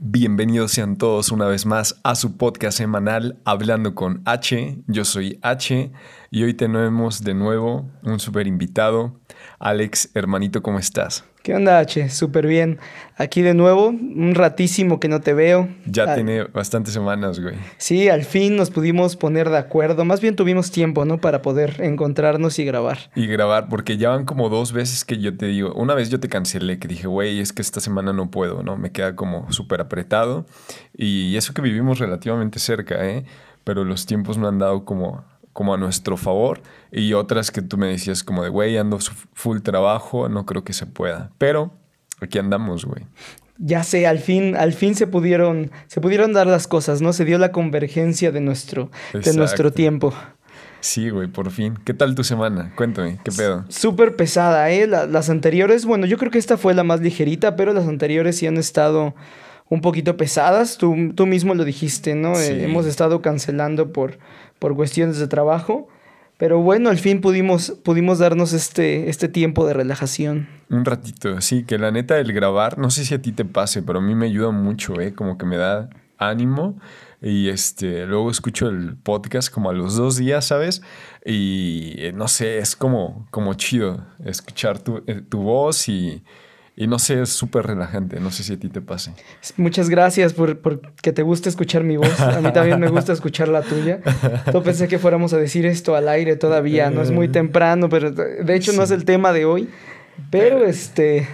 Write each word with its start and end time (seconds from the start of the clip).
Bienvenidos 0.00 0.70
sean 0.70 0.96
todos 0.96 1.32
una 1.32 1.46
vez 1.46 1.66
más 1.66 1.98
a 2.04 2.14
su 2.14 2.36
podcast 2.36 2.78
semanal 2.78 3.40
Hablando 3.44 3.96
con 3.96 4.22
H. 4.26 4.78
Yo 4.86 5.04
soy 5.04 5.40
H 5.42 5.90
y 6.30 6.44
hoy 6.44 6.54
tenemos 6.54 7.24
de 7.24 7.34
nuevo 7.34 7.90
un 8.04 8.20
super 8.20 8.46
invitado. 8.46 9.18
Alex, 9.58 10.10
hermanito, 10.14 10.62
¿cómo 10.62 10.78
estás? 10.78 11.24
¿Qué 11.42 11.54
onda, 11.54 11.78
H? 11.78 12.10
Súper 12.10 12.46
bien. 12.46 12.78
Aquí 13.16 13.42
de 13.42 13.54
nuevo, 13.54 13.88
un 13.88 14.34
ratísimo 14.34 15.00
que 15.00 15.08
no 15.08 15.20
te 15.20 15.34
veo. 15.34 15.68
Ya 15.86 16.14
tiene 16.14 16.44
bastantes 16.44 16.92
semanas, 16.92 17.40
güey. 17.40 17.54
Sí, 17.78 18.08
al 18.08 18.24
fin 18.24 18.56
nos 18.56 18.70
pudimos 18.70 19.16
poner 19.16 19.48
de 19.48 19.56
acuerdo. 19.56 20.04
Más 20.04 20.20
bien 20.20 20.36
tuvimos 20.36 20.70
tiempo, 20.70 21.04
¿no? 21.04 21.18
Para 21.18 21.40
poder 21.40 21.80
encontrarnos 21.80 22.58
y 22.58 22.64
grabar. 22.64 23.10
Y 23.14 23.26
grabar, 23.26 23.68
porque 23.68 23.96
ya 23.96 24.10
van 24.10 24.24
como 24.24 24.48
dos 24.48 24.72
veces 24.72 25.04
que 25.04 25.18
yo 25.18 25.36
te 25.36 25.46
digo. 25.46 25.72
Una 25.74 25.94
vez 25.94 26.10
yo 26.10 26.20
te 26.20 26.28
cancelé, 26.28 26.78
que 26.78 26.88
dije, 26.88 27.06
güey, 27.06 27.40
es 27.40 27.52
que 27.52 27.62
esta 27.62 27.80
semana 27.80 28.12
no 28.12 28.30
puedo, 28.30 28.62
¿no? 28.62 28.76
Me 28.76 28.92
queda 28.92 29.16
como 29.16 29.50
súper 29.50 29.80
apretado. 29.80 30.46
Y 30.96 31.36
eso 31.36 31.54
que 31.54 31.62
vivimos 31.62 31.98
relativamente 31.98 32.58
cerca, 32.58 33.06
¿eh? 33.06 33.24
Pero 33.64 33.84
los 33.84 34.06
tiempos 34.06 34.38
no 34.38 34.48
han 34.48 34.58
dado 34.58 34.84
como, 34.84 35.24
como 35.58 35.74
a 35.74 35.76
nuestro 35.76 36.16
favor. 36.16 36.60
Y 36.92 37.14
otras 37.14 37.50
que 37.50 37.62
tú 37.62 37.76
me 37.78 37.88
decías 37.88 38.22
como 38.22 38.44
de, 38.44 38.48
güey, 38.48 38.76
ando 38.78 38.96
full 39.34 39.58
trabajo, 39.58 40.28
no 40.28 40.46
creo 40.46 40.62
que 40.62 40.72
se 40.72 40.86
pueda. 40.86 41.32
Pero 41.36 41.72
aquí 42.20 42.38
andamos, 42.38 42.84
güey. 42.84 43.06
Ya 43.58 43.82
sé, 43.82 44.06
al 44.06 44.20
fin, 44.20 44.54
al 44.54 44.72
fin 44.72 44.94
se 44.94 45.08
pudieron, 45.08 45.72
se 45.88 46.00
pudieron 46.00 46.32
dar 46.32 46.46
las 46.46 46.68
cosas, 46.68 47.02
¿no? 47.02 47.12
Se 47.12 47.24
dio 47.24 47.38
la 47.38 47.50
convergencia 47.50 48.30
de 48.30 48.40
nuestro, 48.40 48.92
de 49.12 49.32
nuestro 49.34 49.72
tiempo. 49.72 50.14
Sí, 50.78 51.10
güey, 51.10 51.26
por 51.26 51.50
fin. 51.50 51.76
¿Qué 51.84 51.92
tal 51.92 52.14
tu 52.14 52.22
semana? 52.22 52.72
Cuéntame, 52.76 53.18
¿qué 53.24 53.32
pedo? 53.32 53.64
Súper 53.68 54.14
pesada, 54.14 54.70
¿eh? 54.70 54.86
La- 54.86 55.06
las 55.06 55.28
anteriores, 55.28 55.84
bueno, 55.86 56.06
yo 56.06 56.18
creo 56.18 56.30
que 56.30 56.38
esta 56.38 56.56
fue 56.56 56.72
la 56.72 56.84
más 56.84 57.00
ligerita, 57.00 57.56
pero 57.56 57.72
las 57.72 57.88
anteriores 57.88 58.36
sí 58.36 58.46
han 58.46 58.58
estado 58.58 59.16
un 59.70 59.80
poquito 59.80 60.16
pesadas. 60.16 60.78
Tú, 60.78 60.94
tú 61.16 61.26
mismo 61.26 61.52
lo 61.56 61.64
dijiste, 61.64 62.14
¿no? 62.14 62.38
Eh, 62.38 62.62
hemos 62.64 62.86
estado 62.86 63.20
cancelando 63.22 63.92
por, 63.92 64.18
por 64.58 64.76
cuestiones 64.76 65.18
de 65.18 65.28
trabajo. 65.28 65.88
Pero 66.38 66.60
bueno, 66.60 66.88
al 66.88 66.98
fin 66.98 67.20
pudimos, 67.20 67.72
pudimos 67.82 68.20
darnos 68.20 68.52
este, 68.52 69.10
este 69.10 69.28
tiempo 69.28 69.66
de 69.66 69.74
relajación. 69.74 70.48
Un 70.70 70.84
ratito, 70.84 71.40
sí, 71.40 71.64
que 71.64 71.78
la 71.78 71.90
neta 71.90 72.18
el 72.18 72.32
grabar, 72.32 72.78
no 72.78 72.90
sé 72.90 73.04
si 73.04 73.14
a 73.14 73.20
ti 73.20 73.32
te 73.32 73.44
pase, 73.44 73.82
pero 73.82 73.98
a 73.98 74.02
mí 74.02 74.14
me 74.14 74.26
ayuda 74.26 74.52
mucho, 74.52 75.00
¿eh? 75.00 75.14
Como 75.14 75.36
que 75.36 75.46
me 75.46 75.56
da 75.56 75.90
ánimo 76.16 76.78
y 77.20 77.48
este, 77.48 78.06
luego 78.06 78.30
escucho 78.30 78.68
el 78.68 78.96
podcast 78.96 79.52
como 79.52 79.70
a 79.70 79.72
los 79.72 79.96
dos 79.96 80.16
días, 80.16 80.44
¿sabes? 80.44 80.82
Y 81.24 81.94
eh, 81.98 82.12
no 82.12 82.28
sé, 82.28 82.58
es 82.58 82.76
como, 82.76 83.26
como 83.30 83.54
chido 83.54 84.06
escuchar 84.24 84.78
tu, 84.78 85.02
eh, 85.08 85.22
tu 85.28 85.42
voz 85.42 85.88
y, 85.88 86.22
y 86.78 86.86
no 86.86 86.98
sé, 86.98 87.20
es 87.22 87.30
súper 87.30 87.66
relajante, 87.66 88.20
no 88.20 88.30
sé 88.30 88.42
si 88.44 88.52
a 88.54 88.58
ti 88.58 88.68
te 88.68 88.80
pase. 88.80 89.12
Muchas 89.56 89.88
gracias 89.90 90.32
por, 90.32 90.58
por 90.58 90.80
que 91.02 91.12
te 91.12 91.22
guste 91.22 91.48
escuchar 91.48 91.82
mi 91.84 91.96
voz. 91.96 92.20
A 92.20 92.40
mí 92.40 92.52
también 92.52 92.78
me 92.80 92.88
gusta 92.88 93.12
escuchar 93.12 93.48
la 93.48 93.62
tuya. 93.62 94.00
No 94.52 94.62
pensé 94.62 94.86
que 94.88 94.98
fuéramos 94.98 95.32
a 95.32 95.38
decir 95.38 95.66
esto 95.66 95.96
al 95.96 96.08
aire 96.08 96.36
todavía. 96.36 96.90
No 96.90 97.02
es 97.02 97.10
muy 97.10 97.28
temprano, 97.28 97.88
pero 97.88 98.12
de 98.12 98.54
hecho 98.54 98.72
no 98.72 98.82
es 98.84 98.88
Sí. 98.90 98.94
el 98.94 99.04
tema 99.04 99.32
de 99.32 99.44
hoy. 99.44 99.68
Pero 100.30 100.64
este. 100.64 101.28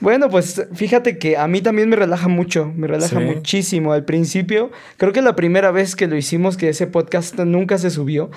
Bueno, 0.00 0.28
pues 0.28 0.64
fíjate 0.74 1.18
que 1.18 1.36
a 1.36 1.48
mí 1.48 1.60
también 1.60 1.88
me 1.88 1.96
relaja 1.96 2.28
mucho, 2.28 2.72
me 2.76 2.86
relaja 2.86 3.18
Sí. 3.18 3.24
muchísimo. 3.24 3.92
Al 3.92 4.04
principio, 4.04 4.70
creo 4.96 5.12
que 5.12 5.22
la 5.22 5.34
primera 5.34 5.72
vez 5.72 5.96
que 5.96 6.06
lo 6.06 6.16
hicimos, 6.16 6.56
que 6.56 6.68
ese 6.68 6.86
podcast 6.86 7.36
nunca 7.40 7.78
se 7.78 7.90
subió, 7.90 8.30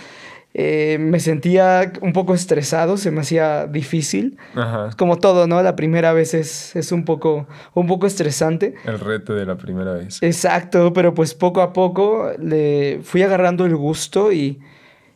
eh, 0.53 0.97
me 0.99 1.19
sentía 1.19 1.93
un 2.01 2.13
poco 2.13 2.33
estresado, 2.33 2.97
se 2.97 3.11
me 3.11 3.21
hacía 3.21 3.67
difícil. 3.67 4.37
Ajá. 4.55 4.89
Como 4.97 5.17
todo, 5.17 5.47
¿no? 5.47 5.61
La 5.63 5.75
primera 5.75 6.11
vez 6.13 6.33
es, 6.33 6.75
es 6.75 6.91
un, 6.91 7.05
poco, 7.05 7.47
un 7.73 7.87
poco 7.87 8.05
estresante. 8.07 8.75
El 8.85 8.99
reto 8.99 9.33
de 9.33 9.45
la 9.45 9.55
primera 9.55 9.93
vez. 9.93 10.21
Exacto, 10.21 10.91
pero 10.93 11.13
pues 11.13 11.33
poco 11.33 11.61
a 11.61 11.71
poco 11.73 12.31
le 12.37 12.99
fui 13.03 13.21
agarrando 13.23 13.65
el 13.65 13.75
gusto 13.75 14.31
y, 14.33 14.59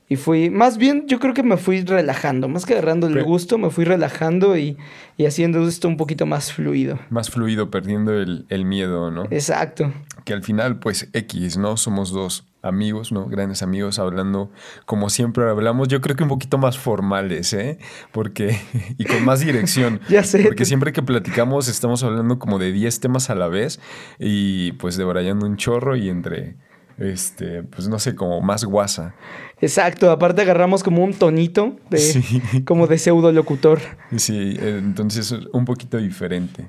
y 0.08 0.16
fui, 0.16 0.50
más 0.50 0.78
bien 0.78 1.06
yo 1.08 1.19
creo 1.19 1.33
que 1.33 1.44
me 1.44 1.57
fui 1.57 1.81
relajando, 1.81 2.47
más 2.47 2.66
que 2.66 2.74
agarrando 2.74 3.07
el 3.07 3.13
Pero- 3.13 3.25
gusto, 3.25 3.57
me 3.57 3.69
fui 3.72 3.84
relajando 3.85 4.56
y, 4.57 4.78
y 5.18 5.25
haciendo 5.25 5.68
esto 5.68 5.88
un 5.88 5.97
poquito 5.97 6.25
más 6.25 6.53
fluido. 6.53 7.00
Más 7.09 7.29
fluido, 7.29 7.69
perdiendo 7.72 8.13
el, 8.13 8.45
el 8.50 8.66
miedo, 8.66 9.12
¿no? 9.12 9.24
Exacto. 9.31 9.91
que 10.24 10.34
al 10.34 10.44
final, 10.44 10.79
pues 10.79 11.09
X, 11.12 11.57
¿no? 11.57 11.75
Somos 11.75 12.12
dos 12.12 12.45
amigos, 12.65 13.11
¿no? 13.11 13.27
Grandes 13.27 13.61
amigos 13.63 13.99
hablando 13.99 14.51
como 14.85 15.09
siempre 15.09 15.49
hablamos. 15.49 15.87
Yo 15.87 16.01
creo 16.01 16.15
que 16.15 16.23
un 16.23 16.29
poquito 16.29 16.57
más 16.57 16.77
formales, 16.77 17.53
¿eh? 17.53 17.77
Porque, 18.11 18.57
y 18.97 19.05
con 19.05 19.23
más 19.23 19.39
dirección. 19.39 19.99
Ya 20.09 20.23
sé. 20.23 20.43
Porque 20.43 20.65
siempre 20.65 20.91
que 20.93 21.01
platicamos 21.01 21.67
estamos 21.67 22.03
hablando 22.03 22.39
como 22.39 22.59
de 22.59 22.71
10 22.71 22.99
temas 22.99 23.29
a 23.29 23.35
la 23.35 23.47
vez 23.47 23.79
y 24.19 24.73
pues 24.73 24.97
debrayando 24.97 25.45
un 25.45 25.57
chorro 25.57 25.95
y 25.95 26.09
entre, 26.09 26.55
este, 26.97 27.63
pues 27.63 27.87
no 27.87 27.99
sé, 27.99 28.15
como 28.15 28.41
más 28.41 28.63
guasa. 28.65 29.15
Exacto, 29.61 30.11
aparte 30.11 30.41
agarramos 30.41 30.83
como 30.83 31.03
un 31.03 31.13
tonito 31.13 31.75
de, 31.89 31.97
Sí. 31.97 32.41
como 32.65 32.87
de 32.87 32.97
pseudo 32.97 33.31
locutor. 33.31 33.79
Sí, 34.15 34.57
entonces 34.59 35.33
un 35.53 35.65
poquito 35.65 35.97
diferente. 35.97 36.67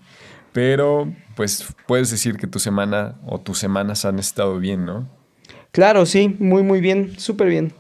Pero, 0.53 1.13
pues 1.35 1.67
puedes 1.87 2.11
decir 2.11 2.39
que 2.39 2.47
tu 2.47 2.59
semana 2.59 3.17
o 3.27 3.39
tus 3.41 3.59
semanas 3.59 4.05
han 4.07 4.19
estado 4.19 4.59
bien, 4.59 4.87
¿no? 4.87 5.07
Claro, 5.77 6.07
sí, 6.07 6.35
muy 6.39 6.63
muy 6.63 6.81
bien, 6.81 7.19
súper 7.19 7.49
bien. 7.49 7.75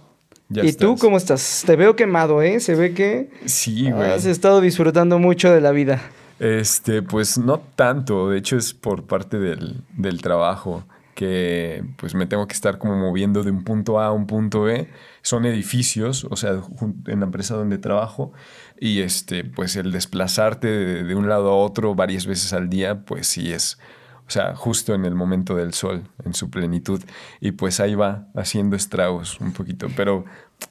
Ya 0.50 0.62
¿Y 0.62 0.74
tú 0.74 0.96
cómo 0.98 1.16
estás? 1.16 1.62
Te 1.64 1.76
veo 1.76 1.96
quemado, 1.96 2.42
¿eh? 2.42 2.60
Se 2.60 2.74
ve 2.74 2.92
que 2.92 3.30
Sí, 3.46 3.90
güey. 3.90 4.10
has 4.10 4.26
estado 4.26 4.60
disfrutando 4.60 5.18
mucho 5.18 5.50
de 5.50 5.62
la 5.62 5.70
vida. 5.70 6.02
Este, 6.38 7.00
pues 7.00 7.38
no 7.38 7.58
tanto, 7.74 8.28
de 8.28 8.36
hecho 8.36 8.58
es 8.58 8.74
por 8.74 9.04
parte 9.04 9.38
del, 9.38 9.80
del 9.96 10.20
trabajo 10.20 10.84
que 11.14 11.82
pues 11.96 12.14
me 12.14 12.26
tengo 12.26 12.46
que 12.46 12.52
estar 12.52 12.76
como 12.76 12.94
moviendo 12.96 13.42
de 13.42 13.50
un 13.50 13.64
punto 13.64 13.98
A 13.98 14.08
a 14.08 14.12
un 14.12 14.26
punto 14.26 14.60
B. 14.60 14.90
Son 15.22 15.46
edificios, 15.46 16.26
o 16.28 16.36
sea, 16.36 16.60
en 17.06 17.20
la 17.20 17.24
empresa 17.24 17.54
donde 17.54 17.78
trabajo 17.78 18.34
y 18.78 19.00
este, 19.00 19.42
pues 19.42 19.74
el 19.74 19.90
desplazarte 19.90 20.66
de, 20.68 21.02
de 21.04 21.14
un 21.14 21.30
lado 21.30 21.48
a 21.48 21.56
otro 21.56 21.94
varias 21.94 22.26
veces 22.26 22.52
al 22.52 22.68
día, 22.68 23.06
pues 23.06 23.26
sí 23.26 23.54
es, 23.54 23.78
o 24.26 24.30
sea, 24.30 24.56
justo 24.56 24.94
en 24.94 25.04
el 25.04 25.14
momento 25.14 25.54
del 25.54 25.72
sol, 25.72 26.02
en 26.24 26.34
su 26.34 26.50
plenitud. 26.50 27.00
Y 27.40 27.52
pues 27.52 27.78
ahí 27.78 27.94
va 27.94 28.26
haciendo 28.34 28.74
estragos 28.74 29.40
un 29.40 29.52
poquito, 29.52 29.86
pero 29.96 30.24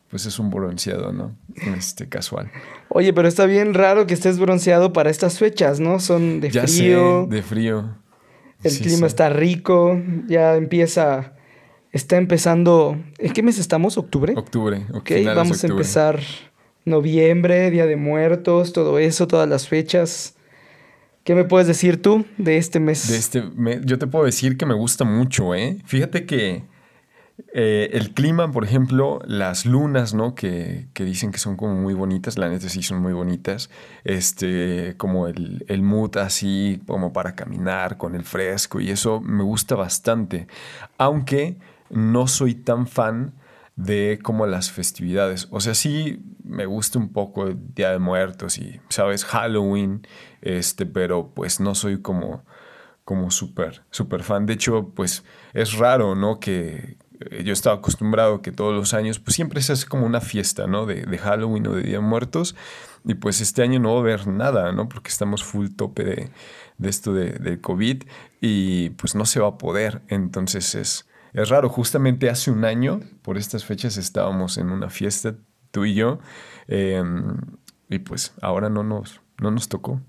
pues 0.09 0.25
es 0.25 0.39
un 0.39 0.49
bronceado, 0.49 1.13
¿no? 1.13 1.35
Este, 1.77 2.09
casual. 2.09 2.51
Oye, 2.89 3.13
pero 3.13 3.27
está 3.27 3.45
bien 3.45 3.73
raro 3.73 4.07
que 4.07 4.13
estés 4.13 4.39
bronceado 4.39 4.91
para 4.93 5.09
estas 5.09 5.39
fechas, 5.39 5.79
¿no? 5.79 5.99
Son 5.99 6.41
de 6.41 6.51
ya 6.51 6.63
frío, 6.67 7.27
sé, 7.29 7.35
de 7.35 7.41
frío. 7.43 7.95
el 8.63 8.71
Sí, 8.71 8.83
clima 8.83 8.99
sí. 8.99 9.05
está 9.05 9.29
rico, 9.29 10.01
ya 10.27 10.55
empieza, 10.55 11.33
está 11.91 12.17
empezando, 12.17 12.97
¿en 13.19 13.31
qué 13.33 13.41
mes 13.41 13.57
estamos? 13.57 13.97
¿Octubre? 13.97 14.33
Octubre. 14.35 14.85
Ok, 14.93 15.11
vamos 15.33 15.63
a 15.63 15.67
empezar 15.67 16.19
noviembre, 16.83 17.71
Día 17.71 17.85
de 17.85 17.95
Muertos, 17.95 18.73
todo 18.73 18.99
eso, 18.99 19.27
todas 19.27 19.47
las 19.49 19.67
fechas. 19.67 20.34
¿Qué 21.25 21.33
me 21.33 21.43
puedes 21.43 21.67
decir 21.67 22.03
tú 22.03 22.23
de 22.37 22.57
este 22.57 22.79
mes? 22.79 23.09
De 23.09 23.17
este, 23.17 23.43
yo 23.83 23.97
te 23.97 24.05
puedo 24.05 24.25
decir 24.25 24.57
que 24.57 24.67
me 24.67 24.75
gusta 24.75 25.05
mucho, 25.05 25.55
¿eh? 25.55 25.79
Fíjate 25.83 26.27
que 26.27 26.65
eh, 27.51 27.89
el 27.93 28.13
clima, 28.13 28.51
por 28.51 28.63
ejemplo, 28.63 29.19
las 29.25 29.65
lunas, 29.65 30.13
¿no? 30.13 30.35
Que, 30.35 30.85
que 30.93 31.03
dicen 31.03 31.31
que 31.31 31.39
son 31.39 31.57
como 31.57 31.73
muy 31.73 31.95
bonitas, 31.95 32.37
la 32.37 32.47
neta 32.47 32.69
sí 32.69 32.83
son 32.83 33.01
muy 33.01 33.11
bonitas. 33.11 33.71
Este, 34.03 34.93
como 34.97 35.27
el, 35.27 35.65
el 35.67 35.81
mood 35.81 36.15
así, 36.17 36.79
como 36.85 37.11
para 37.11 37.33
caminar 37.33 37.97
con 37.97 38.13
el 38.13 38.23
fresco 38.23 38.79
y 38.79 38.91
eso 38.91 39.19
me 39.19 39.41
gusta 39.41 39.73
bastante. 39.73 40.45
Aunque 40.99 41.57
no 41.89 42.27
soy 42.27 42.53
tan 42.53 42.85
fan 42.85 43.33
de 43.75 44.19
como 44.21 44.45
las 44.47 44.71
festividades. 44.71 45.47
O 45.51 45.59
sea, 45.59 45.73
sí 45.73 46.23
me 46.43 46.65
gusta 46.65 46.99
un 46.99 47.11
poco 47.11 47.47
el 47.47 47.73
Día 47.73 47.91
de 47.91 47.99
Muertos 47.99 48.57
y, 48.57 48.79
¿sabes? 48.89 49.25
Halloween, 49.25 50.07
este, 50.41 50.85
pero 50.85 51.33
pues 51.33 51.59
no 51.59 51.75
soy 51.75 52.01
como 52.01 52.43
como 53.05 53.29
súper, 53.31 53.83
súper 53.91 54.23
fan. 54.23 54.47
De 54.47 54.53
hecho, 54.53 54.91
pues 54.95 55.23
es 55.53 55.77
raro, 55.77 56.15
¿no? 56.15 56.39
Que 56.39 56.97
eh, 57.19 57.43
yo 57.43 57.53
estaba 57.53 57.77
acostumbrado 57.77 58.41
que 58.41 58.51
todos 58.51 58.73
los 58.73 58.93
años, 58.93 59.19
pues 59.19 59.35
siempre 59.35 59.61
se 59.61 59.73
hace 59.73 59.87
como 59.87 60.05
una 60.07 60.21
fiesta, 60.21 60.67
¿no? 60.67 60.87
De, 60.87 61.05
de 61.05 61.17
Halloween 61.19 61.67
o 61.67 61.73
de 61.73 61.83
Día 61.83 61.97
de 61.97 62.03
Muertos. 62.03 62.55
Y 63.05 63.13
pues 63.13 63.39
este 63.41 63.61
año 63.61 63.79
no 63.79 63.91
va 63.91 63.97
a 63.97 64.01
haber 64.01 64.27
nada, 64.27 64.71
¿no? 64.71 64.89
Porque 64.89 65.09
estamos 65.09 65.43
full 65.43 65.67
tope 65.69 66.03
de, 66.03 66.31
de 66.79 66.89
esto 66.89 67.13
de, 67.13 67.33
del 67.33 67.61
COVID 67.61 68.03
y 68.41 68.89
pues 68.91 69.13
no 69.13 69.25
se 69.25 69.39
va 69.39 69.49
a 69.49 69.57
poder. 69.59 70.01
Entonces 70.07 70.73
es, 70.73 71.07
es 71.35 71.49
raro. 71.49 71.69
Justamente 71.69 72.29
hace 72.29 72.51
un 72.51 72.65
año, 72.65 73.01
por 73.21 73.37
estas 73.37 73.65
fechas, 73.65 73.97
estábamos 73.97 74.57
en 74.57 74.69
una 74.71 74.89
fiesta, 74.89 75.35
tú 75.71 75.85
y 75.85 75.93
yo. 75.93 76.19
eh, 76.67 77.03
y 77.89 77.99
pues 77.99 78.33
ahora 78.41 78.69
no 78.69 78.83
nos, 78.83 79.21
no 79.39 79.51
nos 79.51 79.69
tocó. 79.69 80.01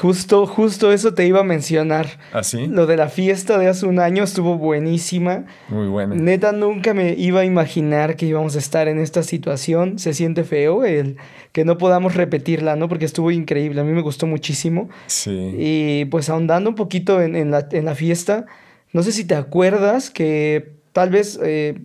Justo, 0.00 0.46
justo 0.46 0.92
eso 0.92 1.14
te 1.14 1.26
iba 1.26 1.40
a 1.40 1.44
mencionar. 1.44 2.18
¿Ah, 2.32 2.42
sí? 2.42 2.66
Lo 2.66 2.86
de 2.86 2.96
la 2.96 3.08
fiesta 3.08 3.58
de 3.58 3.68
hace 3.68 3.86
un 3.86 4.00
año 4.00 4.24
estuvo 4.24 4.58
buenísima. 4.58 5.46
Muy 5.68 5.86
buena. 5.88 6.14
Neta, 6.14 6.52
nunca 6.52 6.92
me 6.92 7.14
iba 7.14 7.40
a 7.40 7.44
imaginar 7.44 8.16
que 8.16 8.26
íbamos 8.26 8.54
a 8.56 8.58
estar 8.58 8.88
en 8.88 8.98
esta 8.98 9.22
situación. 9.22 9.98
Se 9.98 10.12
siente 10.12 10.44
feo 10.44 10.84
el 10.84 11.16
que 11.52 11.64
no 11.64 11.78
podamos 11.78 12.14
repetirla, 12.14 12.76
¿no? 12.76 12.88
Porque 12.88 13.06
estuvo 13.06 13.30
increíble. 13.30 13.80
A 13.80 13.84
mí 13.84 13.92
me 13.92 14.02
gustó 14.02 14.26
muchísimo. 14.26 14.90
Sí. 15.06 15.54
Y 15.56 16.04
pues 16.06 16.28
ahondando 16.28 16.68
un 16.68 16.76
poquito 16.76 17.22
en, 17.22 17.34
en, 17.34 17.50
la, 17.50 17.66
en 17.70 17.84
la, 17.86 17.94
fiesta, 17.94 18.44
no 18.92 19.02
sé 19.02 19.12
si 19.12 19.24
te 19.24 19.34
acuerdas 19.34 20.10
que 20.10 20.72
tal 20.92 21.10
vez 21.10 21.38
eh, 21.42 21.78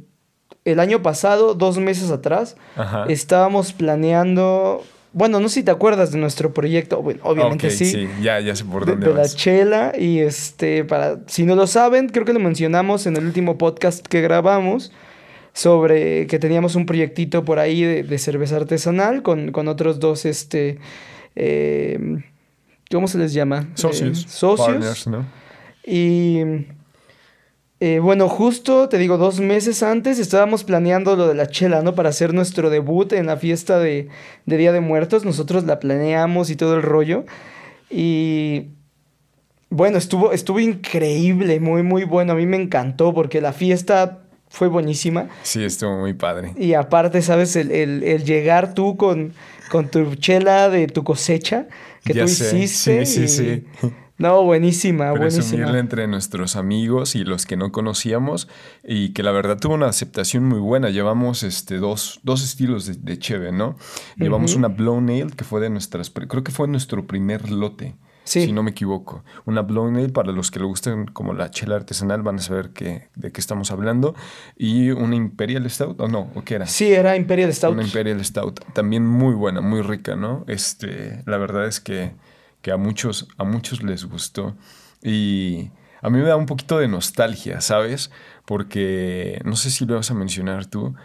el 0.65 0.79
año 0.79 1.01
pasado, 1.01 1.53
dos 1.55 1.77
meses 1.79 2.11
atrás, 2.11 2.55
Ajá. 2.75 3.05
estábamos 3.09 3.73
planeando 3.73 4.83
bueno, 5.13 5.41
no 5.41 5.49
sé 5.49 5.55
si 5.55 5.63
te 5.63 5.71
acuerdas 5.71 6.13
de 6.13 6.19
nuestro 6.19 6.53
proyecto, 6.53 7.01
bueno, 7.01 7.19
obviamente 7.23 7.67
Ok, 7.67 7.73
sí. 7.73 7.85
sí, 7.85 8.07
ya, 8.21 8.39
ya 8.39 8.55
sé 8.55 8.63
por 8.63 8.85
De, 8.85 8.93
dónde 8.93 9.07
de 9.07 9.13
la 9.13 9.19
vas. 9.23 9.35
chela 9.35 9.91
y 9.99 10.19
este, 10.19 10.85
para, 10.85 11.19
si 11.27 11.43
no 11.43 11.55
lo 11.55 11.67
saben, 11.67 12.07
creo 12.07 12.23
que 12.23 12.31
lo 12.31 12.39
mencionamos 12.39 13.05
en 13.07 13.17
el 13.17 13.25
último 13.25 13.57
podcast 13.57 14.07
que 14.07 14.21
grabamos 14.21 14.93
sobre 15.51 16.27
que 16.27 16.39
teníamos 16.39 16.75
un 16.75 16.85
proyectito 16.85 17.43
por 17.43 17.59
ahí 17.59 17.83
de, 17.83 18.03
de 18.03 18.17
cerveza 18.19 18.55
artesanal 18.55 19.21
con, 19.21 19.51
con 19.51 19.67
otros 19.67 19.99
dos, 19.99 20.23
este, 20.23 20.79
eh, 21.35 21.99
¿cómo 22.89 23.09
se 23.09 23.17
les 23.17 23.33
llama? 23.33 23.67
Socios. 23.73 24.23
Eh, 24.23 24.27
socios. 24.29 24.65
Partners, 24.67 25.07
¿no? 25.07 25.25
Y 25.85 26.39
eh, 27.83 27.99
bueno, 27.99 28.29
justo 28.29 28.87
te 28.89 28.97
digo, 28.99 29.17
dos 29.17 29.39
meses 29.39 29.81
antes 29.83 30.19
estábamos 30.19 30.63
planeando 30.63 31.15
lo 31.15 31.27
de 31.27 31.33
la 31.35 31.47
chela, 31.47 31.81
¿no? 31.81 31.95
Para 31.95 32.09
hacer 32.09 32.33
nuestro 32.33 32.69
debut 32.69 33.11
en 33.13 33.25
la 33.25 33.35
fiesta 33.37 33.79
de, 33.79 34.07
de 34.45 34.57
Día 34.57 34.71
de 34.71 34.81
Muertos. 34.81 35.25
Nosotros 35.25 35.63
la 35.65 35.79
planeamos 35.79 36.49
y 36.51 36.55
todo 36.55 36.75
el 36.75 36.83
rollo. 36.83 37.25
Y 37.89 38.67
bueno, 39.69 39.97
estuvo, 39.97 40.31
estuvo 40.31 40.59
increíble, 40.59 41.59
muy, 41.59 41.81
muy 41.83 42.03
bueno. 42.03 42.33
A 42.33 42.35
mí 42.35 42.45
me 42.45 42.57
encantó 42.57 43.13
porque 43.13 43.41
la 43.41 43.53
fiesta 43.53 44.19
fue 44.49 44.67
buenísima. 44.67 45.29
Sí, 45.43 45.63
estuvo 45.63 45.97
muy 45.97 46.13
padre. 46.13 46.53
Y 46.57 46.73
aparte, 46.73 47.21
¿sabes? 47.21 47.55
El, 47.55 47.71
el, 47.71 48.03
el 48.03 48.23
llegar 48.25 48.73
tú 48.73 48.97
con, 48.97 49.33
con 49.71 49.89
tu 49.89 50.15
chela 50.15 50.69
de 50.69 50.87
tu 50.87 51.03
cosecha 51.03 51.67
que 52.03 52.13
Ya 52.13 52.23
tú 52.23 52.27
sé. 52.27 52.57
hiciste. 52.59 53.05
Sí, 53.05 53.27
sí, 53.27 53.43
y- 53.43 53.47
sí. 53.81 53.91
No, 54.21 54.43
buenísima, 54.43 55.13
Presumirla 55.13 55.65
buenísima. 55.65 55.79
entre 55.79 56.07
nuestros 56.07 56.55
amigos 56.55 57.15
y 57.15 57.23
los 57.23 57.45
que 57.45 57.57
no 57.57 57.71
conocíamos 57.71 58.47
y 58.83 59.13
que 59.13 59.23
la 59.23 59.31
verdad 59.31 59.57
tuvo 59.59 59.73
una 59.73 59.87
aceptación 59.87 60.45
muy 60.45 60.59
buena. 60.59 60.89
Llevamos 60.89 61.43
este, 61.43 61.77
dos, 61.77 62.19
dos 62.23 62.43
estilos 62.43 62.85
de, 62.85 62.93
de 62.95 63.17
cheve, 63.19 63.51
¿no? 63.51 63.75
Llevamos 64.17 64.55
una 64.55 64.67
Blown 64.67 65.09
Ale 65.09 65.31
que 65.35 65.43
fue 65.43 65.59
de 65.59 65.69
nuestras... 65.69 66.09
Creo 66.11 66.43
que 66.43 66.51
fue 66.51 66.67
nuestro 66.67 67.05
primer 67.07 67.49
lote, 67.49 67.95
Sí. 68.23 68.45
si 68.45 68.51
no 68.53 68.61
me 68.61 68.69
equivoco. 68.71 69.23
Una 69.45 69.63
Blown 69.63 69.95
Ale, 69.95 70.09
para 70.09 70.31
los 70.31 70.51
que 70.51 70.59
le 70.59 70.65
gusten 70.65 71.07
como 71.07 71.33
la 71.33 71.49
chela 71.49 71.75
artesanal 71.75 72.21
van 72.21 72.35
a 72.35 72.41
saber 72.41 72.69
que, 72.69 73.09
de 73.15 73.31
qué 73.31 73.41
estamos 73.41 73.71
hablando. 73.71 74.13
Y 74.55 74.91
una 74.91 75.15
Imperial 75.15 75.67
Stout, 75.69 75.99
¿o 75.99 76.07
no? 76.07 76.29
¿O 76.35 76.43
qué 76.43 76.55
era? 76.55 76.67
Sí, 76.67 76.93
era 76.93 77.15
Imperial 77.15 77.51
Stout. 77.51 77.73
Una 77.73 77.83
Imperial 77.83 78.23
Stout, 78.23 78.59
también 78.73 79.05
muy 79.07 79.33
buena, 79.33 79.61
muy 79.61 79.81
rica, 79.81 80.15
¿no? 80.15 80.45
Este, 80.47 81.23
la 81.25 81.37
verdad 81.37 81.65
es 81.65 81.79
que, 81.79 82.11
que 82.61 82.71
a, 82.71 82.77
muchos, 82.77 83.27
a 83.37 83.43
muchos 83.43 83.83
les 83.83 84.05
gustó. 84.05 84.55
Y 85.01 85.71
a 86.01 86.09
mí 86.09 86.19
me 86.19 86.27
da 86.27 86.35
un 86.35 86.45
poquito 86.45 86.77
de 86.77 86.87
nostalgia, 86.87 87.61
¿sabes? 87.61 88.11
Porque 88.45 89.41
no 89.45 89.55
sé 89.55 89.69
si 89.69 89.85
lo 89.85 89.95
vas 89.95 90.11
a 90.11 90.15
mencionar 90.15 90.65
tú, 90.65 90.95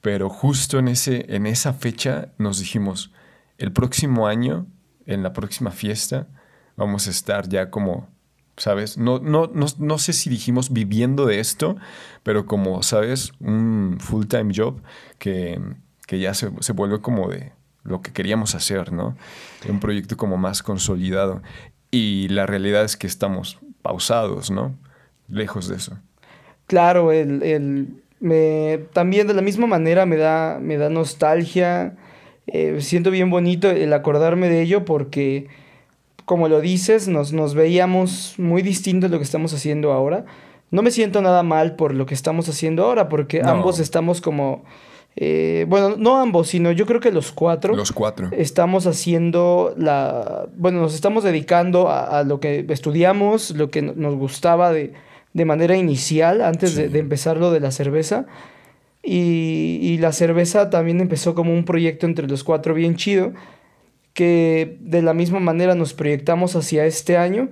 pero 0.00 0.28
justo 0.28 0.78
en, 0.78 0.88
ese, 0.88 1.26
en 1.34 1.46
esa 1.46 1.72
fecha 1.72 2.32
nos 2.38 2.58
dijimos, 2.58 3.12
el 3.58 3.72
próximo 3.72 4.26
año, 4.26 4.66
en 5.06 5.22
la 5.22 5.32
próxima 5.32 5.70
fiesta, 5.70 6.28
vamos 6.76 7.06
a 7.06 7.10
estar 7.10 7.48
ya 7.48 7.70
como 7.70 8.14
¿sabes? 8.56 8.96
No, 8.96 9.18
no, 9.18 9.50
no, 9.52 9.66
no 9.78 9.98
sé 9.98 10.12
si 10.12 10.30
dijimos 10.30 10.72
viviendo 10.72 11.26
de 11.26 11.40
esto, 11.40 11.76
pero 12.22 12.46
como, 12.46 12.82
¿sabes? 12.82 13.32
Un 13.40 13.98
full-time 14.00 14.52
job 14.54 14.82
que, 15.18 15.60
que 16.06 16.18
ya 16.18 16.34
se, 16.34 16.50
se 16.60 16.72
vuelve 16.72 17.00
como 17.00 17.28
de 17.28 17.52
lo 17.86 18.02
que 18.02 18.12
queríamos 18.12 18.54
hacer, 18.54 18.92
¿no? 18.92 19.16
Un 19.68 19.80
proyecto 19.80 20.16
como 20.16 20.36
más 20.36 20.62
consolidado. 20.62 21.42
Y 21.90 22.28
la 22.28 22.46
realidad 22.46 22.84
es 22.84 22.96
que 22.96 23.06
estamos 23.06 23.58
pausados, 23.82 24.50
¿no? 24.50 24.74
Lejos 25.28 25.68
de 25.68 25.76
eso. 25.76 25.98
Claro, 26.66 27.12
el, 27.12 27.42
el- 27.42 27.88
me, 28.18 28.80
también 28.92 29.26
de 29.26 29.34
la 29.34 29.42
misma 29.42 29.66
manera 29.66 30.06
me 30.06 30.16
da, 30.16 30.58
me 30.60 30.76
da 30.78 30.88
nostalgia. 30.88 31.96
eh, 32.46 32.80
siento 32.80 33.10
bien 33.10 33.28
bonito 33.30 33.70
el 33.70 33.92
acordarme 33.92 34.48
de 34.48 34.62
ello 34.62 34.84
porque, 34.84 35.48
como 36.24 36.48
lo 36.48 36.60
dices, 36.60 37.08
nos, 37.08 37.32
nos 37.32 37.54
veíamos 37.54 38.34
muy 38.38 38.62
distintos 38.62 39.10
de 39.10 39.14
lo 39.16 39.18
que 39.20 39.24
estamos 39.24 39.52
haciendo 39.52 39.92
ahora. 39.92 40.24
No 40.70 40.82
me 40.82 40.90
siento 40.90 41.22
nada 41.22 41.42
mal 41.42 41.76
por 41.76 41.94
lo 41.94 42.06
que 42.06 42.14
estamos 42.14 42.48
haciendo 42.48 42.84
ahora 42.84 43.08
porque 43.08 43.40
No. 43.42 43.50
ambos 43.50 43.78
estamos 43.80 44.20
como... 44.20 44.64
eh, 45.16 45.64
bueno, 45.68 45.96
no 45.96 46.20
ambos, 46.20 46.48
sino 46.48 46.72
yo 46.72 46.84
creo 46.86 47.00
que 47.00 47.10
los 47.10 47.32
cuatro 47.32 47.74
Los 47.74 47.90
cuatro. 47.92 48.28
estamos 48.32 48.86
haciendo 48.86 49.74
la... 49.78 50.46
Bueno, 50.56 50.80
nos 50.82 50.94
estamos 50.94 51.24
dedicando 51.24 51.88
a, 51.88 52.18
a 52.18 52.22
lo 52.22 52.38
que 52.38 52.66
estudiamos, 52.68 53.50
lo 53.52 53.70
que 53.70 53.80
no- 53.82 53.94
nos 53.96 54.14
gustaba 54.14 54.72
de, 54.72 54.92
de 55.32 55.44
manera 55.46 55.76
inicial, 55.76 56.42
antes 56.42 56.74
de 56.76 56.98
empezar 56.98 57.38
lo 57.38 57.50
de 57.50 57.60
la 57.60 57.70
cerveza. 57.70 58.26
Y, 59.02 59.78
y 59.80 59.98
la 59.98 60.12
cerveza 60.12 60.68
también 60.68 61.00
empezó 61.00 61.34
como 61.34 61.52
un 61.54 61.64
proyecto 61.64 62.06
entre 62.06 62.26
los 62.26 62.42
cuatro 62.44 62.74
bien 62.74 62.96
chido, 62.96 63.32
que 64.14 64.76
de 64.80 65.00
la 65.02 65.14
misma 65.14 65.40
manera 65.40 65.74
nos 65.74 65.94
proyectamos 65.94 66.56
hacia 66.56 66.86
este 66.86 67.16
año 67.16 67.48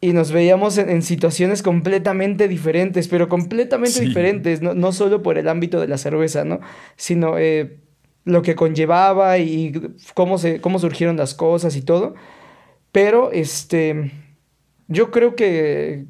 y 0.00 0.12
nos 0.12 0.32
veíamos 0.32 0.78
en, 0.78 0.88
en 0.88 1.02
situaciones 1.02 1.62
completamente 1.62 2.48
diferentes, 2.48 3.06
pero 3.08 3.28
completamente 3.28 3.98
Sí. 4.00 4.06
diferentes, 4.06 4.62
no, 4.62 4.74
no 4.74 4.92
solo 4.92 5.22
por 5.22 5.36
el 5.38 5.48
ámbito 5.48 5.80
de 5.80 5.88
la 5.88 5.98
cerveza, 5.98 6.44
¿no? 6.44 6.60
Sino 6.96 7.38
eh, 7.38 7.78
lo 8.24 8.42
que 8.42 8.54
conllevaba 8.54 9.38
y 9.38 9.72
cómo, 10.14 10.38
se, 10.38 10.60
cómo 10.60 10.78
surgieron 10.78 11.16
las 11.16 11.34
cosas 11.34 11.76
y 11.76 11.82
todo. 11.82 12.14
Pero, 12.92 13.30
este, 13.32 14.10
yo 14.88 15.10
creo 15.10 15.34
que 15.36 16.06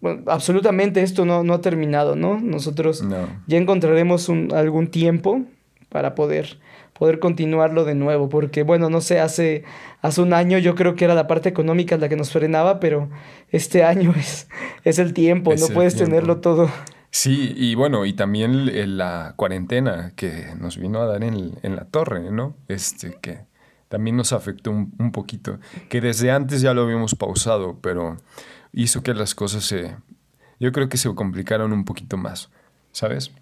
bueno, 0.00 0.22
absolutamente 0.26 1.02
esto 1.02 1.24
no, 1.24 1.42
no 1.42 1.54
ha 1.54 1.60
terminado, 1.60 2.16
¿no? 2.16 2.38
Nosotros 2.40 3.02
No. 3.02 3.28
ya 3.46 3.58
encontraremos 3.58 4.28
un- 4.28 4.52
algún 4.54 4.86
tiempo 4.88 5.42
para 5.88 6.14
poder, 6.14 6.58
poder 6.98 7.18
continuarlo 7.18 7.84
de 7.84 7.94
nuevo, 7.94 8.28
porque 8.28 8.62
bueno, 8.62 8.90
no 8.90 9.00
sé, 9.00 9.20
hace, 9.20 9.64
hace 10.00 10.20
un 10.20 10.32
año 10.32 10.58
yo 10.58 10.74
creo 10.74 10.94
que 10.94 11.04
era 11.04 11.14
la 11.14 11.26
parte 11.26 11.48
económica 11.48 11.96
la 11.96 12.08
que 12.08 12.16
nos 12.16 12.32
frenaba, 12.32 12.80
pero 12.80 13.10
este 13.50 13.84
año 13.84 14.12
es, 14.16 14.48
es 14.84 14.98
el 14.98 15.12
tiempo, 15.12 15.52
Es 15.52 15.60
no 15.60 15.66
el 15.68 15.74
puedes 15.74 15.94
tiempo. 15.94 16.10
tenerlo 16.10 16.40
todo. 16.40 16.70
Sí, 17.10 17.54
y 17.56 17.74
bueno, 17.76 18.04
y 18.04 18.12
también 18.12 18.98
la 18.98 19.34
cuarentena 19.36 20.12
que 20.16 20.54
nos 20.58 20.76
vino 20.76 21.00
a 21.00 21.06
dar 21.06 21.24
en, 21.24 21.52
en 21.62 21.76
la 21.76 21.84
torre, 21.86 22.30
¿no? 22.30 22.56
Este, 22.68 23.16
que 23.22 23.40
también 23.88 24.16
nos 24.16 24.32
afectó 24.32 24.70
un, 24.70 24.92
un 24.98 25.12
poquito, 25.12 25.58
que 25.88 26.00
desde 26.00 26.30
antes 26.30 26.60
ya 26.60 26.74
lo 26.74 26.82
habíamos 26.82 27.14
pausado, 27.14 27.78
pero 27.80 28.16
hizo 28.72 29.02
que 29.02 29.14
las 29.14 29.34
cosas 29.34 29.64
se, 29.64 29.96
yo 30.60 30.72
creo 30.72 30.88
que 30.88 30.98
se 30.98 31.14
complicaron 31.14 31.72
un 31.72 31.84
poquito 31.84 32.16
más, 32.18 32.50
¿sabes? 32.92 33.32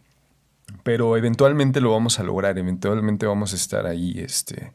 Pero 0.82 1.16
eventualmente 1.16 1.80
lo 1.80 1.92
vamos 1.92 2.18
a 2.18 2.22
lograr, 2.22 2.58
eventualmente 2.58 3.26
vamos 3.26 3.52
a 3.52 3.56
estar 3.56 3.86
ahí, 3.86 4.14
este, 4.18 4.72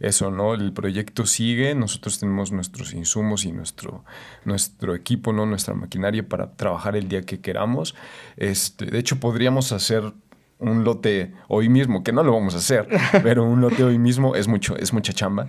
eso, 0.00 0.30
¿no? 0.30 0.54
El 0.54 0.72
proyecto 0.72 1.26
sigue, 1.26 1.74
nosotros 1.74 2.18
tenemos 2.18 2.50
nuestros 2.50 2.92
insumos 2.92 3.44
y 3.44 3.52
nuestro, 3.52 4.04
nuestro 4.44 4.94
equipo, 4.94 5.32
¿no? 5.32 5.46
Nuestra 5.46 5.74
maquinaria 5.74 6.28
para 6.28 6.52
trabajar 6.56 6.96
el 6.96 7.08
día 7.08 7.22
que 7.22 7.40
queramos. 7.40 7.94
Este, 8.36 8.86
de 8.86 8.98
hecho, 8.98 9.20
podríamos 9.20 9.70
hacer 9.70 10.12
un 10.58 10.84
lote 10.84 11.32
hoy 11.48 11.68
mismo, 11.68 12.02
que 12.02 12.12
no 12.12 12.22
lo 12.22 12.32
vamos 12.32 12.54
a 12.54 12.58
hacer, 12.58 12.88
pero 13.22 13.44
un 13.44 13.60
lote 13.60 13.84
hoy 13.84 13.98
mismo 13.98 14.34
es 14.34 14.48
mucho, 14.48 14.76
es 14.76 14.92
mucha 14.92 15.12
chamba, 15.12 15.48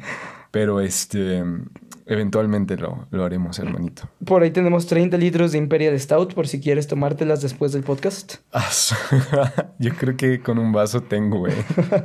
pero 0.54 0.82
este, 0.82 1.44
eventualmente 2.06 2.78
lo, 2.78 3.08
lo 3.10 3.26
haremos, 3.26 3.58
hermanito. 3.58 4.04
Por 4.24 4.44
ahí 4.44 4.52
tenemos 4.52 4.86
30 4.86 5.18
litros 5.18 5.52
de 5.52 5.58
Imperial 5.58 6.00
Stout 6.00 6.36
por 6.36 6.48
si 6.48 6.60
quieres 6.62 6.86
tomártelas 6.86 7.42
después 7.42 7.72
del 7.74 7.82
podcast. 7.82 8.36
Ah, 8.54 8.70
Yo 9.80 9.92
creo 9.96 10.16
que 10.16 10.42
con 10.42 10.60
un 10.60 10.72
vaso 10.72 11.02
tengo, 11.02 11.40
güey. 11.40 11.54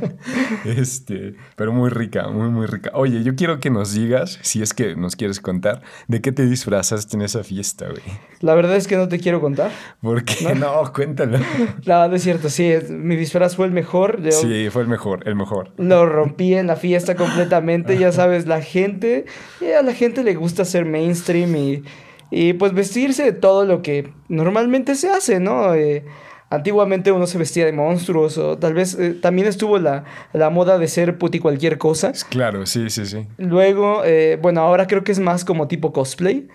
Este, 0.64 1.34
pero 1.56 1.72
muy 1.72 1.90
rica, 1.90 2.28
muy, 2.28 2.48
muy 2.48 2.66
rica. 2.66 2.90
Oye, 2.94 3.22
yo 3.22 3.34
quiero 3.36 3.60
que 3.60 3.70
nos 3.70 3.92
digas, 3.92 4.38
si 4.42 4.62
es 4.62 4.72
que 4.72 4.96
nos 4.96 5.14
quieres 5.14 5.40
contar, 5.40 5.82
de 6.08 6.20
qué 6.20 6.32
te 6.32 6.46
disfrazaste 6.46 7.16
en 7.16 7.22
esa 7.22 7.44
fiesta, 7.44 7.86
güey. 7.86 8.02
La 8.40 8.54
verdad 8.54 8.76
es 8.76 8.86
que 8.86 8.96
no 8.96 9.08
te 9.08 9.18
quiero 9.18 9.40
contar. 9.40 9.70
Porque 10.00 10.54
no, 10.54 10.90
cuéntalo. 10.92 11.38
La 11.84 12.00
verdad 12.00 12.14
es 12.14 12.22
cierto, 12.22 12.48
sí, 12.48 12.72
mi 12.88 13.16
disfraz 13.16 13.56
fue 13.56 13.66
el 13.66 13.72
mejor. 13.72 14.22
Yo 14.22 14.32
Sí, 14.32 14.68
fue 14.70 14.82
el 14.82 14.88
mejor, 14.88 15.26
el 15.28 15.34
mejor. 15.34 15.72
Lo 15.76 16.06
rompí 16.06 16.54
en 16.54 16.66
la 16.66 16.76
fiesta 16.76 17.14
completamente, 17.14 17.98
ya 17.98 18.12
sabes, 18.12 18.37
la 18.46 18.62
gente, 18.62 19.24
eh, 19.60 19.74
a 19.74 19.82
la 19.82 19.92
gente 19.92 20.22
le 20.22 20.34
gusta 20.34 20.64
ser 20.64 20.84
mainstream 20.84 21.56
y, 21.56 21.82
y 22.30 22.52
pues 22.54 22.72
vestirse 22.72 23.24
de 23.24 23.32
todo 23.32 23.64
lo 23.64 23.82
que 23.82 24.12
normalmente 24.28 24.94
se 24.94 25.10
hace, 25.10 25.40
¿no? 25.40 25.74
Eh, 25.74 26.04
Antiguamente 26.50 27.12
uno 27.12 27.26
se 27.26 27.36
vestía 27.36 27.66
de 27.66 27.72
monstruos 27.72 28.38
o 28.38 28.56
tal 28.56 28.72
vez 28.72 28.94
eh, 28.94 29.12
también 29.12 29.46
estuvo 29.46 29.78
la, 29.78 30.04
la, 30.32 30.48
moda 30.48 30.78
de 30.78 30.88
ser 30.88 31.18
puti 31.18 31.40
cualquier 31.40 31.76
cosa. 31.76 32.12
Claro, 32.30 32.64
sí, 32.64 32.88
sí, 32.88 33.04
sí. 33.04 33.26
Luego, 33.36 34.02
eh, 34.04 34.38
bueno, 34.40 34.62
ahora 34.62 34.86
creo 34.86 35.04
que 35.04 35.12
es 35.12 35.18
más 35.18 35.44
como 35.44 35.68
tipo 35.68 35.92
cosplay. 35.92 36.48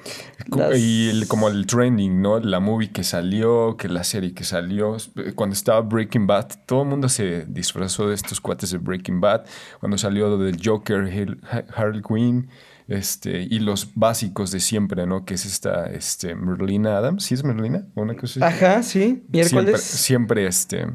Y 0.75 1.09
el, 1.09 1.27
como 1.27 1.47
el 1.47 1.67
trending, 1.67 2.21
¿no? 2.21 2.39
La 2.39 2.59
movie 2.59 2.91
que 2.91 3.03
salió, 3.03 3.77
que 3.77 3.87
la 3.87 4.03
serie 4.03 4.33
que 4.33 4.43
salió. 4.43 4.97
Cuando 5.35 5.53
estaba 5.53 5.81
Breaking 5.81 6.25
Bad, 6.25 6.47
todo 6.65 6.81
el 6.81 6.89
mundo 6.89 7.07
se 7.07 7.45
disfrazó 7.45 8.07
de 8.07 8.15
estos 8.15 8.41
cuates 8.41 8.71
de 8.71 8.79
Breaking 8.79 9.21
Bad. 9.21 9.45
Cuando 9.79 9.99
salió 9.99 10.37
del 10.39 10.57
Joker, 10.63 11.37
Harley 11.75 12.01
Quinn. 12.01 12.49
Este, 12.87 13.47
y 13.49 13.59
los 13.59 13.93
básicos 13.95 14.51
de 14.51 14.59
siempre, 14.59 15.05
¿no? 15.05 15.25
Que 15.25 15.35
es 15.35 15.45
esta 15.45 15.85
este, 15.85 16.35
Merlina 16.35 16.97
Adams. 16.97 17.23
¿Sí 17.23 17.33
es 17.33 17.43
Merlina? 17.43 17.87
¿Una 17.95 18.15
cosa 18.15 18.45
Ajá, 18.45 18.83
sí. 18.83 19.23
Miércoles. 19.29 19.81
Siempre, 19.81 20.45
este, 20.45 20.87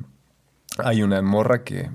hay 0.79 1.03
una 1.03 1.23
morra 1.23 1.65
que... 1.65 1.91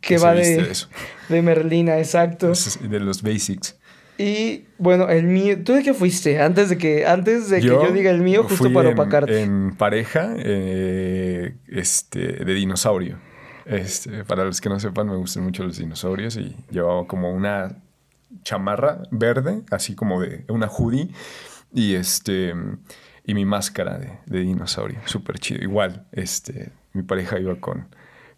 Que, 0.00 0.18
va 0.18 0.34
de, 0.34 0.70
de, 1.28 1.42
Merlina, 1.42 1.98
exacto. 1.98 2.52
De 2.82 3.00
los 3.00 3.22
basics. 3.22 3.78
Y 4.18 4.64
bueno, 4.76 5.08
el 5.08 5.24
mío, 5.24 5.62
¿tú 5.64 5.72
de 5.72 5.82
qué 5.82 5.94
fuiste? 5.94 6.42
Antes 6.42 6.68
de 6.68 6.76
que, 6.76 7.06
antes 7.06 7.48
de 7.48 7.62
yo 7.62 7.80
que 7.80 7.86
yo 7.86 7.92
diga 7.92 8.10
el 8.10 8.20
mío, 8.20 8.42
justo 8.42 8.70
para 8.72 8.90
opacarte. 8.90 9.42
En 9.42 9.76
pareja, 9.76 10.34
eh, 10.36 11.54
este, 11.68 12.44
de 12.44 12.54
dinosaurio. 12.54 13.18
Este, 13.64 14.24
para 14.24 14.44
los 14.44 14.60
que 14.60 14.68
no 14.68 14.80
sepan, 14.80 15.08
me 15.08 15.16
gustan 15.16 15.44
mucho 15.44 15.62
los 15.62 15.78
dinosaurios 15.78 16.36
y 16.36 16.56
llevaba 16.70 17.06
como 17.06 17.30
una 17.30 17.76
chamarra 18.42 19.02
verde, 19.10 19.62
así 19.70 19.94
como 19.94 20.20
de 20.20 20.44
una 20.48 20.68
hoodie, 20.68 21.10
y 21.72 21.94
este 21.94 22.54
y 23.28 23.34
mi 23.34 23.44
máscara 23.44 23.98
de, 23.98 24.40
dinosaurio, 24.40 25.00
súper 25.04 25.38
chido. 25.38 25.62
Igual, 25.62 26.06
este, 26.12 26.72
mi 26.94 27.02
pareja 27.02 27.38
iba 27.38 27.56
con, 27.56 27.88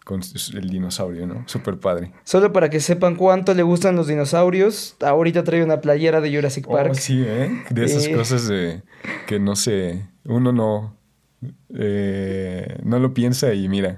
con 0.03 0.19
el 0.53 0.69
dinosaurio, 0.69 1.25
¿no? 1.25 1.43
Súper 1.47 1.79
padre. 1.79 2.11
Solo 2.25 2.51
para 2.51 2.69
que 2.69 2.81
sepan 2.81 3.15
cuánto 3.15 3.53
le 3.53 3.63
gustan 3.63 3.95
los 3.95 4.07
dinosaurios, 4.07 4.97
ahorita 4.99 5.45
trae 5.45 5.63
una 5.63 5.79
playera 5.79 6.19
de 6.19 6.35
Jurassic 6.35 6.65
oh, 6.67 6.73
Park. 6.73 6.95
sí, 6.95 7.23
¿eh? 7.25 7.63
De 7.69 7.85
esas 7.85 8.05
eh. 8.05 8.13
cosas 8.13 8.49
de 8.49 8.83
que 9.27 9.39
no 9.39 9.55
sé, 9.55 10.07
uno 10.25 10.51
no, 10.51 10.97
eh, 11.73 12.77
no 12.83 12.99
lo 12.99 13.13
piensa 13.13 13.53
y 13.53 13.69
mira. 13.69 13.97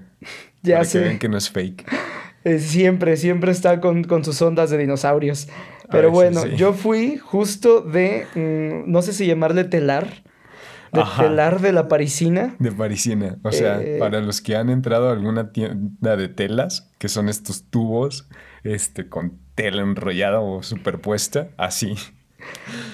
Ya 0.61 0.77
para 0.77 0.89
que 0.89 0.99
ven 0.99 1.17
que 1.17 1.27
no 1.27 1.37
es 1.37 1.49
fake. 1.49 1.85
Eh, 2.45 2.59
siempre, 2.59 3.15
siempre 3.15 3.53
está 3.53 3.79
con, 3.79 4.03
con 4.03 4.25
sus 4.25 4.41
ondas 4.41 4.69
de 4.69 4.77
dinosaurios. 4.77 5.47
Pero 5.93 6.11
bueno, 6.11 6.45
yo 6.45 6.73
fui 6.73 7.17
justo 7.17 7.81
de, 7.81 8.27
mm, 8.35 8.91
no 8.91 9.01
sé 9.01 9.13
si 9.13 9.25
llamarle 9.25 9.63
telar, 9.63 10.23
de 10.91 11.01
telar 11.17 11.61
de 11.61 11.71
la 11.71 11.87
parisina. 11.87 12.55
De 12.59 12.71
parisina. 12.71 13.37
O 13.43 13.51
sea, 13.51 13.81
eh, 13.81 13.97
para 13.99 14.19
los 14.19 14.41
que 14.41 14.55
han 14.55 14.69
entrado 14.69 15.09
a 15.09 15.13
alguna 15.13 15.51
tienda 15.51 16.17
de 16.17 16.27
telas, 16.27 16.91
que 16.99 17.07
son 17.07 17.29
estos 17.29 17.63
tubos 17.69 18.27
este, 18.63 19.07
con 19.07 19.39
tela 19.55 19.81
enrollada 19.81 20.41
o 20.41 20.61
superpuesta, 20.61 21.47
así. 21.57 21.95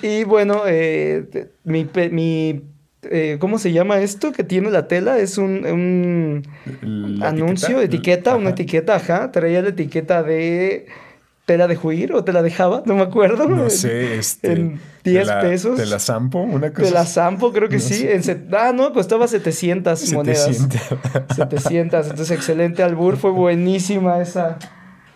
Y 0.01 0.23
bueno, 0.25 0.61
eh, 0.67 1.49
mi, 1.63 1.89
mi 2.11 2.61
eh, 3.03 3.37
¿cómo 3.39 3.59
se 3.59 3.71
llama 3.71 3.99
esto 3.99 4.33
que 4.33 4.43
tiene 4.43 4.71
la 4.71 4.87
tela? 4.87 5.19
Es 5.19 5.37
un, 5.37 5.65
un 5.65 7.23
anuncio, 7.23 7.79
etiqueta, 7.79 8.35
una 8.35 8.49
etiqueta, 8.49 8.95
ajá. 8.95 9.31
Traía 9.31 9.61
la 9.61 9.69
etiqueta 9.69 10.21
de 10.21 10.87
tela 11.49 11.67
de 11.67 11.75
juir 11.75 12.13
o 12.13 12.23
tela 12.23 12.43
de 12.43 12.51
Java, 12.51 12.83
no 12.85 12.93
me 12.93 13.01
acuerdo. 13.01 13.49
No 13.49 13.71
sé, 13.71 14.19
este. 14.19 14.51
En 14.51 14.79
10 15.03 15.31
pesos. 15.41 15.79
¿De 15.79 15.87
la 15.87 15.97
Sampo? 15.97 16.41
Una 16.41 16.71
cosa. 16.71 16.83
De 16.83 16.91
la 16.91 17.07
Sampo, 17.07 17.51
creo 17.51 17.67
que 17.67 17.79
sí. 17.79 18.07
En 18.07 18.21
ah, 18.55 18.71
no, 18.71 18.93
costaba 18.93 19.27
700, 19.27 20.13
monedas. 20.13 20.67
700. 21.35 22.05
Entonces, 22.11 22.29
excelente 22.29 22.83
albur. 22.83 23.17
Fue 23.17 23.31
buenísima 23.31 24.21
esa. 24.21 24.59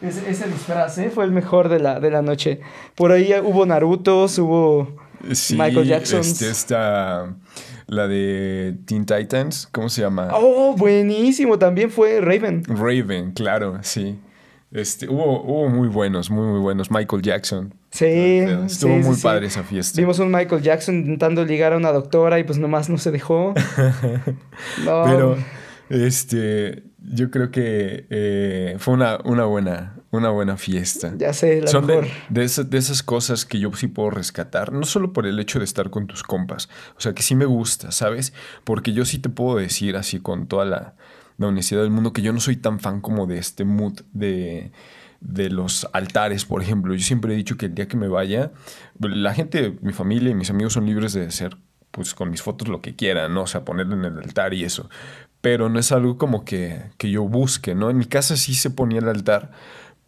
Ese, 0.02 0.48
disfraz, 0.48 0.98
¿eh? 0.98 1.12
Fue 1.14 1.24
el 1.24 1.30
mejor 1.30 1.70
de 1.70 1.80
la, 1.80 2.00
de 2.00 2.10
la 2.10 2.24
noche. 2.24 2.62
Por 2.96 3.12
ahí 3.12 3.32
hubo 3.44 3.68
Narutos, 3.68 4.40
hubo 4.40 4.98
Michael 5.52 5.86
Jackson. 5.86 6.22
Este, 6.22 6.50
esta, 6.50 7.36
la 7.86 8.08
de 8.08 8.76
Teen 8.88 9.06
Titans, 9.06 9.70
¿cómo 9.72 9.88
se 9.88 10.02
llama? 10.02 10.30
Oh, 10.34 10.76
buenísimo. 10.76 11.60
También 11.60 11.92
fue 11.92 12.22
Raven. 12.22 12.64
Raven, 12.66 13.34
claro, 13.34 13.78
sí. 13.84 14.18
Este, 14.74 15.08
hubo, 15.08 15.70
muy 15.70 15.88
buenos, 15.88 16.32
muy, 16.32 16.48
muy 16.48 16.60
buenos. 16.60 16.90
Michael 16.90 17.22
Jackson. 17.22 17.76
Sí. 17.92 18.06
Estuvo 18.06 18.98
muy 18.98 19.16
padre 19.18 19.46
esa 19.46 19.64
fiesta. 19.64 20.02
Vimos 20.02 20.18
un 20.18 20.32
Michael 20.32 20.64
Jackson 20.64 20.96
intentando 20.96 21.46
ligar 21.46 21.74
a 21.74 21.78
una 21.78 21.92
doctora 21.92 22.40
y 22.40 22.44
pues 22.44 22.58
nomás 22.58 22.90
no 22.90 22.98
se 22.98 23.12
dejó. 23.12 23.54
Pero, 24.84 25.38
este, 25.90 26.82
yo 27.04 27.30
creo 27.30 27.52
que 27.52 28.08
eh, 28.10 28.76
fue 28.80 28.96
una, 28.96 29.20
una, 29.26 29.46
buena, 29.46 29.96
una 30.10 30.30
buena 30.30 30.58
fiesta. 30.58 31.14
Ya 31.18 31.34
sé, 31.34 31.62
la 31.62 31.68
Son 31.68 31.86
De, 31.86 32.10
de, 32.30 32.44
esas, 32.44 32.68
de 32.68 32.80
esas 32.80 33.04
cosas 33.04 33.46
que 33.46 33.60
yo 33.60 33.72
sí 33.74 33.88
puedo 33.88 34.10
rescatar, 34.10 34.74
no 34.74 34.88
solo 34.88 35.14
por 35.14 35.28
el 35.28 35.40
hecho 35.40 35.60
de 35.60 35.66
estar 35.66 35.92
con 35.92 36.08
tus 36.08 36.24
compas, 36.24 36.68
o 36.98 37.02
sea, 37.02 37.14
que 37.14 37.22
sí 37.22 37.36
me 37.36 37.46
gusta, 37.46 37.92
¿sabes? 37.92 38.34
Porque 38.64 38.92
yo 38.92 39.06
sí 39.06 39.20
te 39.20 39.30
puedo 39.30 39.58
decir 39.58 39.98
así 39.98 40.20
con 40.20 40.48
toda 40.48 40.66
la 40.66 40.96
la 41.38 41.48
Universidad 41.48 41.82
del 41.82 41.92
Mundo, 41.92 42.14
que 42.14 42.22
yo 42.22 42.34
no 42.34 42.40
soy 42.40 42.58
tan 42.58 42.80
fan 42.80 43.02
como 43.02 43.28
de 43.28 43.38
este 43.38 43.66
mood 43.66 44.02
de, 44.14 44.72
de 45.20 45.50
los 45.50 45.88
altares, 45.94 46.46
por 46.46 46.62
ejemplo. 46.62 46.94
Yo 46.94 47.04
siempre 47.04 47.34
he 47.34 47.38
dicho 47.38 47.58
que 47.58 47.68
el 47.68 47.76
día 47.76 47.88
que 47.88 47.98
me 47.98 48.08
vaya, 48.08 48.52
la 49.00 49.34
gente, 49.34 49.78
mi 49.82 49.94
familia 49.94 50.32
y 50.32 50.36
mis 50.36 50.50
amigos 50.50 50.74
son 50.74 50.86
libres 50.86 51.14
de 51.14 51.26
hacer 51.26 51.58
pues 51.94 52.16
con 52.16 52.32
mis 52.32 52.42
fotos 52.42 52.68
lo 52.68 52.82
que 52.82 52.96
quieran, 52.96 53.36
¿no? 53.36 53.44
O 53.44 53.48
sea, 53.48 53.64
ponerlo 53.64 53.96
en 53.96 54.06
el 54.06 54.18
altar 54.18 54.56
y 54.56 54.64
eso. 54.64 54.90
Pero 55.42 55.70
no 55.70 55.80
es 55.80 55.92
algo 55.92 56.18
como 56.18 56.44
que, 56.44 56.92
que 56.98 57.12
yo 57.12 57.24
busque, 57.24 57.76
¿no? 57.76 57.92
En 57.92 57.98
mi 57.98 58.06
casa 58.06 58.36
sí 58.36 58.56
se 58.56 58.72
ponía 58.72 59.00
el 59.00 59.08
altar, 59.08 59.52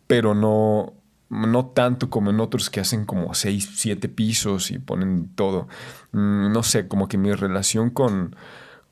pero 0.08 0.34
no, 0.34 0.94
no 1.30 1.68
tanto 1.68 2.10
como 2.10 2.32
en 2.32 2.40
otros 2.40 2.72
que 2.72 2.80
hacen 2.80 3.06
como 3.06 3.36
seis, 3.36 3.70
siete 3.76 4.10
pisos 4.10 4.72
y 4.72 4.80
ponen 4.80 5.30
todo. 5.36 5.68
Mm, 6.12 6.52
no 6.52 6.64
sé, 6.64 6.88
como 6.88 7.08
que 7.08 7.20
mi 7.20 7.32
relación 7.34 7.92
con, 7.92 8.36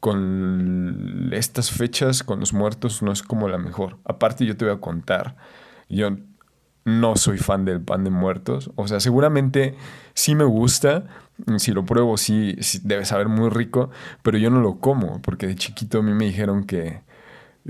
con 0.04 1.30
estas 1.32 1.72
fechas, 1.72 2.24
con 2.24 2.42
los 2.42 2.52
muertos, 2.52 3.02
no 3.02 3.14
es 3.14 3.24
como 3.24 3.48
la 3.48 3.58
mejor. 3.58 4.00
Aparte, 4.04 4.46
yo 4.46 4.58
te 4.58 4.66
voy 4.66 4.74
a 4.74 4.82
contar, 4.82 5.38
yo 5.88 6.18
no 6.84 7.16
soy 7.16 7.38
fan 7.38 7.64
del 7.64 7.80
pan 7.80 8.04
de 8.04 8.10
muertos. 8.10 8.70
O 8.76 8.86
sea, 8.86 9.00
seguramente 9.00 9.78
sí 10.14 10.36
me 10.36 10.44
gusta, 10.44 11.06
si 11.56 11.72
lo 11.72 11.86
pruebo 11.86 12.18
sí, 12.18 12.58
debe 12.84 13.06
saber 13.06 13.30
muy 13.30 13.50
rico, 13.50 13.92
pero 14.24 14.38
yo 14.38 14.50
no 14.50 14.60
lo 14.60 14.82
como, 14.82 15.22
porque 15.22 15.48
de 15.48 15.56
chiquito 15.56 16.00
a 16.00 16.04
mí 16.04 16.12
me 16.12 16.26
dijeron 16.26 16.66
que 16.66 17.00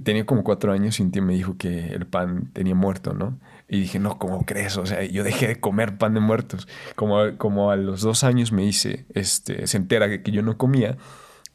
tenía 0.04 0.26
como 0.26 0.44
cuatro 0.44 0.72
años 0.74 1.00
y 1.00 1.04
un 1.04 1.12
tío 1.12 1.22
me 1.22 1.36
dijo 1.36 1.56
que 1.60 1.90
el 1.90 2.08
pan 2.08 2.50
tenía 2.52 2.74
muerto, 2.74 3.14
¿no? 3.14 3.38
Y 3.70 3.82
dije, 3.82 4.00
no, 4.00 4.18
¿cómo 4.18 4.44
crees? 4.44 4.76
O 4.78 4.88
sea, 4.88 5.04
yo 5.04 5.24
dejé 5.24 5.50
de 5.50 5.60
comer 5.60 6.00
pan 6.00 6.16
de 6.16 6.20
muertos. 6.20 6.68
Como, 6.96 7.38
como 7.38 7.70
a 7.70 7.76
los 7.76 8.02
dos 8.02 8.24
años 8.24 8.52
me 8.52 8.66
hice, 8.66 9.06
este, 9.14 9.68
se 9.68 9.78
entera 9.78 10.10
que, 10.10 10.24
que 10.24 10.32
yo 10.32 10.42
no 10.42 10.58
comía 10.58 10.98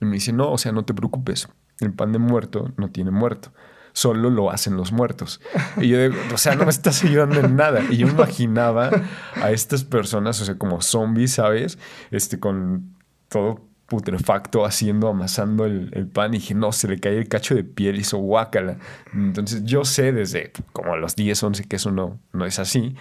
y 0.00 0.04
me 0.04 0.14
dice, 0.14 0.32
no, 0.32 0.50
o 0.50 0.58
sea, 0.58 0.72
no 0.72 0.84
te 0.84 0.94
preocupes, 0.94 1.48
el 1.80 1.92
pan 1.92 2.12
de 2.12 2.18
muerto 2.18 2.72
no 2.76 2.90
tiene 2.90 3.10
muerto, 3.10 3.52
solo 3.92 4.30
lo 4.30 4.50
hacen 4.50 4.76
los 4.76 4.92
muertos. 4.92 5.40
Y 5.76 5.88
yo 5.88 6.00
digo, 6.00 6.14
o 6.32 6.38
sea, 6.38 6.54
no 6.54 6.64
me 6.64 6.70
estás 6.70 7.02
ayudando 7.04 7.40
en 7.40 7.56
nada. 7.56 7.82
Y 7.90 7.96
yo 7.96 8.08
imaginaba 8.08 8.90
a 9.34 9.50
estas 9.50 9.84
personas, 9.84 10.40
o 10.40 10.44
sea, 10.44 10.56
como 10.56 10.80
zombies, 10.80 11.32
¿sabes? 11.32 11.78
Este, 12.10 12.38
con 12.38 12.94
todo 13.28 13.68
putrefacto 13.88 14.66
haciendo, 14.66 15.08
amasando 15.08 15.64
el, 15.64 16.08
pan 16.12 16.34
y 16.34 16.38
dije, 16.38 16.54
no, 16.54 16.72
se 16.72 16.88
le 16.88 17.00
cae 17.00 17.16
el 17.16 17.28
cacho 17.28 17.54
de 17.54 17.64
piel 17.64 17.96
y 17.96 18.00
hizo 18.00 18.18
guácala. 18.18 18.76
Entonces 19.14 19.64
yo 19.64 19.84
sé 19.84 20.12
desde 20.12 20.52
como 20.72 20.92
a 20.92 20.96
los 20.98 21.16
10, 21.16 21.42
11 21.42 21.64
que 21.64 21.76
eso 21.76 21.90
no, 21.90 22.20
no 22.32 22.44
es 22.44 22.58
así, 22.58 22.94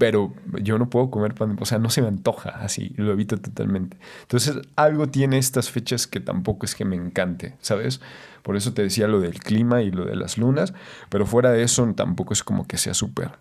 pero 0.00 0.32
yo 0.62 0.78
no 0.78 0.88
puedo 0.88 1.10
comer 1.10 1.34
pan, 1.34 1.58
o 1.60 1.66
sea, 1.66 1.78
no 1.78 1.90
se 1.90 2.00
me 2.00 2.08
antoja 2.08 2.48
así, 2.48 2.94
lo 2.96 3.12
evito 3.12 3.36
totalmente. 3.36 3.98
Entonces, 4.22 4.56
algo 4.74 5.08
tiene 5.08 5.36
estas 5.36 5.68
fechas 5.70 6.06
que 6.06 6.20
tampoco 6.20 6.64
es 6.64 6.74
que 6.74 6.86
me 6.86 6.96
encante, 6.96 7.54
¿sabes? 7.60 8.00
Por 8.42 8.56
eso 8.56 8.72
te 8.72 8.80
decía 8.80 9.08
lo 9.08 9.20
del 9.20 9.40
clima 9.40 9.82
y 9.82 9.90
lo 9.90 10.06
de 10.06 10.16
las 10.16 10.38
lunas, 10.38 10.72
pero 11.10 11.26
fuera 11.26 11.50
de 11.50 11.62
eso 11.62 11.86
tampoco 11.94 12.32
es 12.32 12.42
como 12.42 12.66
que 12.66 12.78
sea 12.78 12.94
súper, 12.94 13.32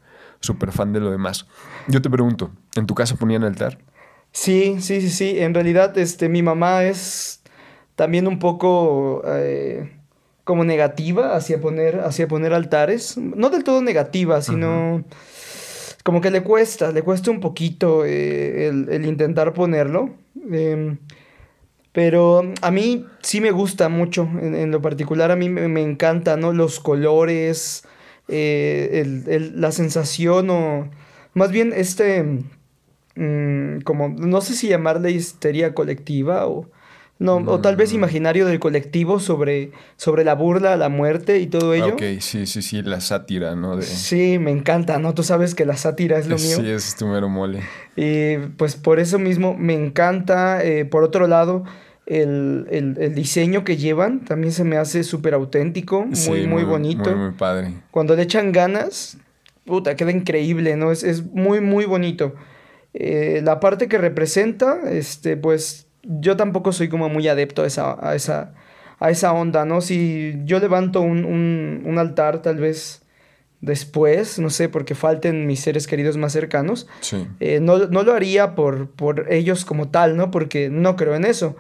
súper 0.42 0.74
fan 0.74 0.92
de 0.92 1.00
lo 1.00 1.12
demás. 1.12 1.48
Yo 1.88 2.01
te 2.01 2.10
pregunto, 2.10 2.51
¿en 2.75 2.88
tu 2.88 2.94
casa 2.94 3.16
ponían 3.16 3.46
altar? 3.46 3.78
Sí, 4.34 4.82
sí, 4.82 5.00
sí, 5.00 5.10
sí. 5.12 5.39
En 5.39 5.54
realidad, 5.54 5.98
este, 5.98 6.28
mi 6.28 6.44
mamá 6.44 6.84
es 6.84 7.42
también 7.96 8.28
un 8.28 8.38
poco... 8.38 9.22
Eh, 9.25 9.96
como 10.46 10.63
negativa 10.63 11.36
hacia 11.36 11.62
poner, 11.62 12.00
hacia 12.00 12.28
poner 12.28 12.56
altares. 12.56 13.20
No 13.20 13.51
del 13.51 13.63
todo 13.63 13.84
negativa, 13.84 14.42
sino 14.42 15.04
como 16.10 16.22
que 16.22 16.32
le 16.32 16.42
cuesta, 16.42 16.92
le 16.92 17.04
cuesta 17.04 17.30
un 17.30 17.39
poquito 17.39 18.04
eh, 18.04 18.68
el, 18.68 19.06
intentar 19.06 19.54
ponerlo. 19.54 20.10
Em, 20.51 20.98
pero 21.92 22.42
a 22.63 22.72
mí 22.72 23.06
sí 23.22 23.39
me 23.42 23.51
gusta 23.51 23.89
mucho, 23.89 24.28
en, 24.42 24.72
lo 24.72 24.82
particular 24.82 25.30
a 25.30 25.36
mí 25.36 25.50
me, 25.50 25.84
encanta, 25.84 26.36
¿no? 26.36 26.51
Los 26.51 26.80
colores, 26.80 27.84
eh, 28.28 29.51
la 29.54 29.72
sensación 29.72 30.50
o 30.50 30.89
más 31.36 31.51
bien 31.51 31.74
este, 31.75 32.24
mm, 33.13 33.82
como, 33.84 34.10
no 34.10 34.42
sé 34.42 34.56
si 34.56 34.68
llamarle 34.68 35.12
histeria 35.12 35.75
colectiva 35.75 36.48
o 36.48 36.72
No, 37.20 37.36
o 37.36 37.60
tal 37.60 37.76
vez 37.76 37.92
Mm. 37.92 37.96
imaginario 37.96 38.46
del 38.46 38.60
colectivo 38.60 39.20
sobre, 39.20 39.72
sobre 39.98 40.24
la 40.24 40.36
burla, 40.36 40.78
la 40.78 40.88
muerte 40.88 41.40
y 41.40 41.48
todo 41.48 41.74
ello. 41.74 41.94
Ok, 41.96 42.02
sí, 42.22 42.46
sí, 42.48 42.62
sí, 42.62 42.82
la 42.82 43.02
sátira, 43.02 43.56
¿no? 43.56 43.76
De, 43.76 43.84
Sí, 43.84 44.40
me 44.40 44.52
encanta, 44.52 45.00
¿no? 45.00 45.14
Tú 45.14 45.24
sabes 45.24 45.54
que 45.54 45.66
la 45.66 45.76
sátira 45.76 46.18
es 46.18 46.28
lo 46.30 46.38
mío. 46.38 46.58
Sí, 46.62 46.70
es 46.70 46.96
tu 46.96 47.08
mero 47.08 47.28
mole. 47.28 47.60
Y 47.98 48.38
pues 48.56 48.78
por 48.78 49.00
eso 49.02 49.20
mismo 49.20 49.54
me 49.54 49.74
encanta. 49.74 50.64
eh, 50.64 50.86
por 50.86 51.04
otro 51.04 51.28
lado, 51.28 51.66
el, 52.06 52.66
el- 52.72 52.96
el 52.98 53.14
diseño 53.14 53.66
que 53.66 53.76
llevan 53.76 54.24
también 54.24 54.54
se 54.54 54.64
me 54.64 54.78
hace 54.78 55.04
súper 55.04 55.34
auténtico, 55.34 56.06
muy, 56.06 56.16
Sí, 56.16 56.48
muy, 56.48 56.64
bonito. 56.64 57.10
Muy, 57.12 57.20
muy 57.26 57.32
padre. 57.34 57.74
Cuando 57.92 58.16
le 58.16 58.22
echan 58.24 58.54
ganas, 58.54 59.18
puta, 59.66 59.98
queda 59.98 60.12
increíble, 60.12 60.78
¿no? 60.78 60.90
Es, 60.92 61.04
es 61.04 61.24
muy, 61.26 61.60
muy 61.60 61.84
bonito. 61.84 62.34
Eh, 62.94 63.42
la 63.44 63.60
parte 63.60 63.88
que 63.90 63.98
representa, 63.98 64.80
este, 64.90 65.36
pues 65.38 65.86
yo 66.03 66.38
tampoco 66.38 66.72
soy 66.72 66.89
como 66.89 67.10
muy 67.10 67.27
adepto 67.27 67.63
a 67.63 67.68
esa, 67.68 67.98
a 68.08 68.15
esa, 68.15 68.53
a 69.00 69.10
esa 69.12 69.34
onda, 69.34 69.65
¿no? 69.65 69.82
Si 69.82 70.34
yo 70.46 70.60
levanto 70.60 71.01
un, 71.01 71.25
un, 71.25 71.84
un 71.86 71.98
altar 72.00 72.41
tal 72.41 72.58
vez 72.58 73.01
después, 73.62 74.39
no 74.39 74.50
sé, 74.50 74.70
porque 74.70 74.96
falten 74.96 75.46
mis 75.46 75.60
seres 75.60 75.86
queridos 75.88 76.15
más 76.18 76.32
cercanos, 76.32 76.88
Sí. 77.01 77.27
eh, 77.39 77.60
no, 77.62 77.77
no 77.88 78.03
lo 78.03 78.13
haría 78.13 78.56
por, 78.56 78.89
por 78.91 79.32
ellos 79.32 79.65
como 79.65 79.89
tal, 79.89 80.15
¿no? 80.15 80.32
Porque 80.32 80.70
no 80.70 80.96
creo 80.96 81.15
en 81.15 81.25
eso. 81.25 81.56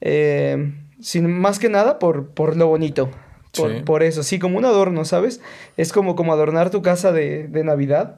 Eh, 0.00 0.72
sin, 1.00 1.30
más 1.32 1.58
que 1.58 1.68
nada 1.68 1.98
por, 1.98 2.28
por 2.30 2.56
lo 2.56 2.66
bonito. 2.66 3.10
Por, 3.56 3.70
Sí. 3.72 3.82
por 3.84 4.02
eso, 4.02 4.22
sí, 4.22 4.38
como 4.38 4.58
un 4.58 4.64
adorno, 4.64 5.04
¿sabes? 5.04 5.40
Es 5.76 5.92
como, 5.92 6.16
como 6.16 6.32
adornar 6.32 6.70
tu 6.70 6.82
casa 6.82 7.12
de, 7.12 7.48
de 7.48 7.64
Navidad. 7.64 8.16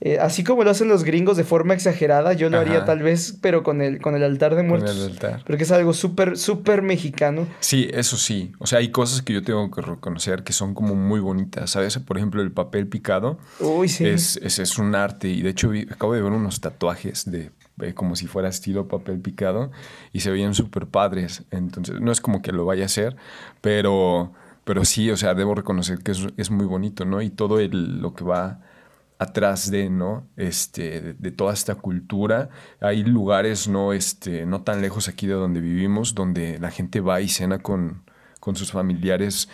Eh, 0.00 0.18
así 0.18 0.44
como 0.44 0.64
lo 0.64 0.70
hacen 0.70 0.88
los 0.88 1.02
gringos 1.04 1.36
de 1.38 1.44
forma 1.44 1.72
exagerada, 1.72 2.34
yo 2.34 2.50
lo 2.50 2.58
haría 2.58 2.84
tal 2.84 3.00
vez, 3.02 3.38
pero 3.40 3.62
con 3.62 3.80
el, 3.80 4.00
con 4.02 4.14
el 4.14 4.22
altar 4.22 4.50
de 4.54 4.58
Con 4.62 4.68
muertos. 4.68 4.96
el 4.98 5.12
altar. 5.12 5.42
Porque 5.46 5.62
es 5.62 5.70
algo 5.72 5.94
súper, 5.94 6.36
súper 6.36 6.82
mexicano. 6.82 7.46
Sí, 7.60 7.88
eso 7.92 8.16
sí. 8.18 8.52
O 8.58 8.66
sea, 8.66 8.80
hay 8.80 8.90
cosas 8.90 9.22
que 9.22 9.32
yo 9.32 9.42
tengo 9.42 9.70
que 9.70 9.80
reconocer 9.80 10.42
que 10.42 10.52
son 10.52 10.74
como 10.74 10.94
muy 10.94 11.20
bonitas. 11.20 11.70
¿Sabes? 11.70 11.96
Por 11.98 12.18
ejemplo, 12.18 12.42
el 12.42 12.52
papel 12.52 12.86
picado 12.88 13.38
Uy, 13.60 13.88
sí. 13.88 14.04
es, 14.06 14.36
es, 14.42 14.58
es 14.58 14.78
un 14.78 14.94
arte. 14.94 15.28
Y 15.28 15.40
de 15.42 15.50
hecho, 15.50 15.70
vi- 15.70 15.86
acabo 15.90 16.12
de 16.12 16.20
ver 16.22 16.32
unos 16.32 16.60
tatuajes 16.60 17.30
de 17.30 17.52
eh, 17.80 17.94
como 17.94 18.14
si 18.14 18.26
fuera 18.26 18.48
estilo 18.48 18.88
papel 18.88 19.20
picado 19.20 19.70
y 20.12 20.20
se 20.20 20.30
veían 20.30 20.54
súper 20.54 20.86
padres. 20.86 21.44
Entonces, 21.50 22.00
no 22.00 22.12
es 22.12 22.20
como 22.20 22.42
que 22.42 22.52
lo 22.52 22.66
vaya 22.66 22.82
a 22.82 22.86
hacer, 22.86 23.16
pero, 23.60 24.32
pero 24.64 24.84
sí, 24.84 25.10
o 25.10 25.16
sea, 25.16 25.34
debo 25.34 25.54
reconocer 25.54 25.98
que 26.00 26.12
es, 26.12 26.26
es 26.36 26.50
muy 26.50 26.66
bonito, 26.66 27.04
¿no? 27.04 27.22
Y 27.22 27.30
todo 27.30 27.58
el- 27.60 28.00
lo 28.00 28.14
que 28.14 28.24
va 28.24 28.60
atrás 29.24 29.70
de, 29.70 29.90
¿no? 29.90 30.26
Este, 30.36 31.14
de, 31.14 31.30
toda 31.30 31.52
esta 31.52 31.74
cultura. 31.74 32.48
Hay 32.80 33.02
lugares, 33.04 33.68
¿no? 33.68 33.92
Este, 33.92 34.46
no 34.46 34.62
tan 34.62 34.80
lejos 34.80 35.08
aquí 35.08 35.26
de 35.26 35.34
donde 35.34 35.60
vivimos, 35.60 36.14
donde 36.14 36.58
la 36.58 36.70
gente 36.70 37.00
va 37.00 37.20
y 37.20 37.28
cena 37.28 37.58
con, 37.58 38.04
con 38.40 38.56
sus 38.56 38.72
familiares 38.72 39.48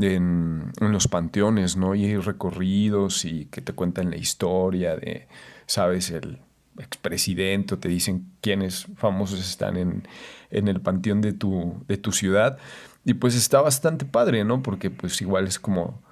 en, 0.00 0.72
en 0.80 0.92
los 0.92 1.08
panteones, 1.08 1.76
¿no? 1.76 1.94
Y 1.94 2.04
hay 2.06 2.16
recorridos 2.16 3.24
y 3.24 3.46
que 3.46 3.60
te 3.60 3.72
cuentan 3.72 4.10
la 4.10 4.16
historia 4.16 4.96
de, 4.96 5.28
¿sabes? 5.66 6.10
El 6.10 6.40
expresidente, 6.78 7.76
te 7.76 7.88
dicen 7.88 8.26
quiénes 8.40 8.86
famosos 8.96 9.40
están 9.40 9.76
en, 9.76 10.06
en 10.50 10.68
el 10.68 10.80
panteón 10.80 11.20
de 11.20 11.32
tu, 11.32 11.84
de 11.88 11.96
tu 11.96 12.12
ciudad. 12.12 12.58
Y 13.04 13.14
pues 13.14 13.34
está 13.34 13.60
bastante 13.60 14.04
padre, 14.04 14.44
¿no? 14.44 14.62
Porque 14.62 14.90
pues 14.90 15.20
igual 15.22 15.46
es 15.46 15.58
como 15.58 16.02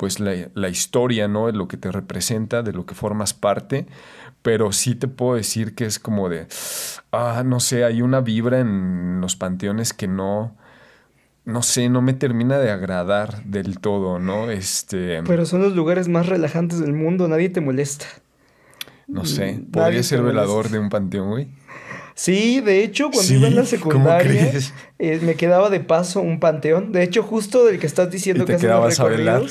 pues 0.00 0.18
la, 0.18 0.32
la 0.54 0.70
historia, 0.70 1.28
¿no? 1.28 1.46
De 1.48 1.52
lo 1.52 1.68
que 1.68 1.76
te 1.76 1.92
representa, 1.92 2.62
de 2.62 2.72
lo 2.72 2.86
que 2.86 2.94
formas 2.94 3.34
parte, 3.34 3.84
pero 4.40 4.72
sí 4.72 4.94
te 4.94 5.08
puedo 5.08 5.34
decir 5.34 5.74
que 5.74 5.84
es 5.84 5.98
como 5.98 6.30
de, 6.30 6.46
ah, 7.12 7.42
no 7.44 7.60
sé, 7.60 7.84
hay 7.84 8.00
una 8.00 8.22
vibra 8.22 8.60
en 8.60 9.20
los 9.20 9.36
panteones 9.36 9.92
que 9.92 10.08
no, 10.08 10.56
no 11.44 11.60
sé, 11.62 11.90
no 11.90 12.00
me 12.00 12.14
termina 12.14 12.58
de 12.58 12.70
agradar 12.70 13.44
del 13.44 13.78
todo, 13.78 14.18
¿no? 14.18 14.50
Este, 14.50 15.22
Pero 15.22 15.44
son 15.44 15.60
los 15.60 15.74
lugares 15.76 16.08
más 16.08 16.24
relajantes 16.26 16.80
del 16.80 16.94
mundo, 16.94 17.28
nadie 17.28 17.50
te 17.50 17.60
molesta. 17.60 18.06
no 19.06 19.26
sé, 19.26 19.52
nadie 19.52 19.66
podría 19.70 20.02
ser 20.02 20.22
velador 20.22 20.70
de 20.70 20.78
un 20.78 20.88
panteón, 20.88 21.28
güey. 21.28 21.48
Sí, 22.14 22.60
de 22.60 22.84
hecho, 22.84 23.10
cuando 23.10 23.22
Sí, 23.22 23.36
iba 23.36 23.48
en 23.48 23.54
la 23.56 23.62
¿cómo 23.62 23.68
secundaria, 23.70 24.50
eh, 24.98 25.20
me 25.22 25.34
quedaba 25.34 25.68
de 25.68 25.80
paso 25.80 26.22
un 26.22 26.40
panteón. 26.40 26.90
De 26.92 27.02
hecho, 27.02 27.22
justo 27.22 27.66
del 27.66 27.78
que 27.78 27.86
estás 27.86 28.10
diciendo 28.10 28.44
¿Y 28.44 28.46
te 28.46 28.52
que 28.52 28.56
hacen 28.56 28.68
los 28.70 28.78
quedabas 28.78 29.00
a 29.00 29.04
velar? 29.04 29.42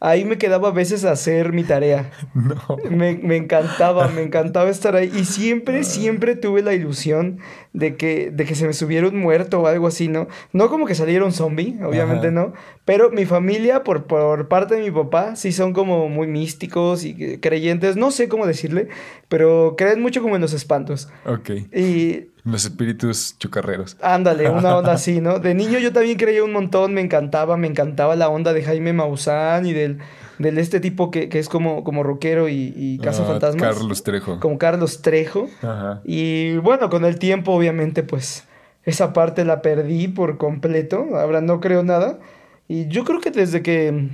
Ahí 0.00 0.24
me 0.24 0.38
quedaba 0.38 0.68
a 0.68 0.72
veces 0.72 1.04
a 1.04 1.12
hacer 1.12 1.52
mi 1.52 1.64
tarea. 1.64 2.10
No. 2.34 2.76
Me, 2.90 3.16
me 3.16 3.36
encantaba, 3.36 4.08
me 4.08 4.22
encantaba 4.22 4.68
estar 4.70 4.94
ahí. 4.94 5.10
Y 5.14 5.24
siempre, 5.24 5.84
siempre 5.84 6.36
tuve 6.36 6.62
la 6.62 6.74
ilusión 6.74 7.38
de 7.72 7.96
que, 7.96 8.30
de 8.30 8.44
que 8.44 8.54
se 8.54 8.66
me 8.66 8.72
subiera 8.72 9.08
un 9.08 9.18
muerto 9.18 9.60
o 9.60 9.66
algo 9.66 9.86
así, 9.86 10.08
¿no? 10.08 10.28
No 10.52 10.68
como 10.68 10.86
que 10.86 10.94
saliera 10.94 11.24
un 11.24 11.32
zombie, 11.32 11.78
obviamente 11.82 12.28
Ajá. 12.28 12.34
no. 12.34 12.52
Pero 12.84 13.10
mi 13.10 13.24
familia, 13.24 13.84
por, 13.84 14.04
por 14.04 14.48
parte 14.48 14.76
de 14.76 14.82
mi 14.82 14.90
papá, 14.90 15.34
sí 15.34 15.50
son 15.50 15.72
como 15.72 16.08
muy 16.08 16.26
místicos 16.26 17.04
y 17.04 17.38
creyentes. 17.38 17.96
No 17.96 18.10
sé 18.10 18.28
cómo 18.28 18.46
decirle, 18.46 18.88
pero 19.28 19.74
creen 19.76 20.00
mucho 20.02 20.22
como 20.22 20.36
en 20.36 20.42
los 20.42 20.52
espantos. 20.52 21.08
Ok. 21.24 21.50
Y 21.74 22.28
Los 22.46 22.64
espíritus 22.64 23.36
chocarreros. 23.38 23.96
Ándale, 24.00 24.48
una 24.48 24.76
onda 24.76 24.92
así, 24.94 25.20
¿no? 25.20 25.40
De 25.40 25.54
niño 25.54 25.78
yo 25.78 25.92
también 25.92 26.16
creía 26.16 26.44
un 26.44 26.52
montón, 26.52 26.94
me 26.94 27.00
encantaba, 27.00 27.56
me 27.56 27.66
encantaba 27.66 28.14
la 28.14 28.28
onda 28.28 28.52
de 28.52 28.62
Jaime 28.62 28.92
Maussan 28.92 29.66
y 29.66 29.72
del, 29.72 29.98
del 30.38 30.58
este 30.58 30.78
tipo 30.78 31.10
que, 31.10 31.28
que 31.28 31.40
es 31.40 31.48
como, 31.48 31.82
como 31.82 32.04
rockero 32.04 32.48
y, 32.48 32.72
y 32.76 32.98
caza 32.98 33.24
Ah, 33.24 33.26
fantasmas. 33.26 33.74
Carlos 33.74 34.02
Trejo. 34.04 34.38
Como 34.38 34.58
Carlos 34.58 35.02
Trejo. 35.02 35.48
Ajá. 35.60 36.00
Y 36.04 36.56
bueno, 36.58 36.88
con 36.88 37.04
el 37.04 37.18
tiempo, 37.18 37.52
obviamente, 37.52 38.04
pues 38.04 38.44
esa 38.84 39.12
parte 39.12 39.44
la 39.44 39.60
perdí 39.60 40.06
por 40.06 40.38
completo. 40.38 41.08
Ahora 41.16 41.40
no 41.40 41.60
creo 41.60 41.82
nada. 41.82 42.20
Y 42.68 42.86
yo 42.86 43.04
creo 43.04 43.20
que 43.20 43.32
desde 43.32 43.62
que, 43.62 44.08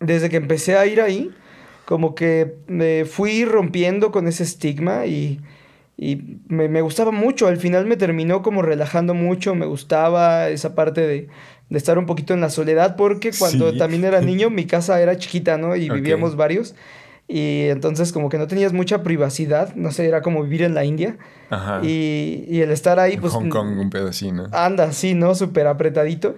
desde 0.00 0.28
que 0.28 0.36
empecé 0.36 0.76
a 0.76 0.86
ir 0.86 1.00
ahí, 1.00 1.30
como 1.84 2.14
que 2.14 2.56
me 2.66 3.04
fui 3.04 3.44
rompiendo 3.44 4.10
con 4.10 4.26
ese 4.26 4.42
estigma 4.42 5.06
y, 5.06 5.40
y 6.10 6.38
me, 6.48 6.68
me 6.68 6.80
gustaba 6.82 7.10
mucho. 7.12 7.46
Al 7.46 7.56
final 7.58 7.86
me 7.86 7.96
terminó 7.96 8.42
como 8.42 8.62
relajando 8.62 9.14
mucho. 9.14 9.54
Me 9.54 9.66
gustaba 9.66 10.48
esa 10.48 10.74
parte 10.74 11.00
de, 11.02 11.28
de 11.70 11.78
estar 11.78 11.98
un 11.98 12.06
poquito 12.06 12.34
en 12.34 12.40
la 12.40 12.50
soledad, 12.50 12.96
porque 12.96 13.30
cuando 13.38 13.70
Sí. 13.72 13.78
también 13.78 14.04
era 14.04 14.20
niño, 14.20 14.50
mi 14.50 14.64
casa 14.66 15.00
era 15.00 15.16
chiquita, 15.16 15.58
¿no? 15.58 15.76
Y 15.76 15.88
vivíamos 15.90 16.34
varios. 16.36 16.74
Y 17.28 17.68
entonces 17.68 18.12
como 18.12 18.28
que 18.28 18.36
no 18.36 18.46
tenías 18.46 18.72
mucha 18.72 19.02
privacidad, 19.02 19.74
no 19.76 19.90
sé, 19.92 20.06
era 20.06 20.20
como 20.22 20.42
vivir 20.42 20.62
en 20.62 20.74
la 20.74 20.84
India. 20.84 21.16
Ajá. 21.50 21.80
Y, 21.82 22.44
y 22.48 22.60
el 22.60 22.70
estar 22.72 22.98
ahí, 22.98 23.14
En 23.14 23.20
pues... 23.20 23.32
Hong 23.32 23.48
Kong, 23.48 23.78
un 23.78 23.88
pedo 23.90 24.08
así, 24.08 24.32
¿no? 24.32 24.48
Anda, 24.52 24.92
sí, 24.92 25.14
¿no? 25.14 25.34
Súper 25.34 25.66
apretadito. 25.68 26.36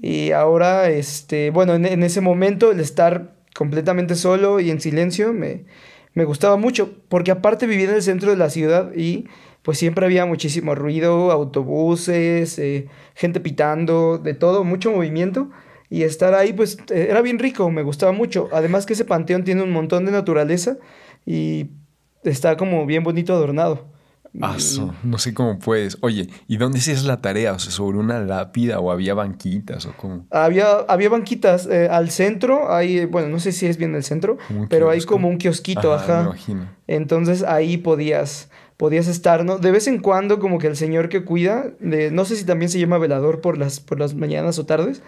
Y 0.00 0.30
ahora, 0.30 0.88
este, 0.88 1.50
bueno, 1.50 1.74
en, 1.74 1.84
en 1.84 2.02
ese 2.02 2.20
momento 2.20 2.70
el 2.70 2.80
estar 2.80 3.34
completamente 3.54 4.14
solo 4.14 4.60
y 4.60 4.70
en 4.70 4.80
silencio 4.80 5.32
me, 5.32 5.64
me 6.14 6.24
gustaba 6.24 6.56
mucho, 6.56 6.94
porque 7.08 7.30
aparte 7.30 7.66
vivía 7.66 7.88
en 7.88 7.96
el 7.96 8.02
centro 8.02 8.30
de 8.30 8.36
la 8.36 8.50
ciudad 8.50 8.92
y 8.94 9.26
pues 9.62 9.78
siempre 9.78 10.04
había 10.04 10.26
muchísimo 10.26 10.74
ruido, 10.74 11.32
autobuses, 11.32 12.58
eh, 12.58 12.86
gente 13.14 13.40
pitando, 13.40 14.18
de 14.18 14.34
todo, 14.34 14.62
mucho 14.62 14.92
movimiento. 14.92 15.50
Y 15.90 16.02
estar 16.02 16.34
ahí, 16.34 16.52
pues 16.52 16.78
eh, 16.90 17.06
era 17.10 17.22
bien 17.22 17.38
rico, 17.38 17.70
me 17.70 17.82
gustaba 17.82 18.12
mucho. 18.12 18.48
Además 18.52 18.84
que 18.84 18.92
ese 18.92 19.04
panteón 19.04 19.44
tiene 19.44 19.62
un 19.62 19.70
montón 19.70 20.04
de 20.04 20.12
naturaleza 20.12 20.76
y 21.24 21.70
está 22.24 22.56
como 22.56 22.84
bien 22.86 23.04
bonito 23.04 23.32
adornado. 23.32 23.93
Ah, 24.42 24.58
su- 24.58 24.92
no 25.04 25.18
sé 25.18 25.32
cómo 25.32 25.58
puedes. 25.60 25.96
Oye, 26.00 26.28
¿y 26.48 26.56
dónde 26.56 26.78
hacías 26.80 27.04
la 27.04 27.20
tarea? 27.20 27.52
O 27.52 27.58
sea, 27.60 27.70
¿sobre 27.70 27.98
una 27.98 28.18
lápida 28.20 28.80
o 28.80 28.90
había 28.90 29.14
banquitas 29.14 29.86
o 29.86 29.92
cómo? 29.96 30.26
Había, 30.30 30.78
había 30.88 31.08
banquitas 31.08 31.66
eh, 31.66 31.88
al 31.88 32.10
centro, 32.10 32.74
hay, 32.74 33.04
bueno, 33.04 33.28
no 33.28 33.38
sé 33.38 33.52
si 33.52 33.66
es 33.66 33.76
bien 33.76 33.94
el 33.94 34.02
centro, 34.02 34.36
pero 34.68 34.90
hay 34.90 35.02
como 35.02 35.28
un 35.28 35.38
kiosquito, 35.38 35.94
Ajá, 35.94 36.04
ajá. 36.04 36.18
me 36.22 36.24
imagino. 36.30 36.68
Entonces 36.88 37.44
ahí 37.44 37.76
podías, 37.76 38.50
podías 38.76 39.06
estar, 39.06 39.44
¿no? 39.44 39.58
De 39.58 39.70
vez 39.70 39.86
en 39.86 39.98
cuando 40.00 40.40
como 40.40 40.58
que 40.58 40.66
el 40.66 40.76
señor 40.76 41.08
que 41.08 41.24
cuida, 41.24 41.66
de, 41.78 42.10
no 42.10 42.24
sé 42.24 42.34
si 42.34 42.44
también 42.44 42.68
se 42.70 42.80
llama 42.80 42.98
velador 42.98 43.40
por 43.40 43.56
las, 43.56 43.78
por 43.78 44.00
las 44.00 44.14
mañanas 44.14 44.58
o 44.58 44.66
tardes, 44.66 45.00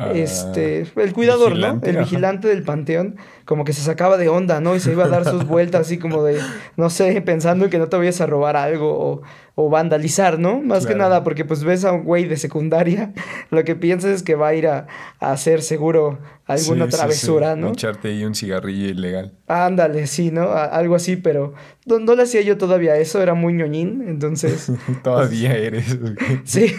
Ah, 0.00 0.12
este, 0.14 0.86
el 0.94 1.12
cuidador, 1.12 1.54
vigilante, 1.54 1.86
¿no? 1.86 1.90
El 1.90 1.96
ajá. 1.96 2.04
vigilante 2.04 2.46
del 2.46 2.62
panteón, 2.62 3.16
como 3.48 3.64
que 3.64 3.72
se 3.72 3.80
sacaba 3.80 4.18
de 4.18 4.28
onda, 4.28 4.60
¿no? 4.60 4.76
Y 4.76 4.80
se 4.80 4.92
iba 4.92 5.06
a 5.06 5.08
dar 5.08 5.24
sus 5.24 5.46
vueltas 5.46 5.80
así 5.80 5.96
como 5.96 6.22
de, 6.22 6.38
no 6.76 6.90
sé, 6.90 7.18
pensando 7.22 7.64
en 7.64 7.70
que 7.70 7.78
no 7.78 7.88
te 7.88 7.96
vayas 7.96 8.20
a 8.20 8.26
robar 8.26 8.56
algo 8.56 8.90
o, 8.92 9.22
o 9.54 9.70
vandalizar, 9.70 10.38
¿no? 10.38 10.60
Más 10.60 10.84
que 10.86 10.94
nada, 10.94 11.24
porque 11.24 11.46
pues 11.46 11.64
ves 11.64 11.86
a 11.86 11.92
un 11.92 12.04
güey 12.04 12.26
de 12.26 12.36
secundaria, 12.36 13.14
lo 13.50 13.64
que 13.64 13.74
piensas 13.74 14.10
es 14.10 14.22
que 14.22 14.34
va 14.34 14.48
a 14.48 14.54
ir 14.54 14.66
a, 14.66 14.86
a 15.18 15.32
hacer 15.32 15.62
seguro 15.62 16.18
alguna 16.46 16.84
Sí, 16.84 16.90
sí, 16.90 16.90
sí. 16.92 16.96
travesura, 16.98 17.56
¿no? 17.56 17.68
Echarte 17.70 18.08
ahí 18.08 18.24
un 18.24 18.34
cigarrillo 18.34 18.88
ilegal. 18.90 19.32
Ándale, 19.48 20.06
sí, 20.06 20.30
¿no? 20.30 20.42
A- 20.42 20.64
algo 20.66 20.94
así, 20.94 21.16
pero 21.16 21.54
no, 21.86 21.98
no 22.00 22.14
le 22.14 22.22
hacía 22.24 22.42
yo 22.42 22.58
todavía 22.58 22.96
eso, 22.96 23.22
era 23.22 23.32
muy 23.34 23.54
ñoñín, 23.54 24.04
entonces, 24.06 24.70
Todavía 25.02 25.54
eres. 25.56 25.98
sí. 26.44 26.74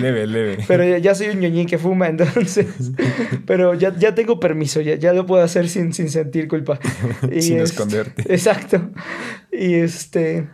leve, 0.00 0.26
leve. 0.26 0.58
Pero 0.66 0.84
ya, 0.84 0.96
ya 0.98 1.14
soy 1.14 1.28
un 1.28 1.40
ñoñín 1.40 1.66
que 1.66 1.76
fuma, 1.78 2.08
entonces. 2.08 2.66
Pero 3.46 3.74
ya, 3.74 3.94
ya 3.96 4.14
tengo 4.14 4.40
permiso, 4.40 4.80
ya, 4.80 4.94
ya 4.96 5.12
lo 5.12 5.26
puedo 5.26 5.42
hacer 5.42 5.68
sin, 5.68 5.92
sin 5.98 6.10
sentir 6.10 6.46
culpa. 6.48 6.78
Y 7.32 7.42
Sin 7.42 7.58
es- 7.58 7.70
esconderte. 7.72 8.22
Exacto. 8.32 8.80
Y 9.52 9.74
este. 9.74 10.48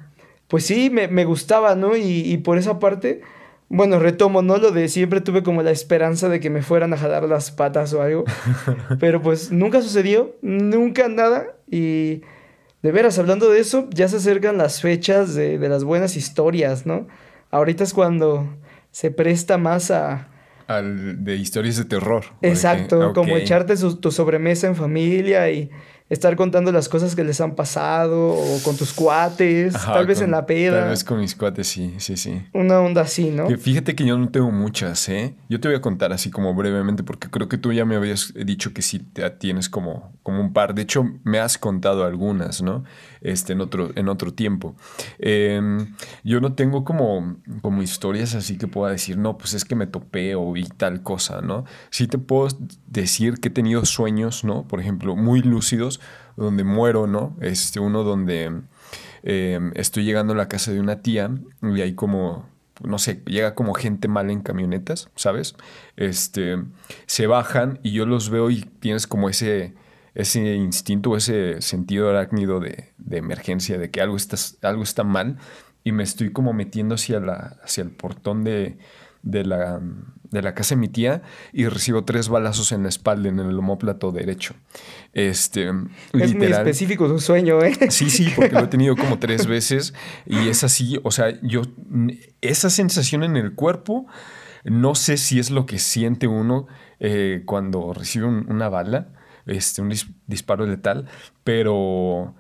Pues 0.49 0.65
sí, 0.67 0.91
me, 0.91 1.09
me 1.09 1.25
gustaba, 1.25 1.75
¿no? 1.75 1.97
Y, 1.97 2.03
y 2.33 2.37
por 2.39 2.59
esa 2.59 2.79
parte, 2.79 3.21
bueno, 3.69 3.99
retomo, 3.99 4.41
¿no? 4.43 4.57
Lo 4.59 4.71
de 4.71 4.89
siempre 4.89 5.21
tuve 5.21 5.43
como 5.43 5.63
la 5.63 5.71
esperanza 5.71 6.29
de 6.29 6.39
que 6.41 6.51
me 6.51 6.63
fueran 6.63 6.93
a 6.93 6.97
jalar 6.97 7.25
las 7.25 7.51
patas 7.51 7.93
o 7.93 8.03
algo. 8.03 8.25
pero 9.01 9.21
pues 9.23 9.51
nunca 9.53 9.81
sucedió, 9.83 10.35
nunca 10.43 11.09
nada. 11.09 11.47
Y 11.71 12.23
de 12.83 12.93
veras, 12.93 13.19
hablando 13.19 13.51
de 13.51 13.61
eso, 13.61 13.89
ya 13.91 14.09
se 14.09 14.17
acercan 14.17 14.59
las 14.59 14.81
fechas 14.81 15.35
de, 15.35 15.59
de 15.59 15.69
las 15.69 15.85
buenas 15.85 16.17
historias, 16.17 16.87
¿no? 16.87 17.07
Ahorita 17.51 17.85
es 17.85 17.93
cuando 17.95 18.47
se 18.93 19.11
presta 19.11 19.59
más 19.59 19.91
a... 19.91 20.29
Al, 20.67 21.25
de 21.25 21.37
historias 21.37 21.77
de 21.77 21.85
terror. 21.85 22.25
Exacto, 22.43 23.13
como 23.13 23.37
echarte 23.37 23.75
tu 23.77 24.11
sobremesa 24.11 24.67
en 24.67 24.77
familia 24.77 25.51
y 25.51 25.71
estar 26.11 26.37
contando 26.37 26.71
las 26.71 26.89
cosas 26.91 27.17
que 27.17 27.25
les 27.25 27.41
han 27.41 27.55
pasado 27.55 28.35
o 28.35 28.61
con 28.63 28.77
tus 28.77 28.93
cuates, 28.93 29.73
tal 29.73 30.07
vez 30.07 30.21
en 30.21 30.33
la 30.33 30.45
peda. 30.45 30.81
Tal 30.81 30.91
vez 30.91 31.03
con 31.03 31.19
mis 31.19 31.35
cuates, 31.35 31.67
sí, 31.67 31.95
sí, 31.99 32.17
sí. 32.17 32.43
Una 32.53 32.81
onda 32.81 33.03
así, 33.03 33.31
¿no? 33.31 33.49
Fíjate 33.49 33.95
que 33.95 34.05
yo 34.05 34.19
no 34.19 34.29
tengo 34.29 34.51
muchas, 34.51 35.09
¿eh? 35.09 35.35
Yo 35.49 35.61
te 35.61 35.69
voy 35.69 35.77
a 35.77 35.81
contar 35.81 36.13
así 36.13 36.31
como 36.31 36.55
brevemente 36.55 37.03
porque 37.03 37.31
creo 37.31 37.49
que 37.49 37.57
tú 37.57 37.73
ya 37.73 37.87
me 37.87 37.97
habías 37.97 38.35
dicho 38.35 38.75
que 38.75 38.83
sí 38.83 39.07
tienes 39.39 39.71
como, 39.71 40.13
como 40.23 40.41
un 40.41 40.53
par. 40.53 40.75
De 40.75 40.83
hecho, 40.83 41.05
me 41.25 41.39
has 41.39 41.57
contado 41.57 42.05
algunas, 42.05 42.63
¿no? 42.63 42.85
Este, 43.23 43.55
en 43.55 43.63
otro, 43.63 43.91
en 43.95 44.11
otro 44.11 44.35
tiempo. 44.35 44.77
Em, 45.19 45.95
yo 46.23 46.41
no 46.43 46.53
tengo 46.53 46.85
como, 46.85 47.39
como 47.63 47.83
historias 47.83 48.35
así 48.35 48.59
que 48.59 48.67
pueda 48.67 48.93
decir, 48.93 49.17
no, 49.17 49.39
pues 49.39 49.55
es 49.55 49.65
que 49.65 49.75
me 49.75 49.87
topé 49.87 50.35
o 50.35 50.53
vi 50.53 50.65
tal 50.65 51.03
cosa, 51.03 51.41
¿no? 51.41 51.65
Sí 51.89 52.07
te 52.07 52.19
puedo 52.19 52.49
decir 52.87 53.41
que 53.41 53.49
he 53.49 53.51
tenido 53.51 53.87
sueños, 53.87 54.45
¿no? 54.45 54.69
Por 54.69 54.81
ejemplo, 54.81 55.17
muy 55.17 55.41
lúcidos 55.41 55.94
donde 56.37 56.65
muero, 56.65 57.07
¿no? 57.07 57.37
Este, 57.41 57.81
uno 57.81 58.03
donde 58.03 58.63
eh, 59.23 59.59
estoy 59.75 60.05
llegando 60.05 60.33
a 60.33 60.37
la 60.37 60.49
casa 60.49 60.73
de 60.73 60.81
una 60.81 61.01
tía 61.03 61.31
y 61.63 61.81
hay 61.81 61.95
como, 61.95 62.49
no 62.83 62.99
sé, 62.99 63.23
llega 63.27 63.55
como 63.55 63.75
gente 63.75 64.09
mala 64.09 64.33
en 64.33 64.43
camionetas, 64.43 65.11
¿sabes? 65.17 65.55
Este, 65.97 66.63
se 67.07 67.27
bajan 67.27 67.81
y 67.83 67.93
yo 67.93 68.07
los 68.07 68.31
veo 68.31 68.51
y 68.51 68.63
tienes 68.81 69.07
como 69.07 69.29
ese, 69.29 69.75
ese 70.15 70.55
instinto, 70.55 71.17
ese 71.17 71.63
sentido 71.63 72.11
arácnido 72.11 72.61
de, 72.61 72.93
emergencia, 73.11 73.79
de 73.79 73.91
que 73.91 74.01
algo 74.01 74.17
está, 74.17 74.37
algo 74.69 74.83
está 74.83 75.05
mal 75.05 75.39
y 75.85 75.93
me 75.93 76.03
estoy 76.03 76.33
como 76.33 76.53
metiendo 76.53 76.95
hacia, 76.97 77.21
la, 77.21 77.59
hacia 77.63 77.83
el 77.83 77.91
portón 77.91 78.45
de, 78.45 78.79
de 79.23 79.45
la, 79.45 79.81
de 80.35 80.43
la 80.43 80.55
casa 80.55 80.75
de 80.75 80.81
mi 80.81 80.89
tía 80.89 81.23
y 81.53 81.67
recibo 81.67 82.05
tres 82.05 82.29
balazos 82.29 82.73
en 82.73 82.83
la 82.83 82.91
espalda, 82.91 83.31
en 83.31 83.39
el 83.39 83.59
homóplato 83.59 84.13
derecho. 84.13 84.55
Este, 85.15 85.71
es 86.13 86.35
muy 86.35 86.47
específico 86.47 87.09
tu 87.09 87.19
sueño, 87.19 87.63
¿eh? 87.63 87.75
Sí, 87.89 88.11
sí, 88.11 88.31
porque 88.37 88.53
lo 88.53 88.61
he 88.61 88.67
tenido 88.67 88.97
como 88.97 89.19
tres 89.19 89.47
veces 89.49 89.95
y 90.27 90.49
es 90.49 90.65
así, 90.65 91.01
o 91.03 91.11
sea, 91.11 91.41
yo, 91.41 91.63
esa 92.43 92.69
sensación 92.69 93.25
en 93.25 93.37
el 93.37 93.55
cuerpo, 93.55 94.07
no 94.65 94.95
sé 94.95 95.17
si 95.17 95.39
es 95.39 95.51
lo 95.51 95.65
que 95.65 95.79
siente 95.79 96.27
uno 96.27 96.67
eh, 97.01 97.43
cuando 97.47 97.95
recibe 97.95 98.27
una 98.27 98.69
bala, 98.69 99.09
este, 99.47 99.83
un 99.83 99.95
disparo 100.27 100.67
letal, 100.67 101.07
pero 101.45 102.35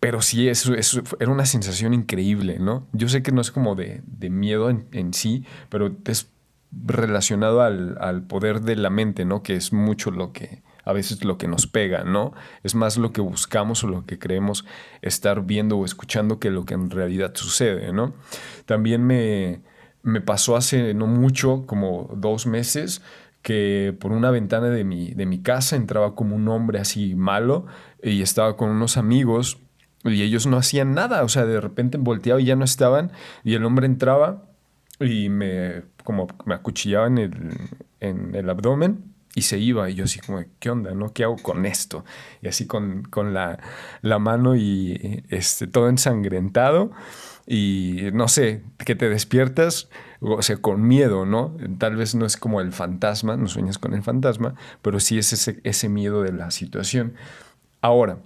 pero 0.00 0.22
sí, 0.22 0.48
eso, 0.48 0.74
eso, 0.74 1.02
era 1.18 1.30
una 1.30 1.44
sensación 1.44 1.92
increíble, 1.92 2.58
¿no? 2.60 2.86
Yo 2.92 3.08
sé 3.08 3.22
que 3.22 3.32
no 3.32 3.40
es 3.40 3.50
como 3.50 3.74
de, 3.74 4.02
miedo 4.30 4.70
en, 4.70 5.12
sí, 5.12 5.44
pero 5.70 5.96
es 6.04 6.30
relacionado 6.70 7.62
al, 7.62 8.22
poder 8.28 8.60
de 8.60 8.76
la 8.76 8.90
mente, 8.90 9.24
¿no? 9.24 9.42
Que 9.42 9.56
es 9.56 9.72
mucho 9.72 10.10
lo 10.10 10.32
que, 10.32 10.62
a 10.84 10.92
veces 10.92 11.24
lo 11.24 11.38
que 11.38 11.48
nos 11.48 11.66
pega, 11.66 12.04
¿no? 12.04 12.34
Es 12.62 12.74
más 12.74 12.96
lo 12.96 13.12
que 13.12 13.20
buscamos 13.20 13.84
o 13.84 13.88
lo 13.88 14.04
que 14.04 14.18
creemos 14.18 14.64
estar 15.02 15.44
viendo 15.44 15.78
o 15.78 15.84
escuchando 15.84 16.38
que 16.38 16.50
lo 16.50 16.64
que 16.64 16.74
en 16.74 16.90
realidad 16.90 17.32
sucede, 17.34 17.92
¿no? 17.92 18.14
También 18.66 19.06
me, 19.06 19.62
me 20.02 20.20
pasó 20.20 20.56
hace 20.56 20.94
no 20.94 21.06
mucho, 21.06 21.64
como 21.66 22.10
dos 22.16 22.46
meses, 22.46 23.02
que 23.42 23.96
por 23.98 24.12
una 24.12 24.30
ventana 24.30 24.68
de 24.68 24.84
mi, 24.84 25.14
de 25.14 25.26
mi 25.26 25.40
casa 25.40 25.76
entraba 25.76 26.14
como 26.14 26.36
un 26.36 26.48
hombre 26.48 26.80
así 26.80 27.14
malo 27.14 27.66
y 28.02 28.22
estaba 28.22 28.56
con 28.56 28.68
unos 28.68 28.96
amigos 28.96 29.58
y 30.04 30.22
ellos 30.22 30.46
no 30.46 30.56
hacían 30.56 30.94
nada, 30.94 31.22
o 31.24 31.28
sea, 31.28 31.44
de 31.44 31.60
repente 31.60 31.98
volteaba 31.98 32.40
y 32.40 32.44
ya 32.44 32.56
no 32.56 32.64
estaban, 32.64 33.12
y 33.44 33.54
el 33.54 33.64
hombre 33.64 33.86
entraba 33.86 34.44
y 35.00 35.28
me, 35.28 35.82
como 36.08 36.26
me 36.46 36.54
acuchillaba 36.54 37.06
en 37.06 37.18
el, 37.18 38.34
el 38.34 38.48
abdomen 38.48 39.12
y 39.34 39.42
se 39.42 39.58
iba. 39.58 39.90
Y 39.90 39.94
yo 39.94 40.04
así 40.04 40.20
como, 40.20 40.42
¿qué 40.58 40.70
onda? 40.70 40.94
¿No? 40.94 41.12
¿Qué 41.12 41.22
hago 41.22 41.36
con 41.36 41.66
esto? 41.66 42.02
Y 42.40 42.48
así 42.48 42.66
con, 42.66 43.02
con 43.02 43.34
la, 43.34 43.58
la, 44.00 44.18
mano 44.18 44.56
y 44.56 45.22
este, 45.28 45.66
todo 45.66 45.90
ensangrentado. 45.90 46.92
Y 47.46 48.04
no 48.14 48.26
sé, 48.26 48.62
que 48.86 48.94
te 48.94 49.10
despiertas, 49.10 49.90
o 50.20 50.40
sea, 50.40 50.56
con 50.56 50.88
miedo, 50.88 51.26
¿no? 51.26 51.54
Tal 51.76 51.96
vez 51.96 52.14
no 52.14 52.24
es 52.24 52.38
como 52.38 52.62
el 52.62 52.72
fantasma, 52.72 53.36
no 53.36 53.48
sueñas 53.48 53.76
con 53.76 53.92
el 53.92 54.02
fantasma, 54.02 54.54
pero 54.80 55.00
sí 55.00 55.18
es 55.18 55.34
ese, 55.34 55.60
ese 55.62 55.90
miedo 55.90 56.22
de 56.22 56.32
la 56.32 56.50
situación. 56.50 57.16
Ahora, 57.82 58.16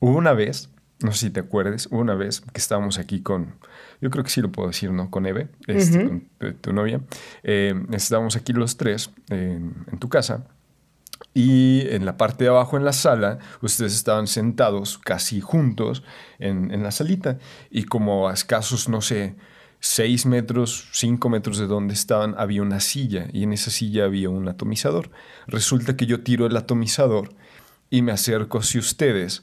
hubo 0.00 0.18
una 0.18 0.32
vez 0.32 0.68
no 1.02 1.12
sé 1.12 1.26
si 1.26 1.30
te 1.30 1.40
acuerdes, 1.40 1.88
una 1.90 2.14
vez 2.14 2.40
que 2.40 2.60
estábamos 2.60 2.98
aquí 2.98 3.22
con, 3.22 3.54
yo 4.00 4.10
creo 4.10 4.24
que 4.24 4.30
sí 4.30 4.40
lo 4.40 4.50
puedo 4.50 4.68
decir, 4.68 4.92
¿no? 4.92 5.10
Con 5.10 5.26
Eve, 5.26 5.48
este, 5.66 6.04
con 6.04 6.28
tu, 6.60 6.72
novia. 6.72 7.00
Eh, 7.42 7.74
estábamos 7.92 8.36
aquí 8.36 8.52
los 8.52 8.76
tres 8.76 9.10
en, 9.28 9.74
tu 9.98 10.08
casa 10.08 10.46
y 11.34 11.82
en 11.88 12.06
la 12.06 12.16
parte 12.16 12.44
de 12.44 12.50
abajo 12.50 12.76
en 12.76 12.84
la 12.84 12.92
sala 12.92 13.38
ustedes 13.60 13.94
estaban 13.94 14.26
sentados 14.26 14.98
casi 14.98 15.40
juntos 15.40 16.02
en, 16.38 16.72
en 16.72 16.82
la 16.82 16.90
salita 16.90 17.38
y 17.70 17.84
como 17.84 18.28
a 18.28 18.32
escasos, 18.32 18.88
no 18.88 19.00
sé, 19.00 19.36
seis 19.80 20.26
metros, 20.26 20.88
cinco 20.92 21.28
metros 21.28 21.58
de 21.58 21.66
donde 21.66 21.94
estaban 21.94 22.34
había 22.38 22.62
una 22.62 22.80
silla 22.80 23.28
y 23.32 23.42
en 23.42 23.52
esa 23.52 23.70
silla 23.70 24.04
había 24.04 24.30
un 24.30 24.48
atomizador. 24.48 25.10
Resulta 25.46 25.96
que 25.96 26.06
yo 26.06 26.22
tiro 26.22 26.46
el 26.46 26.56
atomizador 26.56 27.34
y 27.88 28.02
me 28.02 28.12
acerco 28.12 28.58
hacia 28.58 28.80
ustedes 28.80 29.42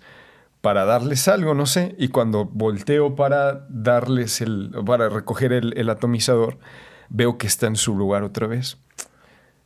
para 0.68 0.84
darles 0.84 1.30
algo, 1.30 1.54
no 1.54 1.66
sé, 1.66 1.96
y 1.98 2.10
cuando 2.10 2.44
volteo 2.44 3.16
para 3.16 3.66
darles 3.70 4.42
el, 4.42 4.76
para 4.86 5.08
recoger 5.08 5.54
el, 5.54 5.90
atomizador, 5.90 6.60
veo 7.08 7.38
que 7.38 7.48
está 7.48 7.68
en 7.68 7.78
su 7.78 7.96
lugar 7.96 8.24
otra 8.24 8.48
vez. 8.48 8.78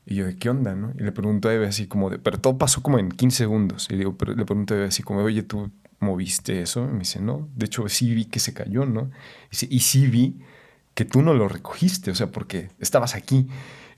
Y 0.05 0.13
yo, 0.13 0.27
¿de 0.27 0.37
qué 0.37 0.51
onda, 0.51 0.75
no? 0.75 0.93
Y 0.99 1.01
le 1.01 1.11
pregunto 1.11 1.49
a 1.49 1.55
Eve 1.55 1.65
así 1.65 1.87
como 1.87 2.11
de, 2.11 2.19
pero 2.19 2.39
todo 2.39 2.59
pasó 2.59 2.83
como 2.83 2.99
en 2.99 3.09
15 3.09 3.35
segundos. 3.35 3.87
Y 3.89 3.95
digo, 3.95 4.15
pero 4.15 4.35
le 4.35 4.45
pregunto 4.45 4.75
a 4.75 4.77
Eve 4.77 4.85
así 4.85 5.01
como, 5.01 5.23
oye, 5.23 5.41
¿tú 5.41 5.71
moviste 5.99 6.61
eso? 6.61 6.83
Y 6.83 6.91
me 6.91 6.99
dice, 6.99 7.19
no, 7.19 7.49
de 7.55 7.65
hecho 7.65 7.89
sí 7.89 8.13
vi 8.13 8.25
que 8.25 8.37
se 8.37 8.53
cayó, 8.53 8.85
¿no? 8.85 9.09
Y, 9.47 9.49
dice, 9.49 9.67
y 9.71 9.79
sí 9.79 10.05
vi 10.05 10.39
que 10.93 11.03
tú 11.03 11.23
no 11.23 11.33
lo 11.33 11.47
recogiste, 11.47 12.11
o 12.11 12.15
sea, 12.15 12.27
porque 12.27 12.69
estabas 12.77 13.15
aquí. 13.15 13.47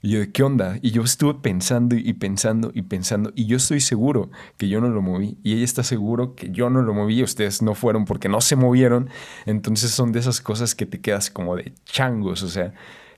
Y 0.04 0.10
yo, 0.10 0.32
¿qué 0.34 0.42
onda? 0.42 0.78
Y 0.82 0.90
yo 0.90 1.02
estuve 1.02 1.32
pensando 1.40 1.96
y 1.96 2.12
pensando 2.12 2.70
y 2.74 2.82
pensando, 2.82 3.32
y 3.34 3.46
yo 3.46 3.56
estoy 3.56 3.80
seguro 3.80 4.30
que 4.58 4.68
yo 4.68 4.82
no 4.82 4.90
lo 4.90 5.00
moví, 5.00 5.38
y 5.42 5.54
ella 5.54 5.64
está 5.64 5.82
seguro 5.82 6.34
que 6.34 6.50
yo 6.50 6.68
no 6.68 6.82
lo 6.82 6.92
moví, 6.92 7.22
ustedes 7.22 7.62
no 7.62 7.74
fueron 7.74 8.04
porque 8.04 8.28
no 8.28 8.42
se 8.42 8.54
movieron. 8.54 9.08
Entonces 9.46 9.92
son 9.92 10.12
de 10.12 10.18
esas 10.18 10.42
cosas 10.42 10.74
que 10.74 10.84
te 10.84 11.00
quedas 11.00 11.30
como 11.30 11.56
de 11.56 11.72
changos, 11.86 12.42
o 12.42 12.48
sea, 12.48 12.74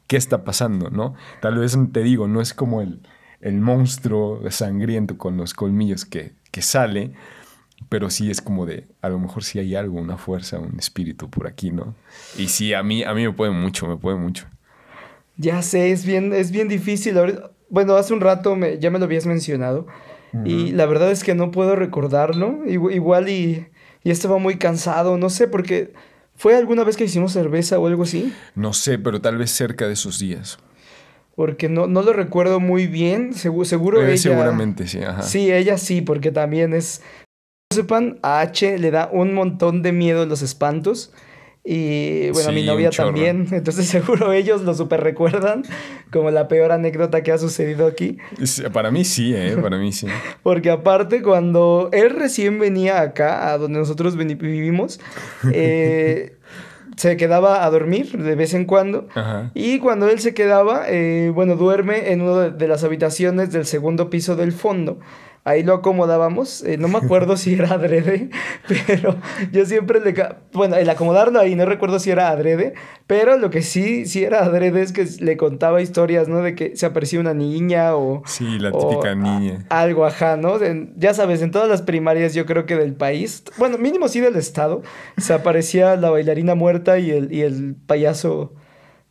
¿qué 0.07 0.17
está 0.17 0.45
pasando, 0.45 0.89
no? 0.89 1.15
Tal 1.43 1.59
vez 1.59 1.77
te 1.93 2.05
digo, 2.05 2.29
no 2.29 2.41
es 2.41 2.55
como 2.55 2.81
el, 2.81 3.01
el 3.41 3.61
monstruo 3.61 4.49
sangriento 4.51 5.19
con 5.19 5.37
los 5.37 5.55
colmillos 5.55 6.05
que, 6.05 6.35
que 6.53 6.63
sale, 6.63 7.15
pero 7.89 8.11
sí 8.11 8.31
es 8.31 8.41
como 8.41 8.65
de, 8.65 8.87
a 9.03 9.09
lo 9.09 9.19
mejor 9.19 9.43
sí 9.43 9.59
hay 9.59 9.75
algo, 9.75 10.01
una 10.01 10.19
fuerza, 10.19 10.61
un 10.61 10.79
espíritu 10.79 11.29
por 11.31 11.49
aquí, 11.49 11.73
¿no? 11.73 11.97
Y 12.39 12.47
sí, 12.47 12.75
a 12.75 12.85
mí, 12.85 13.03
a 13.03 13.13
mí 13.13 13.25
me 13.25 13.33
puede 13.33 13.51
mucho, 13.51 13.89
me 13.89 13.97
puede 13.97 14.19
mucho. 14.19 14.47
Ya 15.37 15.63
sé, 15.63 15.93
es 15.93 16.05
bien, 16.07 16.33
es 16.33 16.51
bien 16.51 16.69
difícil. 16.69 17.17
Bueno, 17.69 17.97
hace 17.97 18.13
un 18.15 18.21
rato 18.21 18.57
me, 18.57 18.79
ya 18.79 18.91
me 18.91 18.99
lo 18.99 19.05
habías 19.05 19.27
mencionado. 19.27 19.87
Y 20.45 20.73
la 20.73 20.85
verdad 20.85 21.11
es 21.11 21.25
que 21.25 21.35
no 21.35 21.51
puedo 21.51 21.77
recordarlo. 21.77 22.61
Igual 22.67 23.31
y, 23.31 23.69
y 24.05 24.11
estaba 24.11 24.37
muy 24.39 24.59
cansado. 24.59 25.17
No 25.17 25.31
sé, 25.31 25.49
porque 25.49 25.95
¿fue 26.35 26.55
alguna 26.55 26.85
vez 26.85 26.97
que 26.99 27.05
hicimos 27.05 27.33
cerveza 27.33 27.79
o 27.79 27.87
algo 27.87 28.03
así? 28.03 28.35
No 28.55 28.75
sé, 28.75 28.99
pero 28.99 29.23
tal 29.23 29.39
vez 29.39 29.51
cerca 29.51 29.87
de 29.87 29.95
esos 29.95 30.19
días. 30.19 30.59
Porque 31.37 31.69
no, 31.71 31.87
no 31.87 32.03
lo 32.03 32.13
recuerdo 32.13 32.61
muy 32.61 32.87
bien. 32.87 33.33
Seguro, 33.33 33.65
seguro 33.65 34.03
eh, 34.03 34.13
ella. 34.13 34.19
Seguramente 34.19 34.87
sí, 34.87 34.99
ajá. 35.03 35.23
Sí, 35.23 35.51
ella 35.51 35.79
sí, 35.79 36.03
porque 36.03 36.31
también 36.33 36.75
es. 36.75 37.01
No 37.73 37.77
sepan, 37.77 38.19
a 38.23 38.41
H 38.41 38.79
le 38.79 38.91
da 38.91 39.09
un 39.11 39.33
montón 39.35 39.83
de 39.83 39.93
miedo 39.93 40.27
los 40.27 40.43
espantos. 40.43 41.13
Y 41.69 42.31
bueno, 42.31 42.53
mi 42.53 42.63
novia 42.63 42.91
también, 42.91 43.49
entonces 43.51 43.89
seguro 43.89 44.33
ellos 44.33 44.63
lo 44.63 44.73
super 44.73 45.03
recuerdan 45.03 45.65
como 46.13 46.31
la 46.31 46.47
peor 46.47 46.71
anécdota 46.71 47.25
que 47.25 47.33
ha 47.33 47.39
sucedido 47.39 47.89
aquí. 47.89 48.19
Para 48.73 48.93
mí 48.93 49.05
sí, 49.05 49.35
¿eh? 49.35 49.57
Para 49.61 49.77
mí 49.77 49.91
sí. 49.91 50.07
Porque 50.45 50.71
aparte 50.71 51.23
cuando 51.23 51.89
él 51.93 52.11
recién 52.11 52.61
venía 52.61 53.01
acá, 53.01 53.53
a 53.53 53.59
donde 53.59 53.81
nosotros 53.81 54.17
vivimos, 54.17 55.01
eh, 55.53 56.37
se 56.97 57.17
quedaba 57.17 57.65
a 57.65 57.71
dormir 57.71 58.17
de 58.17 58.37
vez 58.37 58.55
en 58.55 58.65
cuando. 58.65 59.09
Y 59.53 59.81
cuando 59.81 60.09
él 60.09 60.21
se 60.21 60.35
quedaba, 60.35 60.85
eh, 60.89 61.33
bueno, 61.35 61.57
duerme 61.57 62.13
en 62.13 62.21
una 62.21 62.51
de 62.51 62.69
las 62.69 62.85
habitaciones 62.85 63.51
del 63.51 63.67
segundo 63.67 64.09
piso 64.09 64.37
del 64.37 64.53
fondo 64.53 65.01
ahí 65.47 65.63
lo 65.63 65.75
acomodábamos. 65.75 66.63
Eh, 66.65 66.77
no 66.77 66.89
me 66.89 66.99
acuerdo 66.99 67.37
si 67.37 67.55
era 67.55 67.75
adrede, 67.75 68.31
pero 68.87 69.17
yo 69.53 69.65
siempre 69.65 70.01
le... 70.01 70.15
Bueno, 70.53 70.77
el 70.77 70.91
acomodarlo 70.91 71.39
ahí, 71.39 71.55
no 71.55 71.65
recuerdo 71.65 71.99
si 72.01 72.11
era 72.11 72.29
adrede, 72.29 72.75
pero 73.07 73.39
lo 73.39 73.49
que 73.49 73.63
sí, 73.63 74.07
sí 74.07 74.25
era 74.25 74.45
adrede 74.45 74.83
es 74.83 74.93
que 74.93 75.07
le 75.21 75.37
contaba 75.37 75.81
historias, 75.81 76.29
¿no? 76.29 76.43
De 76.43 76.57
que 76.57 76.77
se 76.77 76.85
aparecía 76.85 77.21
una 77.21 77.33
niña 77.33 77.95
o... 77.97 78.23
Sí, 78.27 78.59
la 78.59 78.73
típica 78.73 79.15
niña. 79.15 79.65
algo, 79.71 80.05
ajá, 80.05 80.37
¿no? 80.37 80.59
ya 80.97 81.15
sabes, 81.15 81.43
en 81.43 81.53
todas 81.53 81.69
las 81.69 81.83
primarias 81.83 82.35
yo 82.35 82.45
creo 82.45 82.67
que 82.67 82.77
del 82.77 82.95
país, 82.95 83.45
bueno, 83.57 83.79
mínimo 83.79 84.09
sí 84.09 84.21
del 84.21 84.37
estado, 84.37 84.83
se 85.17 85.33
aparecía 85.33 85.95
la 85.97 86.11
bailarina 86.11 86.57
muerta 86.57 86.99
y 86.99 87.11
el, 87.13 87.33
y 87.33 87.43
el 87.43 87.77
payaso 87.87 88.53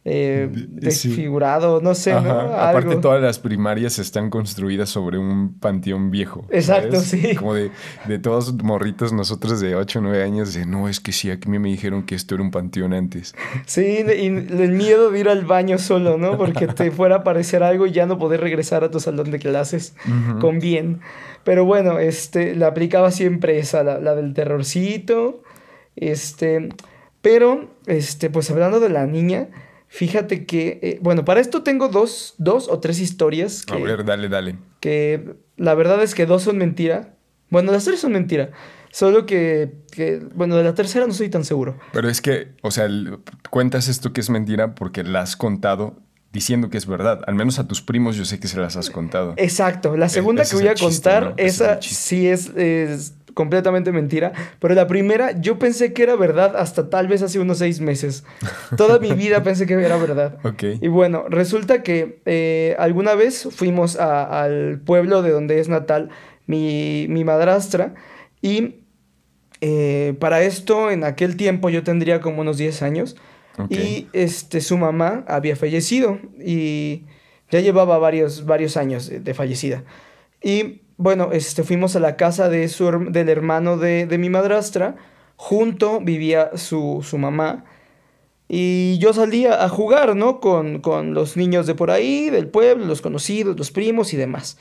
eh, 0.08 0.48
desfigurado, 0.52 1.82
no 1.82 1.96
sé, 1.96 2.14
¿no? 2.14 2.40
Aparte 2.40 2.98
todas 2.98 3.20
las 3.20 3.40
primarias 3.40 3.98
están 3.98 4.30
construidas 4.30 4.88
sobre 4.88 5.18
un 5.18 5.58
panteón 5.60 6.12
viejo. 6.12 6.46
Exacto, 6.52 7.00
sí. 7.02 7.36
Como 7.36 7.56
de, 7.56 7.72
de, 8.08 8.20
todos 8.20 8.54
morritos, 8.62 9.14
nosotros 9.14 9.60
de 9.62 9.76
8 9.76 9.98
o 9.98 10.02
9 10.04 10.22
años, 10.22 10.54
de 10.54 10.68
no, 10.68 10.88
es 10.88 11.00
que 11.00 11.12
sí, 11.12 11.32
a 11.32 11.40
mí 11.48 11.58
me 11.58 11.70
dijeron 11.70 12.04
que 12.04 12.14
esto 12.14 12.36
era 12.36 12.44
un 12.44 12.52
panteón 12.52 12.94
antes. 12.94 13.34
Sí, 13.66 14.06
y 14.08 14.28
el 14.28 14.74
miedo 14.74 15.10
de 15.10 15.20
ir 15.20 15.28
al 15.28 15.44
baño 15.44 15.80
solo, 15.80 16.20
¿no? 16.20 16.38
Porque 16.38 16.68
te 16.68 16.92
fuera 16.92 17.16
a 17.16 17.18
aparecer 17.20 17.64
algo 17.64 17.88
y 17.88 17.92
ya 17.92 18.06
no 18.06 18.20
poder 18.20 18.42
regresar 18.42 18.84
a 18.84 18.92
tu 18.92 19.00
salón 19.00 19.32
de 19.32 19.40
clases 19.40 19.96
con 20.40 20.60
bien. 20.60 21.02
Pero 21.44 21.66
bueno, 21.66 21.98
este, 21.98 22.54
la 22.54 22.68
aplicaba 22.68 23.10
siempre 23.10 23.58
esa, 23.58 23.84
la, 23.84 23.98
la 23.98 24.14
del 24.14 24.36
terrorcito. 24.36 25.42
Este, 25.96 26.70
pero, 27.24 27.72
este, 27.88 28.30
pues 28.30 28.52
hablando 28.52 28.80
de 28.80 28.90
la 28.90 29.08
niña, 29.08 29.48
Fíjate 29.96 30.46
que, 30.46 30.80
eh, 30.82 31.00
bueno, 31.02 31.24
para 31.24 31.40
esto 31.40 31.64
tengo 31.64 31.88
dos, 31.88 32.36
dos 32.38 32.68
o 32.68 32.82
tres 32.82 33.00
historias. 33.00 33.66
Que, 33.66 33.76
a 33.76 33.78
ver, 33.78 34.04
dale, 34.04 34.28
dale. 34.28 34.58
Que 34.82 35.38
la 35.56 35.74
verdad 35.74 36.04
es 36.04 36.14
que 36.14 36.26
dos 36.26 36.44
son 36.44 36.58
mentira. 36.58 37.16
Bueno, 37.50 37.72
las 37.72 37.86
tres 37.86 38.02
son 38.02 38.12
mentira. 38.12 38.52
Solo 38.92 39.26
que, 39.26 39.72
que, 39.92 40.20
bueno, 40.34 40.58
de 40.58 40.66
la 40.66 40.74
tercera 40.74 41.08
no 41.08 41.14
soy 41.14 41.30
tan 41.30 41.46
seguro. 41.46 41.78
Pero 41.94 42.10
es 42.10 42.20
que, 42.20 42.50
o 42.62 42.72
sea, 42.72 42.90
cuentas 43.50 43.88
esto 43.88 44.12
que 44.12 44.20
es 44.20 44.30
mentira 44.30 44.76
porque 44.76 45.02
la 45.04 45.22
has 45.22 45.38
contado 45.38 45.96
diciendo 46.34 46.70
que 46.70 46.78
es 46.78 46.88
verdad. 46.88 47.22
Al 47.26 47.36
menos 47.36 47.58
a 47.60 47.66
tus 47.66 47.82
primos 47.82 48.18
yo 48.18 48.26
sé 48.26 48.38
que 48.38 48.50
se 48.50 48.60
las 48.60 48.76
has 48.76 48.90
contado. 48.90 49.34
Exacto. 49.38 49.96
La 49.96 50.10
segunda 50.10 50.44
que 50.44 50.58
voy 50.58 50.68
a 50.68 50.76
contar, 50.76 51.36
esa 51.38 51.82
sí 51.82 52.28
es, 52.28 52.50
es 52.50 53.14
completamente 53.36 53.92
mentira. 53.92 54.34
Pero 54.60 54.74
la 54.74 54.88
primera, 54.88 55.40
yo 55.40 55.60
pensé 55.60 55.94
que 55.94 56.02
era 56.02 56.16
verdad 56.16 56.56
hasta 56.56 56.90
tal 56.90 57.08
vez 57.08 57.22
hace 57.22 57.40
unos 57.40 57.60
seis 57.60 57.80
meses. 57.82 58.24
Toda 58.78 58.98
mi 58.98 59.12
vida 59.12 59.44
pensé 59.44 59.68
que 59.68 59.74
era 59.74 59.98
verdad. 59.98 60.40
Y 60.82 60.88
bueno, 60.88 61.26
resulta 61.30 61.84
que 61.84 62.22
eh, 62.26 62.76
alguna 62.80 63.14
vez 63.14 63.48
fuimos 63.52 63.98
al 63.98 64.80
pueblo 64.80 65.22
de 65.22 65.32
donde 65.32 65.60
es 65.60 65.68
natal 65.68 66.10
mi, 66.48 67.08
madrastra 67.26 67.94
y 68.42 68.76
eh, 69.62 70.16
para 70.20 70.42
esto 70.44 70.92
en 70.92 71.04
aquel 71.04 71.36
tiempo 71.36 71.70
yo 71.70 71.84
tendría 71.84 72.22
como 72.22 72.42
unos 72.42 72.58
10 72.58 72.82
años 72.84 73.16
y 73.70 74.08
este, 74.14 74.62
su 74.62 74.78
mamá 74.78 75.26
había 75.28 75.56
fallecido 75.56 76.20
y 76.40 77.04
ya 77.52 77.60
llevaba 77.60 77.98
varios, 77.98 78.46
varios 78.46 78.78
años 78.78 79.12
de 79.12 79.34
fallecida. 79.34 79.84
Y 80.42 80.82
bueno, 80.98 81.32
este, 81.34 81.64
fuimos 81.64 81.96
a 81.96 82.00
la 82.00 82.16
casa 82.16 82.50
de 82.50 82.68
su, 82.70 82.90
del 83.10 83.30
hermano 83.30 83.78
de, 83.78 84.08
mi 84.18 84.30
madrastra. 84.30 84.96
Junto 85.36 86.00
vivía 86.00 86.52
su, 86.56 87.04
mamá. 87.18 87.66
Y 88.48 88.98
yo 89.00 89.12
salía 89.12 89.64
a 89.64 89.70
jugar, 89.70 90.16
¿no? 90.16 90.40
Con, 90.40 91.14
los 91.14 91.36
niños 91.36 91.68
de 91.68 91.76
por 91.76 91.92
ahí, 91.92 92.30
del 92.30 92.48
pueblo, 92.48 92.86
los 92.86 93.02
conocidos, 93.02 93.58
los 93.58 93.72
primos 93.72 94.14
y 94.14 94.18
demás. 94.18 94.58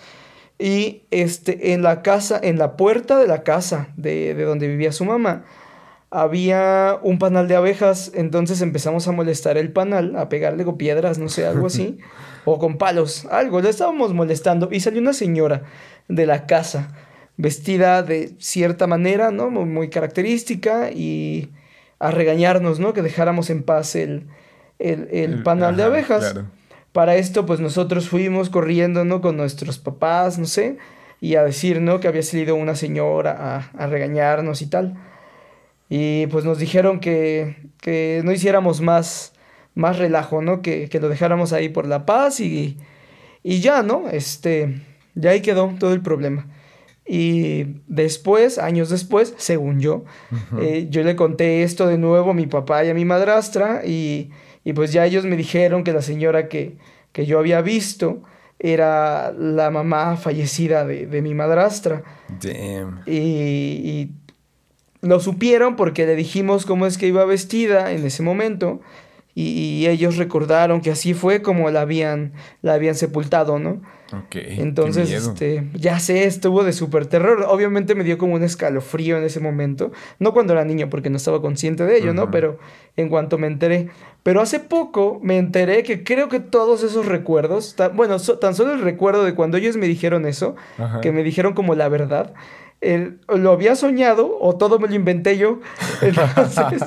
Y 0.58 1.02
este, 1.10 1.72
en 1.72 1.82
la 1.82 2.02
casa, 2.02 2.40
en 2.42 2.58
la 2.58 2.76
puerta 2.76 3.18
de 3.18 3.26
la 3.26 3.42
casa 3.42 3.88
de, 3.96 4.34
de 4.34 4.44
donde 4.44 4.68
vivía 4.68 4.92
su 4.92 5.04
mamá, 5.04 5.44
había 6.10 6.98
un 7.02 7.18
panal 7.18 7.46
de 7.46 7.56
abejas. 7.56 8.10
Entonces 8.14 8.60
empezamos 8.60 9.06
a 9.06 9.12
molestar 9.12 9.58
el 9.58 9.72
panal, 9.72 10.16
a 10.16 10.28
pegarle 10.28 10.64
con 10.64 10.78
piedras, 10.78 11.18
no 11.18 11.28
sé, 11.28 11.46
algo 11.46 11.66
así. 11.66 11.98
o 12.44 12.58
con 12.58 12.78
palos, 12.78 13.26
algo. 13.30 13.60
Le 13.60 13.70
estábamos 13.70 14.14
molestando. 14.14 14.68
Y 14.72 14.80
salió 14.80 15.00
una 15.00 15.12
señora 15.12 15.62
de 16.08 16.26
la 16.26 16.46
casa, 16.46 16.94
vestida 17.36 18.02
de 18.02 18.34
cierta 18.38 18.86
manera, 18.86 19.30
¿no? 19.30 19.50
Muy, 19.50 19.88
característica 19.88 20.90
y 20.90 21.50
a 21.98 22.10
regañarnos, 22.10 22.80
¿no? 22.80 22.92
Que 22.92 23.02
dejáramos 23.02 23.50
en 23.50 23.62
paz 23.62 23.96
el, 23.96 24.26
el, 24.78 25.42
panal 25.42 25.76
de 25.76 25.84
abejas. 25.84 26.34
Para 26.92 27.16
esto, 27.16 27.44
pues 27.44 27.58
nosotros 27.58 28.08
fuimos 28.08 28.50
corriendo, 28.50 29.04
¿no? 29.04 29.20
Con 29.20 29.36
nuestros 29.36 29.78
papás, 29.78 30.38
no 30.38 30.46
sé, 30.46 30.78
y 31.20 31.34
a 31.36 31.42
decir, 31.42 31.80
¿no? 31.80 31.98
Que 32.00 32.08
había 32.08 32.22
salido 32.22 32.54
una 32.54 32.76
señora 32.76 33.70
a, 33.76 33.86
regañarnos 33.86 34.62
y 34.62 34.66
tal. 34.66 34.94
Y 35.88 36.26
pues 36.28 36.44
nos 36.44 36.58
dijeron 36.58 37.00
que, 37.00 37.56
que 37.80 38.22
no 38.24 38.32
hiciéramos 38.32 38.80
más, 38.80 39.32
más 39.74 39.98
relajo, 39.98 40.40
¿no? 40.40 40.62
Que, 40.62 40.88
que, 40.88 41.00
lo 41.00 41.08
dejáramos 41.08 41.52
ahí 41.52 41.68
por 41.68 41.86
la 41.86 42.06
paz 42.06 42.40
y, 42.40 42.78
y 43.42 43.60
ya, 43.60 43.82
¿no? 43.82 44.08
Este, 44.08 44.80
ya 45.14 45.30
ahí 45.30 45.40
quedó 45.40 45.74
todo 45.78 45.92
el 45.92 46.00
problema. 46.00 46.46
Y 47.06 47.80
después, 47.86 48.58
años 48.58 48.88
después, 48.88 49.34
según 49.36 49.80
yo, 49.80 50.04
eh, 50.60 50.86
yo 50.88 51.02
le 51.02 51.16
conté 51.16 51.62
esto 51.62 51.86
de 51.86 51.98
nuevo 51.98 52.30
a 52.30 52.34
mi 52.34 52.46
papá 52.46 52.84
y 52.84 52.88
a 52.88 52.94
mi 52.94 53.04
madrastra 53.04 53.82
y, 53.84 54.30
pues 54.74 54.92
ya 54.92 55.04
ellos 55.04 55.26
me 55.26 55.36
dijeron 55.36 55.84
que 55.84 55.92
la 55.92 56.00
señora 56.00 56.48
que, 56.48 56.78
que 57.12 57.26
yo 57.26 57.38
había 57.38 57.60
visto 57.60 58.22
era 58.58 59.32
la 59.32 59.70
mamá 59.70 60.16
fallecida 60.16 60.86
de, 60.86 61.20
mi 61.20 61.34
madrastra. 61.34 62.02
Damn. 62.40 63.02
Y, 63.06 63.12
y, 63.12 64.12
lo 65.02 65.20
supieron 65.20 65.76
porque 65.76 66.06
le 66.06 66.16
dijimos 66.16 66.64
cómo 66.64 66.86
es 66.86 66.96
que 66.96 67.06
iba 67.06 67.26
vestida 67.26 67.92
en 67.92 68.06
ese 68.06 68.22
momento 68.22 68.80
y, 69.34 69.86
ellos 69.86 70.16
recordaron 70.16 70.80
que 70.80 70.90
así 70.90 71.12
fue 71.12 71.42
como 71.42 71.70
la 71.70 71.80
habían, 71.80 72.32
la 72.62 72.74
habían 72.74 72.94
sepultado, 72.94 73.58
¿no? 73.58 73.82
Ok. 74.12 74.36
Entonces, 74.36 75.10
este, 75.10 75.68
ya 75.74 75.98
sé, 75.98 76.24
estuvo 76.24 76.62
de 76.62 76.72
súper 76.72 77.06
terror. 77.06 77.44
Obviamente 77.48 77.96
me 77.96 78.04
dio 78.04 78.16
como 78.16 78.34
un 78.34 78.44
escalofrío 78.44 79.18
en 79.18 79.24
ese 79.24 79.40
momento. 79.40 79.90
No 80.20 80.32
cuando 80.32 80.52
era 80.52 80.64
niño, 80.64 80.88
porque 80.88 81.10
no 81.10 81.16
estaba 81.16 81.40
consciente 81.40 81.84
de 81.84 81.98
ello, 81.98 82.14
¿no? 82.14 82.30
Pero 82.30 82.58
en 82.96 83.08
cuanto 83.08 83.36
me 83.38 83.48
enteré. 83.48 83.88
Pero 84.22 84.40
hace 84.40 84.60
poco 84.60 85.18
me 85.22 85.36
enteré 85.36 85.82
que 85.82 86.04
creo 86.04 86.28
que 86.28 86.38
todos 86.38 86.84
esos 86.84 87.06
recuerdos, 87.06 87.74
bueno, 87.94 88.18
tan 88.18 88.54
solo 88.54 88.72
el 88.72 88.82
recuerdo 88.82 89.24
de 89.24 89.34
cuando 89.34 89.56
ellos 89.56 89.76
me 89.76 89.86
dijeron 89.88 90.26
eso, 90.26 90.54
que 91.02 91.10
me 91.10 91.24
dijeron 91.24 91.54
como 91.54 91.74
la 91.74 91.88
verdad, 91.88 92.34
lo 93.28 93.52
había 93.52 93.76
soñado 93.76 94.36
o 94.40 94.56
todo 94.56 94.78
me 94.78 94.88
lo 94.88 94.94
inventé 94.94 95.38
yo. 95.38 95.60
Entonces, 96.02 96.82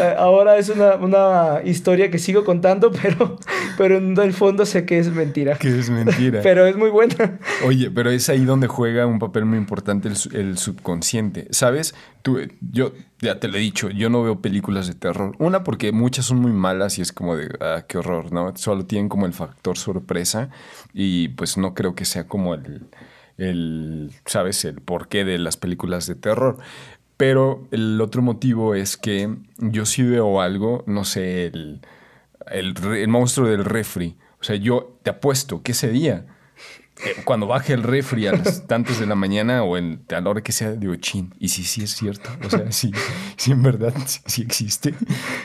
eh, 0.00 0.14
ahora 0.18 0.56
es 0.58 0.68
una, 0.68 1.60
historia 1.64 2.10
que 2.10 2.18
sigo 2.18 2.44
contando, 2.44 2.90
pero, 3.02 3.38
pero 3.76 3.98
en 3.98 4.16
el 4.18 4.32
fondo 4.32 4.66
sé 4.66 4.84
que 4.84 4.98
es 4.98 5.10
mentira. 5.10 5.56
Que 5.56 5.78
es 5.78 5.90
mentira. 5.90 6.40
pero 6.42 6.66
es 6.66 6.76
muy 6.76 6.90
buena. 6.90 7.38
Oye, 7.64 7.90
pero 7.90 8.10
es 8.10 8.28
ahí 8.28 8.44
donde 8.44 8.66
juega 8.66 9.06
un 9.06 9.18
papel 9.18 9.44
muy 9.44 9.58
importante 9.58 10.08
el, 10.08 10.58
subconsciente. 10.58 11.48
¿Sabes? 11.50 11.94
Tú, 12.22 12.38
yo 12.60 12.92
ya 13.20 13.38
te 13.40 13.48
lo 13.48 13.56
he 13.56 13.60
dicho, 13.60 13.90
yo 13.90 14.10
no 14.10 14.22
veo 14.22 14.40
películas 14.40 14.86
de 14.86 14.94
terror. 14.94 15.34
Una, 15.38 15.64
porque 15.64 15.92
muchas 15.92 16.26
son 16.26 16.38
muy 16.38 16.52
malas 16.52 16.98
y 16.98 17.02
es 17.02 17.12
como 17.12 17.36
de, 17.36 17.48
ah, 17.60 17.84
qué 17.86 17.98
horror, 17.98 18.32
¿no? 18.32 18.52
Solo 18.56 18.86
tienen 18.86 19.08
como 19.08 19.26
el 19.26 19.32
factor 19.32 19.78
sorpresa 19.78 20.50
y 20.92 21.28
pues 21.28 21.56
no 21.56 21.74
creo 21.74 21.94
que 21.94 22.04
sea 22.04 22.26
como 22.26 22.54
el 22.54 22.88
el, 23.40 24.12
¿sabes?, 24.26 24.64
el 24.64 24.80
porqué 24.80 25.24
de 25.24 25.38
las 25.38 25.56
películas 25.56 26.06
de 26.06 26.14
terror. 26.14 26.58
Pero 27.16 27.66
el 27.70 28.00
otro 28.00 28.22
motivo 28.22 28.74
es 28.74 28.96
que 28.96 29.36
yo 29.58 29.84
sí 29.84 30.02
veo 30.02 30.40
algo, 30.40 30.84
no 30.86 31.04
sé, 31.04 31.46
el, 31.46 31.80
el, 32.50 33.08
monstruo 33.08 33.48
del 33.48 33.64
refri. 33.64 34.16
O 34.40 34.44
sea, 34.44 34.56
yo 34.56 34.98
te 35.02 35.10
apuesto 35.10 35.62
que 35.62 35.72
ese 35.72 35.90
día, 35.90 36.26
eh, 37.04 37.22
cuando 37.24 37.46
baje 37.46 37.74
el 37.74 37.82
refri 37.82 38.26
a 38.26 38.32
las 38.32 38.66
tantas 38.66 38.98
de 38.98 39.06
la 39.06 39.16
mañana 39.16 39.64
o 39.64 39.76
en, 39.76 40.02
a 40.08 40.20
la 40.20 40.30
hora 40.30 40.42
que 40.42 40.52
sea, 40.52 40.72
digo, 40.72 40.94
chin, 40.96 41.34
y 41.38 41.48
sí, 41.48 41.64
sí 41.64 41.82
es 41.82 41.90
cierto. 41.90 42.30
O 42.42 42.48
sea, 42.48 42.72
sí, 42.72 42.90
sí 43.36 43.52
en 43.52 43.62
verdad 43.62 43.92
sí, 44.06 44.40
existe. 44.40 44.94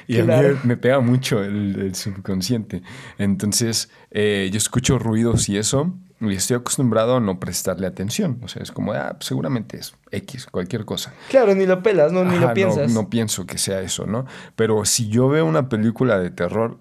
Y 0.07 0.19
a 0.19 0.23
mí 0.23 0.33
me 0.63 0.77
pega 0.77 1.01
mucho 1.01 1.43
el, 1.43 1.93
subconsciente. 1.93 2.83
Entonces, 3.17 3.89
eh, 4.11 4.49
yo 4.49 4.57
escucho 4.57 4.97
ruidos 4.97 5.49
y 5.49 5.57
eso 5.57 5.93
y 6.21 6.33
estoy 6.33 6.57
acostumbrado 6.57 7.17
a 7.17 7.19
no 7.19 7.39
prestarle 7.39 7.87
atención. 7.87 8.39
O 8.41 8.47
sea, 8.47 8.63
es 8.63 8.71
como, 8.71 8.93
ah, 8.93 9.15
pues 9.17 9.25
seguramente 9.25 9.77
es 9.77 9.95
X, 10.11 10.45
cualquier 10.45 10.85
cosa. 10.85 11.13
Claro, 11.29 11.53
ni 11.55 11.65
lo 11.65 11.83
pelas, 11.83 12.11
¿no? 12.11 12.23
Ni 12.23 12.37
lo 12.37 12.53
piensas. 12.53 12.91
No, 12.93 13.09
pienso 13.09 13.45
que 13.45 13.57
sea 13.57 13.81
eso, 13.81 14.05
¿no? 14.05 14.25
Pero 14.55 14.85
si 14.85 15.09
yo 15.09 15.27
veo 15.27 15.45
una 15.45 15.67
película 15.69 16.17
de 16.19 16.31
terror, 16.31 16.79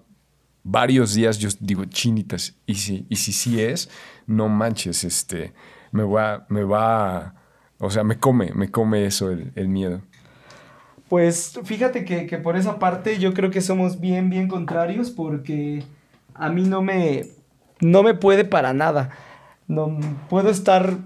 varios 0.63 1.13
días 1.13 1.37
yo 1.37 1.49
digo, 1.59 1.85
chinitas, 1.85 2.55
y 2.65 2.75
si, 2.75 3.05
y 3.09 3.17
si 3.17 3.33
sí 3.33 3.61
es, 3.61 3.89
no 4.25 4.49
manches, 4.49 5.03
este, 5.03 5.53
me 5.91 6.03
va, 6.03 6.45
me 6.49 6.63
va, 6.63 7.35
o 7.77 7.89
sea, 7.91 8.03
me 8.03 8.17
come, 8.17 8.51
me 8.53 8.71
come 8.71 9.05
eso 9.05 9.31
el, 9.31 9.51
el 9.55 9.67
miedo. 9.67 10.01
Pues 11.09 11.59
fíjate 11.63 12.03
que, 12.03 12.25
que 12.25 12.37
por 12.39 12.57
esa 12.57 12.79
parte 12.79 13.19
yo 13.19 13.33
creo 13.33 13.51
que 13.51 13.61
somos 13.61 13.99
bien, 13.99 14.29
bien 14.29 14.47
contrarios 14.47 15.11
porque 15.11 15.83
a 16.33 16.49
mí 16.49 16.63
no 16.63 16.81
me, 16.81 17.27
no 17.79 18.01
me 18.01 18.15
puede 18.15 18.43
para 18.43 18.73
nada. 18.73 19.11
No 19.67 19.99
puedo 20.29 20.49
estar 20.49 20.97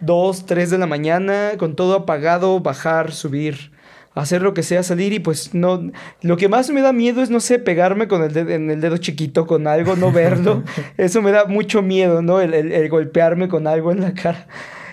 2, 0.00 0.46
3 0.46 0.70
de 0.70 0.78
la 0.78 0.86
mañana, 0.86 1.52
con 1.58 1.76
todo 1.76 1.94
apagado, 1.94 2.60
bajar, 2.60 3.12
subir, 3.12 3.72
hacer 4.14 4.42
lo 4.42 4.54
que 4.54 4.62
sea, 4.62 4.82
salir 4.82 5.12
y 5.12 5.18
pues 5.18 5.54
no... 5.54 5.90
Lo 6.22 6.36
que 6.36 6.48
más 6.48 6.70
me 6.70 6.80
da 6.80 6.92
miedo 6.92 7.22
es, 7.22 7.30
no 7.30 7.40
sé, 7.40 7.58
pegarme 7.58 8.08
con 8.08 8.22
el 8.22 8.32
dedo, 8.32 8.50
en 8.50 8.70
el 8.70 8.80
dedo 8.80 8.96
chiquito 8.96 9.46
con 9.46 9.66
algo, 9.66 9.96
no 9.96 10.12
verlo. 10.12 10.62
Eso 10.96 11.20
me 11.20 11.30
da 11.30 11.44
mucho 11.44 11.82
miedo, 11.82 12.22
¿no? 12.22 12.40
El, 12.40 12.54
el, 12.54 12.72
el 12.72 12.88
golpearme 12.88 13.48
con 13.48 13.66
algo 13.66 13.92
en 13.92 14.00
la 14.00 14.14
cara 14.14 14.46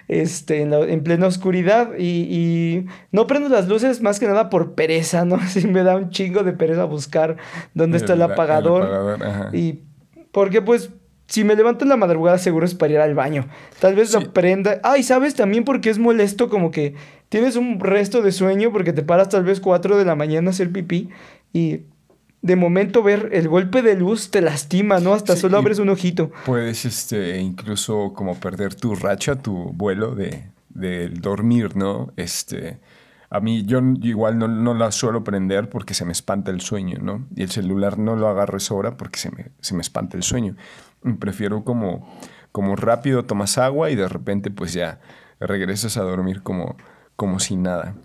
este, 0.07 0.61
en, 0.61 0.71
la, 0.71 0.79
en 0.79 1.03
plena 1.03 1.27
oscuridad 1.27 1.91
y, 1.97 2.03
y, 2.03 2.85
no 3.11 3.27
prendo 3.27 3.49
las 3.49 3.67
luces 3.67 4.01
más 4.01 4.19
que 4.19 4.27
nada 4.27 4.49
por 4.49 4.73
pereza, 4.73 5.25
¿no? 5.25 5.35
Así 5.41 5.67
me 5.67 5.83
da 5.83 5.95
un 5.95 6.09
chingo 6.09 6.43
de 6.43 6.53
pereza 6.53 6.85
buscar 6.85 7.37
dónde 7.73 7.97
está 7.97 8.13
el, 8.13 8.21
apagador. 8.21 8.83
El 8.83 9.15
apagador 9.15 9.55
y 9.55 9.83
porque 10.31 10.61
pues 10.61 10.91
si 11.27 11.43
me 11.43 11.55
levanto 11.55 11.85
en 11.85 11.89
la 11.89 11.97
madrugada 11.97 12.37
seguro 12.37 12.65
es 12.65 12.73
para 12.73 12.93
ir 12.93 12.99
al 12.99 13.13
baño. 13.13 13.47
Tal 13.79 13.95
vez 13.95 14.09
sí. 14.09 14.19
lo 14.19 14.33
prenda. 14.33 14.79
Ay, 14.83 15.03
¿sabes? 15.03 15.35
También 15.35 15.63
porque 15.63 15.89
es 15.89 15.99
molesto 15.99 16.49
como 16.49 16.71
que 16.71 16.95
tienes 17.29 17.55
un 17.55 17.79
resto 17.79 18.21
de 18.21 18.31
sueño 18.31 18.71
porque 18.71 18.93
te 18.93 19.03
paras 19.03 19.29
tal 19.29 19.43
vez 19.43 19.59
4 19.59 19.97
de 19.97 20.05
la 20.05 20.15
mañana 20.15 20.49
a 20.49 20.51
hacer 20.51 20.71
pipí 20.71 21.09
y 21.53 21.81
de 22.41 22.55
momento 22.55 23.03
ver 23.03 23.29
el 23.33 23.49
golpe 23.49 23.81
de 23.81 23.95
luz 23.95 24.31
te 24.31 24.41
lastima, 24.41 24.99
¿no? 24.99 25.13
Hasta 25.13 25.35
sí, 25.35 25.41
solo 25.41 25.57
abres 25.57 25.79
un 25.79 25.89
ojito. 25.89 26.31
Puedes 26.45 26.85
este, 26.85 27.39
incluso 27.39 28.13
como 28.13 28.35
perder 28.35 28.75
tu 28.75 28.95
racha, 28.95 29.35
tu 29.35 29.73
vuelo 29.73 30.15
de, 30.15 30.45
de 30.69 31.09
dormir, 31.09 31.75
¿no? 31.75 32.13
Este, 32.15 32.79
a 33.29 33.41
mí 33.41 33.63
yo 33.65 33.81
igual 34.01 34.37
no, 34.37 34.47
no, 34.47 34.73
la 34.73 34.91
suelo 34.91 35.23
prender 35.23 35.69
porque 35.69 35.93
se 35.93 36.05
me 36.05 36.13
espanta 36.13 36.51
el 36.51 36.61
sueño, 36.61 36.99
¿no? 37.01 37.27
Y 37.35 37.43
el 37.43 37.51
celular 37.51 37.97
no 37.97 38.15
lo 38.15 38.29
agarro 38.29 38.57
esa 38.57 38.73
hora 38.73 38.95
porque 38.95 39.19
se 39.19 39.31
me, 39.31 39.47
se 39.59 39.75
me 39.75 39.81
espanta 39.81 40.15
el 40.15 40.23
sueño. 40.23 40.55
Prefiero 41.19 41.63
como, 41.63 42.07
como 42.51 42.75
rápido 42.75 43.25
tomas 43.25 43.57
agua 43.57 43.89
y 43.91 43.95
de 43.95 44.07
repente 44.07 44.51
pues 44.51 44.73
ya 44.73 44.99
regresas 45.39 45.97
a 45.97 46.01
dormir 46.01 46.41
como, 46.41 46.75
como 47.15 47.39
sin 47.39 47.63
nada. 47.63 47.95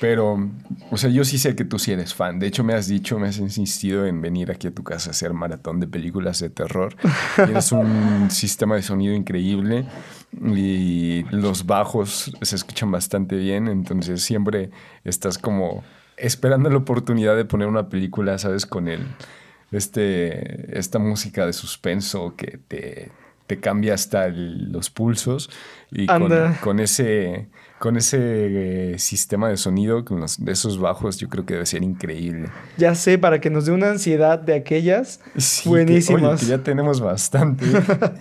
Pero, 0.00 0.48
o 0.90 0.96
sea, 0.96 1.10
yo 1.10 1.24
sí 1.24 1.38
sé 1.38 1.56
que 1.56 1.64
tú 1.64 1.78
sí 1.78 1.92
eres 1.92 2.14
fan. 2.14 2.38
De 2.38 2.46
hecho, 2.46 2.62
me 2.62 2.74
has 2.74 2.86
dicho, 2.86 3.18
me 3.18 3.28
has 3.28 3.38
insistido 3.38 4.06
en 4.06 4.20
venir 4.22 4.50
aquí 4.50 4.68
a 4.68 4.74
tu 4.74 4.84
casa 4.84 5.10
a 5.10 5.12
hacer 5.12 5.32
maratón 5.32 5.80
de 5.80 5.88
películas 5.88 6.38
de 6.38 6.50
terror. 6.50 6.94
Tienes 7.36 7.72
un 7.72 8.30
sistema 8.30 8.76
de 8.76 8.82
sonido 8.82 9.14
increíble 9.14 9.86
y 10.40 11.24
los 11.30 11.66
bajos 11.66 12.32
se 12.40 12.56
escuchan 12.56 12.92
bastante 12.92 13.36
bien. 13.36 13.66
Entonces, 13.66 14.22
siempre 14.22 14.70
estás 15.02 15.36
como 15.36 15.82
esperando 16.16 16.70
la 16.70 16.78
oportunidad 16.78 17.36
de 17.36 17.44
poner 17.44 17.66
una 17.66 17.88
película, 17.88 18.38
¿sabes? 18.38 18.66
Con 18.66 18.86
el, 18.86 19.00
este, 19.72 20.78
esta 20.78 20.98
música 20.98 21.46
de 21.46 21.52
suspenso 21.52 22.34
que 22.36 22.58
te, 22.68 23.10
te 23.46 23.58
cambia 23.58 23.94
hasta 23.94 24.26
el, 24.26 24.72
los 24.72 24.90
pulsos 24.90 25.50
y 25.90 26.06
con, 26.06 26.30
con, 26.60 26.80
ese 26.80 27.48
con 27.78 27.96
ese 27.96 28.92
eh, 28.92 28.98
sistema 28.98 29.48
de 29.48 29.56
sonido, 29.56 30.04
con 30.04 30.20
los, 30.20 30.44
de 30.44 30.52
esos 30.52 30.78
bajos, 30.78 31.18
yo 31.18 31.28
creo 31.28 31.46
que 31.46 31.54
debe 31.54 31.66
ser 31.66 31.82
increíble. 31.82 32.48
Ya 32.76 32.94
sé, 32.94 33.18
para 33.18 33.40
que 33.40 33.50
nos 33.50 33.66
dé 33.66 33.72
una 33.72 33.90
ansiedad 33.90 34.38
de 34.38 34.54
aquellas 34.54 35.20
sí, 35.36 35.68
buenísimas. 35.68 36.20
Que, 36.20 36.26
oye, 36.26 36.40
que 36.40 36.46
ya 36.46 36.58
tenemos 36.58 37.00
bastante. 37.00 37.64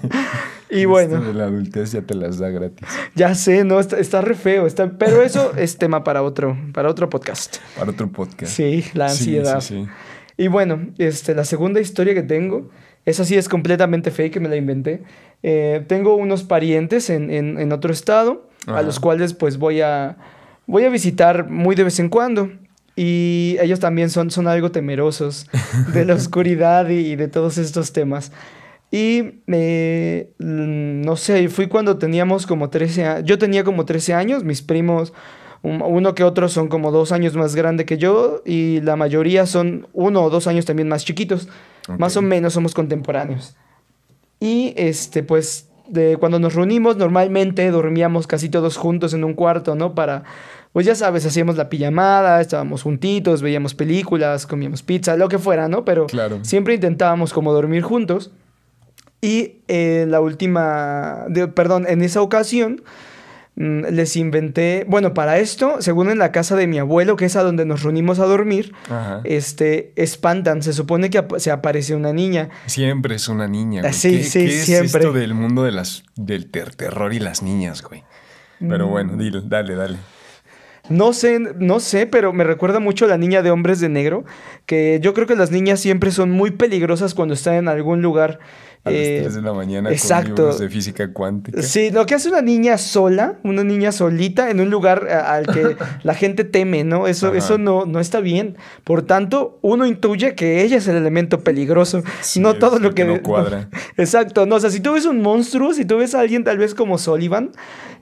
y 0.70 0.86
bueno. 0.86 1.22
De 1.22 1.34
la 1.34 1.46
adultez 1.46 1.92
ya 1.92 2.02
te 2.04 2.14
las 2.14 2.38
da 2.38 2.50
gratis. 2.50 2.88
Ya 3.16 3.34
sé, 3.36 3.64
no, 3.64 3.80
está, 3.80 3.98
está 3.98 4.22
re 4.22 4.36
feo. 4.36 4.68
Está, 4.68 4.92
pero 4.92 5.24
eso 5.24 5.54
es 5.58 5.78
tema 5.78 6.04
para 6.04 6.22
otro, 6.22 6.58
para 6.74 6.90
otro 6.90 7.10
podcast. 7.10 7.58
Para 7.78 7.92
otro 7.92 8.08
podcast. 8.10 8.54
Sí, 8.54 8.86
la 8.94 9.08
ansiedad. 9.08 9.60
Sí, 9.62 9.86
sí, 9.86 9.90
y 10.38 10.48
bueno, 10.48 10.88
este, 10.98 11.34
la 11.34 11.44
segunda 11.44 11.82
historia 11.82 12.14
que 12.14 12.24
tengo, 12.24 12.70
esa 13.06 13.26
sí 13.26 13.36
es 13.36 13.50
completamente 13.50 14.12
fake, 14.12 14.40
me 14.40 14.50
la 14.50 14.56
inventé. 14.56 15.02
Eh, 15.42 15.84
tengo 15.88 16.16
unos 16.16 16.44
parientes 16.44 17.10
en, 17.10 17.32
en, 17.32 17.60
en 17.60 17.72
otro 17.72 17.92
estado 17.92 18.50
Ajá. 18.68 18.80
a 18.80 18.82
los 18.84 19.00
cuales 19.00 19.34
pues 19.34 19.58
voy 19.58 19.82
a, 19.82 20.18
voy 20.68 20.84
a 20.84 20.90
visitar 20.90 21.50
muy 21.50 21.76
de 21.76 21.86
vez 21.86 22.00
en 22.00 22.10
cuando. 22.10 22.52
Y 22.96 23.58
ellos 23.62 23.80
también 23.80 24.10
son, 24.10 24.32
son 24.32 24.48
algo 24.48 24.72
temerosos 24.72 25.48
de 25.94 26.06
la 26.06 26.16
oscuridad 26.16 26.90
y, 26.90 27.12
y, 27.12 27.16
de 27.16 27.28
todos 27.28 27.58
estos 27.58 27.94
temas. 27.94 28.32
Y 28.92 29.42
eh, 29.48 30.32
no 30.38 31.16
sé, 31.16 31.50
fui 31.50 31.68
cuando 31.68 31.98
teníamos 31.98 32.48
como 32.48 32.70
13 32.70 33.06
años. 33.06 33.24
Yo 33.26 33.38
tenía 33.38 33.64
como 33.64 33.86
13 33.86 34.14
años, 34.14 34.44
mis 34.44 34.62
primos, 34.62 35.14
uno 35.64 36.16
que 36.16 36.24
otro 36.24 36.50
son 36.50 36.68
como 36.68 36.92
dos 36.92 37.12
años 37.12 37.36
más 37.36 37.56
grande 37.56 37.86
que 37.86 37.98
yo 37.98 38.42
y 38.46 38.82
la 38.82 38.96
mayoría 38.96 39.46
son 39.46 39.88
uno 39.94 40.24
o 40.24 40.30
dos 40.30 40.48
años 40.48 40.66
también 40.66 40.88
más 40.88 41.04
chiquitos. 41.04 41.50
Okay. 41.84 41.98
Más 41.98 42.16
o 42.18 42.22
menos 42.22 42.54
somos 42.54 42.74
contemporáneos. 42.74 43.56
Y 44.40 44.74
este, 44.78 45.24
pues 45.24 45.68
de 45.88 46.18
cuando 46.18 46.40
nos 46.40 46.54
reunimos, 46.54 46.98
normalmente 46.98 47.70
dormíamos 47.72 48.28
casi 48.28 48.50
todos 48.50 48.78
juntos 48.78 49.14
en 49.14 49.24
un 49.24 49.34
cuarto, 49.34 49.76
¿no? 49.76 49.96
Para, 49.96 50.24
pues 50.74 50.86
ya 50.86 50.96
sabes, 50.96 51.26
hacíamos 51.26 51.58
la 51.58 51.70
pijamada, 51.70 52.42
estábamos 52.42 52.84
juntitos, 52.84 53.42
veíamos 53.42 53.74
películas, 53.74 54.46
comíamos 54.46 54.84
pizza, 54.84 55.16
lo 55.16 55.30
que 55.30 55.38
fuera, 55.38 55.68
¿no? 55.68 55.86
Pero 55.86 56.08
claro. 56.08 56.40
siempre 56.44 56.76
intentábamos 56.76 57.34
como 57.34 57.54
dormir 57.54 57.84
juntos. 57.84 58.32
Y 59.22 59.62
eh, 59.68 60.06
la 60.08 60.22
última, 60.22 61.26
de, 61.28 61.48
perdón, 61.48 61.86
en 61.88 62.04
esa 62.04 62.22
ocasión 62.22 62.84
les 63.58 64.16
inventé, 64.16 64.86
bueno, 64.88 65.16
para 65.16 65.40
esto, 65.40 65.78
según 65.82 66.12
en 66.12 66.20
la 66.20 66.32
casa 66.32 66.56
de 66.56 66.68
mi 66.68 66.78
abuelo, 66.78 67.16
que 67.16 67.26
es 67.26 67.36
a 67.36 67.42
donde 67.42 67.66
nos 67.66 67.82
reunimos 67.82 68.20
a 68.20 68.26
dormir, 68.26 68.74
Ajá. 68.86 69.22
este, 69.24 69.94
espantan, 69.96 70.62
se 70.62 70.74
supone 70.74 71.10
que 71.10 71.18
ap 71.18 71.38
se 71.40 71.50
aparece 71.50 71.96
una 71.96 72.14
niña. 72.14 72.50
Siempre 72.68 73.16
es 73.16 73.28
una 73.28 73.48
niña, 73.48 73.82
güey. 73.82 73.94
Sí, 73.94 74.18
¿Qué, 74.18 74.24
sí, 74.24 74.46
¿qué 74.46 74.52
siempre. 74.52 74.86
es 74.86 74.96
esto 74.96 75.12
del 75.14 75.34
mundo 75.34 75.64
de 75.64 75.72
las, 75.72 76.04
del 76.16 76.52
ter 76.52 76.76
terror 76.76 77.14
y 77.14 77.20
las 77.20 77.42
niñas, 77.42 77.82
güey? 77.82 78.04
Pero 78.60 78.88
bueno, 78.88 79.14
Mm. 79.14 79.18
dile, 79.18 79.42
dale, 79.44 79.76
dale. 79.76 79.98
No 80.90 81.12
sé, 81.12 81.40
no 81.40 81.80
sé, 81.82 82.08
pero 82.08 82.32
me 82.32 82.46
recuerda 82.46 82.80
mucho 82.80 83.06
a 83.06 83.08
la 83.10 83.18
niña 83.18 83.42
de 83.42 83.52
hombres 83.52 83.82
de 83.82 83.90
negro, 83.90 84.24
que 84.66 85.00
yo 85.02 85.14
creo 85.14 85.28
que 85.28 85.36
las 85.36 85.52
niñas 85.52 85.82
siempre 85.82 86.12
son 86.12 86.30
muy 86.32 86.52
peligrosas 86.52 87.14
cuando 87.14 87.34
están 87.34 87.56
en 87.56 87.68
algún 87.68 88.02
lugar. 88.02 88.40
A 88.88 88.92
las 88.92 89.02
3 89.02 89.36
de 89.36 89.42
la 89.42 89.54
mañana 89.54 89.92
exacto. 89.92 90.28
con 90.28 90.36
libros 90.36 90.60
de 90.60 90.70
física 90.70 91.14
cuántica. 91.14 91.62
Sí, 91.62 91.92
lo 91.92 92.06
que 92.06 92.16
hace 92.16 92.30
una 92.30 92.42
niña 92.42 92.78
sola, 92.78 93.36
una 93.44 93.64
niña 93.64 93.92
solita, 93.92 94.50
en 94.50 94.60
un 94.60 94.70
lugar 94.70 95.08
al 95.10 95.48
que 95.48 95.76
la 96.04 96.14
gente 96.14 96.44
teme, 96.44 96.84
¿no? 96.84 97.08
Eso, 97.08 97.34
eso 97.34 97.58
no, 97.58 97.86
no 97.86 98.00
está 98.00 98.20
bien. 98.20 98.58
Por 98.84 99.02
tanto, 99.02 99.60
uno 99.62 99.86
intuye 99.86 100.36
que 100.36 100.64
ella 100.64 100.78
es 100.78 100.88
el 100.88 100.96
elemento 100.96 101.42
peligroso, 101.42 102.04
sí, 102.22 102.40
no 102.40 102.56
todo 102.56 102.80
lo 102.80 102.94
que... 102.94 103.06
no 103.06 103.22
cuadra. 103.22 103.70
Exacto, 103.98 104.46
no, 104.46 104.56
o 104.56 104.60
sea, 104.60 104.70
si 104.70 104.80
tú 104.80 104.94
ves 104.94 105.06
un 105.06 105.22
monstruo, 105.22 105.74
si 105.74 105.86
tú 105.86 105.98
ves 105.98 106.16
a 106.16 106.20
alguien 106.22 106.44
tal 106.44 106.58
vez 106.58 106.74
como 106.74 106.98
Sullivan, 106.98 107.52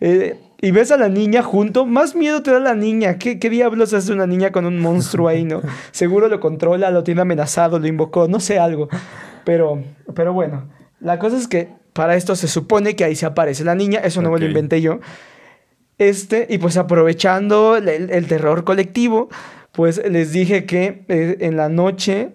eh, 0.02 0.40
y 0.62 0.72
ves 0.72 0.92
a 0.92 0.98
la 0.98 1.10
niña 1.10 1.44
junto, 1.44 1.86
más 1.86 2.16
miedo 2.16 2.42
te 2.42 2.52
da 2.52 2.60
la 2.60 2.76
niña. 2.76 3.18
¿Qué, 3.18 3.40
¿Qué, 3.40 3.50
diablos 3.50 3.94
hace 3.94 4.14
una 4.14 4.26
niña 4.26 4.52
con 4.52 4.66
un 4.66 4.80
monstruo 4.80 5.28
ahí, 5.28 5.44
no? 5.44 5.62
Seguro 5.92 6.28
lo 6.28 6.40
controla, 6.40 6.92
lo 6.92 7.04
tiene 7.04 7.22
amenazado, 7.22 7.80
lo 7.80 7.88
invocó, 7.88 8.28
no 8.28 8.40
sé, 8.40 8.58
algo. 8.58 8.90
Pero, 9.44 9.84
pero 10.16 10.34
bueno, 10.34 10.68
la 11.06 11.20
cosa 11.20 11.38
es 11.38 11.48
que 11.48 11.70
para 11.94 12.16
esto 12.16 12.36
se 12.36 12.48
supone 12.48 12.96
que 12.96 13.06
ahí 13.06 13.16
se 13.16 13.26
aparece 13.26 13.64
la 13.64 13.76
niña, 13.76 14.00
eso 14.00 14.22
no 14.22 14.30
okay. 14.30 14.40
me 14.40 14.46
lo 14.46 14.52
inventé 14.52 14.82
yo. 14.82 15.00
Este, 15.98 16.48
y 16.50 16.58
pues 16.58 16.76
aprovechando 16.76 17.78
el, 17.78 17.88
el 17.88 18.28
terror 18.28 18.66
colectivo, 18.66 19.30
pues 19.72 20.02
les 20.10 20.32
dije 20.32 20.66
que 20.66 21.06
eh, 21.08 21.38
en 21.40 21.56
la 21.58 21.70
noche 21.70 22.34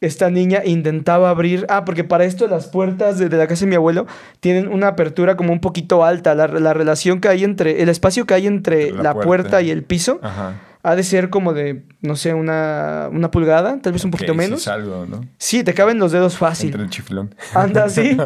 esta 0.00 0.30
niña 0.30 0.62
intentaba 0.64 1.30
abrir. 1.30 1.64
Ah, 1.68 1.84
porque 1.84 2.04
para 2.04 2.24
esto 2.24 2.48
las 2.48 2.66
puertas 2.66 3.18
de, 3.18 3.28
de, 3.28 3.36
la 3.36 3.46
casa 3.46 3.64
de 3.64 3.70
mi 3.70 3.76
abuelo 3.76 4.06
tienen 4.40 4.68
una 4.68 4.88
apertura 4.88 5.36
como 5.36 5.52
un 5.52 5.60
poquito 5.60 6.04
alta. 6.04 6.34
La, 6.34 6.48
la 6.48 6.74
relación 6.74 7.20
que 7.20 7.28
hay 7.28 7.44
entre. 7.44 7.82
El 7.82 7.88
espacio 7.88 8.26
que 8.26 8.34
hay 8.34 8.46
entre 8.46 8.90
la, 8.90 9.02
la 9.02 9.14
puerta. 9.14 9.26
puerta. 9.26 9.62
y 9.62 9.70
el 9.70 9.84
piso. 9.84 10.18
Ajá. 10.22 10.54
Ha 10.82 10.94
de 10.94 11.02
ser 11.02 11.28
como 11.30 11.52
de, 11.52 11.84
no 12.00 12.16
sé, 12.16 12.34
una, 12.34 13.08
una 13.12 13.30
pulgada, 13.30 13.78
tal 13.82 13.92
vez 13.92 14.04
un 14.04 14.10
poquito 14.10 14.34
menos. 14.34 14.62
Sí, 14.62 14.70
algo, 14.70 15.06
¿no? 15.06 15.20
sí, 15.38 15.64
te 15.64 15.74
caben 15.74 15.98
los 15.98 16.12
dedos 16.12 16.36
fácil. 16.38 16.68
Entre 16.68 16.82
el 16.82 16.90
chiflón. 16.90 17.34
Anda 17.54 17.84
así. 17.84 18.16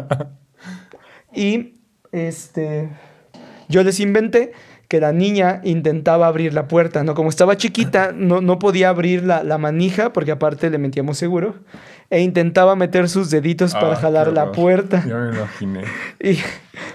y 1.33 1.73
este. 2.11 2.89
Yo 3.69 3.83
les 3.83 3.99
inventé 3.99 4.51
que 4.87 4.99
la 4.99 5.11
niña 5.11 5.61
intentaba 5.63 6.27
abrir 6.27 6.53
la 6.53 6.67
puerta, 6.67 7.03
¿no? 7.03 7.15
Como 7.15 7.29
estaba 7.29 7.57
chiquita, 7.57 8.11
no, 8.13 8.41
no 8.41 8.59
podía 8.59 8.89
abrir 8.89 9.23
la, 9.23 9.43
la 9.43 9.57
manija, 9.57 10.13
porque 10.13 10.31
aparte 10.31 10.69
le 10.69 10.77
metíamos 10.77 11.17
seguro, 11.17 11.55
e 12.09 12.21
intentaba 12.21 12.75
meter 12.75 13.09
sus 13.09 13.29
deditos 13.29 13.73
Ah, 13.75 13.79
para 13.79 13.95
jalar 13.95 14.31
la 14.33 14.51
puerta. 14.51 15.03
Ya 15.07 15.17
me 15.17 15.35
imaginé. 15.35 15.83
Y 16.23 16.37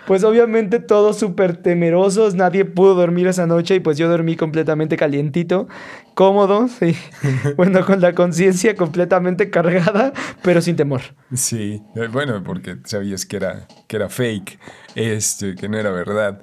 pues 0.07 0.25
obviamente 0.25 0.81
todos 0.81 1.19
súper 1.19 1.57
temerosos, 1.57 2.35
nadie 2.35 2.65
pudo 2.65 2.95
dormir 2.95 3.27
esa 3.27 3.47
noche 3.47 3.75
y 3.75 3.81
pues 3.81 3.99
yo 3.99 4.09
dormí 4.09 4.37
completamente 4.37 4.97
calientito, 4.97 5.69
cómodo, 6.15 6.67
sí. 6.69 6.97
bueno, 7.57 7.85
con 7.85 8.01
la 8.01 8.15
conciencia 8.15 8.75
completamente 8.75 9.51
cargada, 9.51 10.13
pero 10.43 10.63
sin 10.63 10.77
temor. 10.77 11.03
Sí, 11.35 11.83
eh, 11.95 12.09
bueno, 12.11 12.43
porque 12.43 12.79
sabías 12.85 13.27
que 13.27 13.37
era, 13.37 13.69
que 13.87 13.97
era 13.97 14.09
fake, 14.09 14.59
este, 14.95 15.55
que 15.55 15.69
no 15.69 15.79
era 15.79 15.91
verdad. 15.91 16.41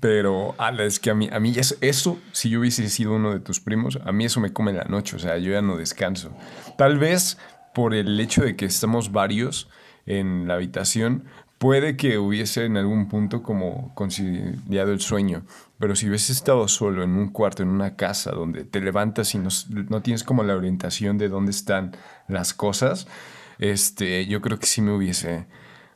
Pero, 0.00 0.54
ala, 0.58 0.84
es 0.84 1.00
que 1.00 1.10
a 1.10 1.14
mí, 1.14 1.28
a 1.32 1.40
mí 1.40 1.52
eso, 1.56 1.74
eso, 1.80 2.18
si 2.30 2.50
yo 2.50 2.60
hubiese 2.60 2.88
sido 2.88 3.14
uno 3.14 3.32
de 3.32 3.40
tus 3.40 3.58
primos, 3.58 3.98
a 4.04 4.12
mí 4.12 4.24
eso 4.26 4.38
me 4.38 4.52
come 4.52 4.72
la 4.72 4.84
noche, 4.84 5.16
o 5.16 5.18
sea, 5.18 5.38
yo 5.38 5.50
ya 5.50 5.60
no 5.60 5.76
descanso. 5.76 6.30
Tal 6.76 6.98
vez 6.98 7.36
por 7.74 7.94
el 7.94 8.18
hecho 8.20 8.42
de 8.42 8.56
que 8.56 8.64
estamos 8.64 9.12
varios 9.12 9.68
en 10.06 10.48
la 10.48 10.54
habitación, 10.54 11.24
puede 11.58 11.96
que 11.96 12.18
hubiese 12.18 12.64
en 12.64 12.76
algún 12.76 13.08
punto 13.08 13.42
como 13.42 13.94
conciliado 13.94 14.92
el 14.92 15.00
sueño, 15.00 15.44
pero 15.78 15.96
si 15.96 16.08
hubiese 16.08 16.32
estado 16.32 16.66
solo 16.68 17.02
en 17.02 17.10
un 17.10 17.28
cuarto, 17.28 17.62
en 17.62 17.68
una 17.68 17.96
casa, 17.96 18.30
donde 18.30 18.64
te 18.64 18.80
levantas 18.80 19.34
y 19.34 19.38
no, 19.38 19.48
no 19.88 20.02
tienes 20.02 20.24
como 20.24 20.44
la 20.44 20.56
orientación 20.56 21.18
de 21.18 21.28
dónde 21.28 21.50
están 21.50 21.96
las 22.28 22.54
cosas, 22.54 23.06
este, 23.58 24.26
yo 24.26 24.40
creo 24.40 24.58
que 24.58 24.66
sí 24.66 24.80
me 24.80 24.92
hubiese, 24.92 25.46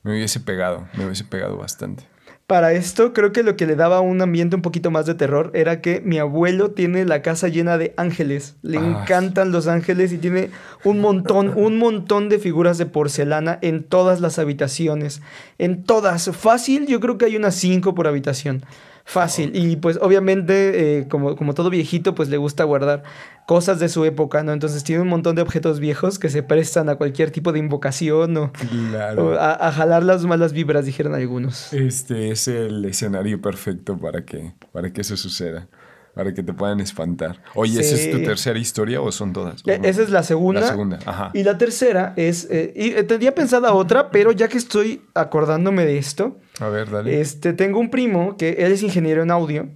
me 0.03 0.12
hubiese 0.12 0.41
pegado, 0.41 0.89
me 0.95 1.07
hubiese 1.07 1.25
pegado 1.25 1.57
bastante. 1.57 2.11
Para 2.47 2.72
esto, 2.72 3.12
creo 3.14 3.32
que 3.32 3.43
lo 3.43 3.57
que 3.57 3.66
le 3.66 3.76
daba 3.76 4.01
un 4.01 4.20
ambiente 4.20 4.57
un 4.57 4.62
poquito 4.62 4.90
más 4.90 5.07
de 5.07 5.14
terror 5.14 5.51
era 5.55 5.80
que 5.80 6.03
mi 6.05 6.18
abuelo 6.18 6.72
tiene 6.72 7.05
la 7.07 7.22
casa 7.22 7.49
llena 7.49 7.78
de 7.78 7.95
ángeles. 7.97 8.57
Le 8.62 8.78
Ah. 8.78 9.01
encantan 9.03 9.53
los 9.53 9.68
ángeles 9.68 10.12
y 10.12 10.18
tiene 10.18 10.51
un 10.84 11.01
montón, 11.01 11.53
un 11.57 11.78
montón 11.78 12.28
de 12.28 12.38
figuras 12.38 12.76
de 12.78 12.84
porcelana 12.86 13.59
en 13.62 13.84
todas 13.84 14.20
las 14.20 14.38
habitaciones. 14.38 15.22
En 15.59 15.84
todas. 15.84 16.30
Fácil, 16.36 16.86
yo 16.86 17.01
creo 17.01 17.16
que 17.16 17.24
hay 17.26 17.36
unas 17.36 17.55
cinco 17.55 17.95
por 17.95 18.07
habitación. 18.07 18.62
Fácil. 19.05 19.50
Y 19.55 19.76
pues 19.76 19.98
obviamente, 20.00 20.98
eh, 21.00 21.09
como, 21.09 21.36
como 21.36 21.55
todo 21.55 21.70
viejito, 21.70 22.14
pues 22.14 22.28
le 22.28 22.36
gusta 22.36 22.64
guardar 22.64 23.03
cosas 23.46 23.80
de 23.80 23.88
su 23.88 24.05
época, 24.05 24.42
¿no? 24.44 24.53
Entonces 24.53 24.84
tiene 24.84 25.03
un 25.03 25.09
montón 25.09 25.34
de 25.34 25.42
objetos 25.42 25.80
viejos 25.80 26.18
que 26.18 26.28
se 26.28 26.42
prestan 26.44 26.88
a 26.88 26.94
cualquier 26.94 27.30
tipo 27.32 27.53
de 27.53 27.59
invocación 27.59 28.36
o, 28.36 28.44
o 28.44 28.53
Claro. 28.90 29.38
a, 29.40 29.68
a 29.68 29.72
jalar 29.72 30.05
las 30.05 30.24
malas 30.24 30.53
vibras, 30.53 30.86
dijeron 30.86 31.14
algunos. 31.14 31.72
Este 31.72 32.30
es 32.30 32.46
el 32.48 32.84
escenario 32.84 33.40
perfecto 33.42 33.98
para 33.98 34.24
que, 34.24 34.53
para 34.72 34.92
que 34.92 35.00
eso 35.00 35.16
suceda, 35.16 35.68
para 36.14 36.34
que 36.34 36.42
te 36.42 36.52
puedan 36.52 36.80
espantar. 36.80 37.42
Oye, 37.54 37.80
¿esa 37.80 37.94
es 37.94 38.10
tu 38.10 38.18
Sí. 38.18 38.24
tercera 38.24 38.58
historia 38.58 39.00
o 39.00 39.10
son 39.12 39.32
todas? 39.32 39.62
E- 39.66 39.80
Esa 39.82 40.02
es 40.02 40.10
la 40.10 40.22
segunda. 40.22 40.60
La 40.60 40.68
segunda, 40.68 40.98
ajá. 41.06 41.30
Y 41.34 41.42
la 41.42 41.56
tercera 41.58 42.12
es. 42.16 42.46
eh, 42.50 42.72
y 42.76 42.90
eh, 42.90 43.02
tenía 43.04 43.34
pensada 43.34 43.72
otra, 43.72 44.10
pero 44.10 44.32
ya 44.32 44.48
que 44.48 44.58
estoy 44.58 45.02
acordándome 45.14 45.84
de 45.86 45.96
esto, 45.98 46.38
A 46.60 46.68
ver, 46.68 46.90
dale. 46.90 47.20
este, 47.20 47.52
tengo 47.54 47.78
un 47.80 47.90
primo 47.90 48.36
que 48.36 48.50
él 48.58 48.72
es 48.72 48.82
ingeniero 48.82 49.22
en 49.22 49.30
audio. 49.30 49.68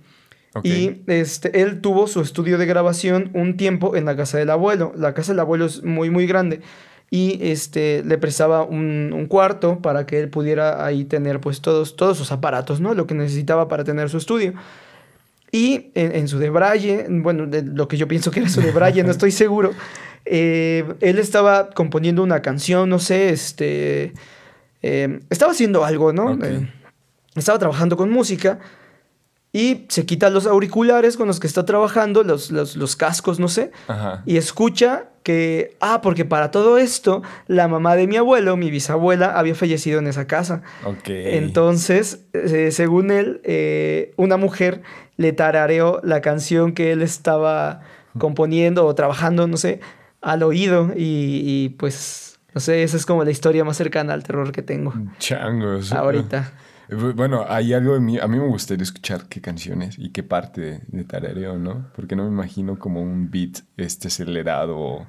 Ok. 0.54 0.64
Y 0.66 1.02
este, 1.06 1.60
él 1.62 1.80
tuvo 1.80 2.06
su 2.06 2.20
estudio 2.20 2.56
de 2.58 2.66
grabación 2.66 3.30
un 3.34 3.56
tiempo 3.56 3.94
en 3.96 4.04
la 4.06 4.16
casa 4.16 4.38
del 4.38 4.50
abuelo. 4.50 4.92
La 4.96 5.12
casa 5.14 5.32
del 5.32 5.40
abuelo 5.40 5.66
es 5.66 5.82
muy, 5.84 6.08
muy 6.10 6.26
grande. 6.26 6.60
Y 7.10 7.38
este, 7.42 8.02
le 8.04 8.18
prestaba 8.18 8.62
un, 8.64 9.12
un 9.14 9.26
cuarto 9.26 9.80
para 9.80 10.06
que 10.06 10.18
él 10.18 10.28
pudiera 10.28 10.84
ahí 10.84 11.04
tener 11.04 11.40
pues 11.40 11.60
todos, 11.60 11.94
todos 11.94 12.16
sus 12.18 12.32
aparatos, 12.32 12.80
¿no? 12.80 12.94
Lo 12.94 13.06
que 13.06 13.14
necesitaba 13.14 13.68
para 13.68 13.84
tener 13.84 14.08
su 14.10 14.16
estudio. 14.18 14.54
Y 15.56 15.90
en, 15.94 16.14
en 16.14 16.28
su 16.28 16.38
debraye, 16.38 17.06
bueno, 17.08 17.46
de 17.46 17.62
lo 17.62 17.88
que 17.88 17.96
yo 17.96 18.06
pienso 18.06 18.30
que 18.30 18.40
era 18.40 18.50
su 18.50 18.60
debraye, 18.60 19.02
no 19.02 19.10
estoy 19.18 19.30
seguro, 19.30 19.70
eh, 20.26 20.84
él 21.00 21.18
estaba 21.18 21.70
componiendo 21.70 22.22
una 22.22 22.42
canción, 22.42 22.90
no 22.90 22.98
sé, 22.98 23.30
este, 23.30 24.12
eh, 24.82 25.20
estaba 25.30 25.52
haciendo 25.52 25.82
algo, 25.82 26.12
¿no? 26.12 26.38
Eh, 26.44 26.70
estaba 27.36 27.58
trabajando 27.58 27.96
con 27.96 28.10
música 28.10 28.58
y 29.56 29.86
se 29.88 30.04
quita 30.04 30.28
los 30.28 30.46
auriculares 30.46 31.16
con 31.16 31.28
los 31.28 31.40
que 31.40 31.46
está 31.46 31.64
trabajando, 31.64 32.22
los, 32.24 32.50
los, 32.50 32.76
los 32.76 32.94
cascos, 32.94 33.40
no 33.40 33.48
sé, 33.48 33.72
Ajá. 33.88 34.22
y 34.26 34.36
escucha 34.36 35.04
que, 35.22 35.78
ah, 35.80 36.02
porque 36.02 36.26
para 36.26 36.50
todo 36.50 36.76
esto, 36.76 37.22
la 37.46 37.66
mamá 37.66 37.96
de 37.96 38.06
mi 38.06 38.18
abuelo, 38.18 38.58
mi 38.58 38.70
bisabuela, 38.70 39.38
había 39.38 39.54
fallecido 39.54 39.98
en 39.98 40.08
esa 40.08 40.26
casa. 40.26 40.60
Entonces, 41.06 42.20
eh, 42.34 42.70
según 42.70 43.10
él, 43.10 43.40
eh, 43.44 44.12
una 44.16 44.36
mujer 44.36 44.82
le 45.16 45.32
tarareó 45.32 46.00
la 46.04 46.20
canción 46.20 46.72
que 46.72 46.92
él 46.92 47.00
estaba 47.00 47.80
componiendo 48.18 48.84
o 48.84 48.94
trabajando, 48.94 49.46
no 49.46 49.56
sé, 49.56 49.80
al 50.20 50.42
oído 50.42 50.92
y, 50.94 51.40
y, 51.44 51.68
pues, 51.70 52.38
no 52.54 52.60
sé, 52.60 52.82
esa 52.82 52.98
es 52.98 53.06
como 53.06 53.24
la 53.24 53.30
historia 53.30 53.64
más 53.64 53.78
cercana 53.78 54.12
al 54.12 54.22
terror 54.22 54.52
que 54.52 54.60
tengo 54.60 54.92
Changos. 55.18 55.92
ahorita. 55.92 56.52
Bueno, 56.88 57.44
hay 57.48 57.72
algo 57.72 57.96
en 57.96 58.04
mí. 58.04 58.18
A 58.18 58.28
mí 58.28 58.38
me 58.38 58.46
gustaría 58.46 58.84
escuchar 58.84 59.26
qué 59.28 59.40
canciones 59.40 59.98
y 59.98 60.10
qué 60.10 60.22
parte 60.22 60.60
de, 60.60 60.80
de 60.86 61.04
tarareo, 61.04 61.58
¿no? 61.58 61.86
Porque 61.96 62.14
no 62.14 62.24
me 62.24 62.30
imagino 62.30 62.78
como 62.78 63.02
un 63.02 63.30
beat 63.30 63.60
este 63.76 64.08
acelerado, 64.08 65.06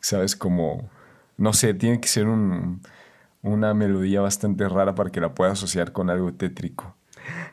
¿sabes? 0.00 0.34
Como, 0.34 0.90
no 1.36 1.52
sé, 1.52 1.74
tiene 1.74 2.00
que 2.00 2.08
ser 2.08 2.26
un, 2.26 2.80
una 3.42 3.74
melodía 3.74 4.20
bastante 4.20 4.68
rara 4.68 4.94
para 4.94 5.10
que 5.10 5.20
la 5.20 5.34
pueda 5.34 5.52
asociar 5.52 5.92
con 5.92 6.10
algo 6.10 6.32
tétrico. 6.32 6.96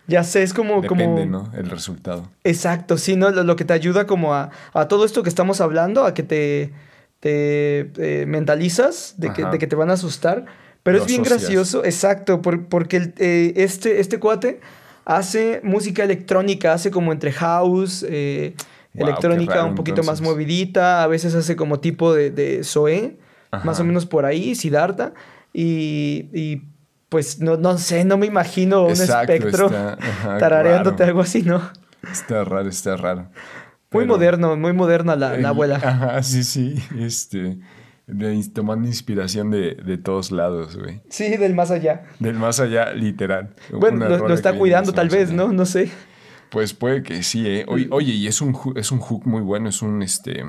Ya 0.07 0.23
sé, 0.23 0.41
es 0.41 0.53
como... 0.53 0.81
Depende, 0.81 1.23
como... 1.23 1.25
¿no? 1.25 1.51
El 1.53 1.69
resultado. 1.69 2.31
Exacto, 2.43 2.97
sí, 2.97 3.15
¿no? 3.15 3.29
Lo, 3.29 3.43
lo 3.43 3.55
que 3.55 3.65
te 3.65 3.73
ayuda 3.73 4.07
como 4.07 4.33
a, 4.33 4.49
a 4.73 4.87
todo 4.87 5.05
esto 5.05 5.21
que 5.21 5.29
estamos 5.29 5.61
hablando, 5.61 6.05
a 6.05 6.13
que 6.13 6.23
te, 6.23 6.73
te 7.19 7.91
eh, 7.97 8.25
mentalizas 8.25 9.15
de 9.17 9.33
que, 9.33 9.45
de 9.45 9.59
que 9.59 9.67
te 9.67 9.75
van 9.75 9.89
a 9.89 9.93
asustar. 9.93 10.45
Pero 10.87 10.99
Lo 10.99 11.03
es 11.03 11.07
bien 11.09 11.21
asocias. 11.21 11.41
gracioso, 11.41 11.83
exacto, 11.83 12.41
por- 12.41 12.67
porque 12.67 12.95
el- 12.97 13.13
eh, 13.17 13.53
este, 13.57 13.99
este 13.99 14.19
cuate 14.19 14.61
hace 15.03 15.59
música 15.63 16.03
electrónica, 16.03 16.71
hace 16.71 16.91
como 16.91 17.11
entre 17.11 17.33
house, 17.33 18.05
eh, 18.07 18.55
electrónica 18.93 19.55
raro, 19.55 19.67
un 19.67 19.75
poquito 19.75 20.01
más 20.03 20.21
movidita, 20.21 21.03
a 21.03 21.07
veces 21.07 21.35
hace 21.35 21.55
como 21.57 21.79
tipo 21.81 22.13
de, 22.13 22.31
de 22.31 22.63
Zoé, 22.63 23.17
más 23.65 23.79
o 23.79 23.83
menos 23.83 24.05
por 24.05 24.25
ahí, 24.25 24.55
Siddhartha, 24.55 25.13
y, 25.53 26.29
y 26.33 26.61
pues 27.09 27.39
no, 27.39 27.57
no 27.57 27.77
sé, 27.77 28.05
no 28.05 28.17
me 28.17 28.25
imagino 28.25 28.83
un 28.85 28.91
Exacto, 28.91 29.33
espectro 29.33 29.65
está- 29.67 29.93
ajá, 29.93 30.37
tarareándote 30.39 31.03
raro. 31.03 31.09
algo 31.11 31.21
así, 31.21 31.41
¿no? 31.43 31.61
Está 32.11 32.43
raro, 32.45 32.69
está 32.69 32.95
raro. 32.95 33.29
Muy 33.91 34.05
moderno, 34.05 34.55
muy 34.57 34.73
moderna 34.73 35.15
la, 35.15 35.29
la 35.31 35.35
El- 35.37 35.45
abuela. 35.45 35.75
Ajá, 35.83 36.23
sí, 36.23 36.43
sí. 36.43 36.75
Este, 36.99 37.57
de- 38.07 38.41
tomando 38.53 38.87
inspiración 38.87 39.51
de, 39.51 39.75
de 39.75 39.97
todos 39.97 40.31
lados, 40.31 40.77
güey. 40.77 41.01
Sí, 41.09 41.37
del 41.37 41.53
más 41.53 41.71
allá. 41.71 42.03
Del 42.19 42.35
más 42.35 42.59
allá, 42.59 42.93
literal. 42.93 43.53
Bueno, 43.71 44.07
lo, 44.09 44.27
lo 44.27 44.33
está 44.33 44.53
cuidando 44.57 44.93
tal 44.93 45.09
vez, 45.09 45.29
allá. 45.29 45.37
¿no? 45.37 45.51
No 45.53 45.65
sé. 45.65 45.91
Pues 46.49 46.73
puede 46.73 47.03
que 47.03 47.23
sí, 47.23 47.45
¿eh? 47.45 47.65
Oye, 47.67 47.87
oye, 47.91 48.13
y 48.13 48.27
es 48.27 48.41
un, 48.41 48.53
hook- 48.53 48.77
es 48.77 48.91
un 48.91 48.99
hook 48.99 49.27
muy 49.27 49.41
bueno, 49.41 49.67
es 49.67 49.81
un, 49.81 50.01
este, 50.01 50.45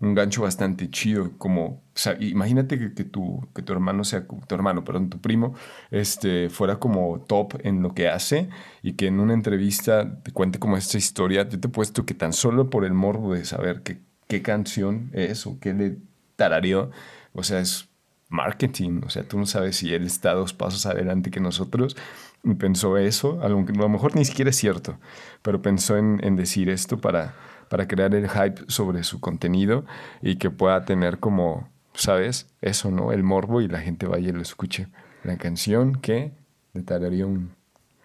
un 0.00 0.14
gancho 0.14 0.40
bastante 0.42 0.88
chido. 0.88 1.32
Como, 1.36 1.64
o 1.66 1.82
sea, 1.94 2.16
imagínate 2.18 2.78
que, 2.78 2.94
que 2.94 3.04
tu, 3.04 3.46
que 3.54 3.60
tu 3.60 3.74
hermano 3.74 4.02
sea, 4.04 4.26
tu 4.26 4.54
hermano, 4.54 4.82
perdón, 4.82 5.10
tu 5.10 5.20
primo, 5.20 5.54
este, 5.90 6.48
fuera 6.48 6.78
como 6.78 7.20
top 7.28 7.56
en 7.64 7.82
lo 7.82 7.92
que 7.92 8.08
hace 8.08 8.48
y 8.82 8.94
que 8.94 9.08
en 9.08 9.20
una 9.20 9.34
entrevista 9.34 10.22
te 10.22 10.32
cuente 10.32 10.58
como 10.58 10.78
esta 10.78 10.96
historia. 10.96 11.46
Yo 11.46 11.60
te 11.60 11.66
he 11.68 11.70
puesto 11.70 12.06
que 12.06 12.14
tan 12.14 12.32
solo 12.32 12.70
por 12.70 12.86
el 12.86 12.94
morbo 12.94 13.34
de 13.34 13.44
saber 13.44 13.82
qué 13.82 14.40
canción 14.40 15.10
es 15.12 15.46
o 15.46 15.60
qué 15.60 15.74
le 15.74 15.98
tarareó, 16.42 16.90
o 17.34 17.44
sea, 17.44 17.60
es 17.60 17.88
marketing. 18.28 19.02
O 19.06 19.10
sea, 19.10 19.22
tú 19.22 19.38
no 19.38 19.46
sabes 19.46 19.76
si 19.76 19.94
él 19.94 20.04
está 20.04 20.34
dos 20.34 20.52
pasos 20.52 20.86
adelante 20.86 21.30
que 21.30 21.38
nosotros 21.38 21.96
y 22.42 22.54
pensó 22.54 22.98
eso, 22.98 23.40
a 23.42 23.48
lo, 23.48 23.60
mejor 23.88 24.16
ni 24.16 24.24
siquiera 24.24 24.50
es 24.50 24.56
cierto, 24.56 24.98
pero 25.42 25.62
pensó 25.62 25.96
en, 25.96 26.18
en 26.24 26.34
decir 26.34 26.68
esto 26.68 27.00
para, 27.00 27.36
para 27.68 27.86
crear 27.86 28.12
el 28.16 28.28
hype 28.28 28.64
sobre 28.66 29.04
su 29.04 29.20
contenido 29.20 29.84
y 30.20 30.34
que 30.34 30.50
pueda 30.50 30.84
tener 30.84 31.20
como, 31.20 31.68
¿sabes? 31.94 32.48
Eso, 32.60 32.90
¿no? 32.90 33.12
El 33.12 33.22
morbo 33.22 33.60
y 33.60 33.68
la 33.68 33.78
gente 33.78 34.06
vaya 34.06 34.30
y 34.30 34.32
lo 34.32 34.42
escuche. 34.42 34.88
La 35.22 35.36
canción 35.36 35.94
que 35.94 36.32
le 36.72 36.82
tarareó 36.82 37.28
un, 37.28 37.52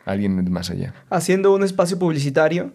alguien 0.05 0.51
más 0.51 0.69
allá. 0.69 0.93
Haciendo 1.09 1.55
un 1.55 1.63
espacio 1.63 1.97
publicitario. 1.97 2.73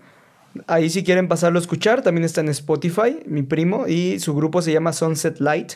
Ahí 0.66 0.90
si 0.90 1.02
quieren 1.04 1.28
pasarlo 1.28 1.58
a 1.58 1.62
escuchar, 1.62 2.02
también 2.02 2.24
está 2.24 2.40
en 2.40 2.48
Spotify, 2.48 3.20
mi 3.26 3.42
primo, 3.42 3.86
y 3.88 4.18
su 4.20 4.34
grupo 4.34 4.60
se 4.62 4.72
llama 4.72 4.92
Sunset 4.92 5.40
Light, 5.40 5.72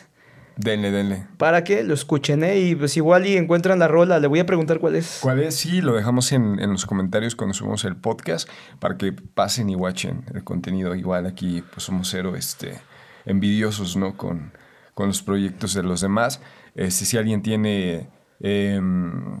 Denle, 0.59 0.89
denle. 0.89 1.27
para 1.37 1.63
que 1.63 1.83
lo 1.83 1.93
escuchen, 1.93 2.43
¿eh? 2.43 2.59
Y 2.59 2.75
pues 2.75 2.97
igual 2.97 3.27
y 3.27 3.37
encuentran 3.37 3.77
la 3.77 3.87
rola, 3.87 4.19
le 4.19 4.25
voy 4.27 4.39
a 4.39 4.45
preguntar 4.47 4.79
cuál 4.79 4.95
es. 4.95 5.19
¿Cuál 5.21 5.39
es? 5.39 5.55
Sí, 5.55 5.81
lo 5.81 5.93
dejamos 5.93 6.31
en, 6.31 6.59
en 6.59 6.71
los 6.71 6.85
comentarios 6.87 7.35
cuando 7.35 7.53
subamos 7.53 7.85
el 7.85 7.95
podcast 7.95 8.49
para 8.79 8.97
que 8.97 9.11
pasen 9.13 9.69
y 9.69 9.75
watchen 9.75 10.25
el 10.33 10.43
contenido. 10.43 10.95
Igual 10.95 11.27
aquí 11.27 11.63
pues 11.71 11.83
somos 11.83 12.09
cero 12.09 12.35
este, 12.35 12.79
envidiosos 13.25 13.97
¿no? 13.97 14.17
con, 14.17 14.51
con 14.95 15.07
los 15.07 15.21
proyectos 15.21 15.75
de 15.75 15.83
los 15.83 16.01
demás. 16.01 16.41
Este, 16.73 17.05
si 17.05 17.17
alguien 17.17 17.43
tiene, 17.43 18.09
em, 18.39 19.39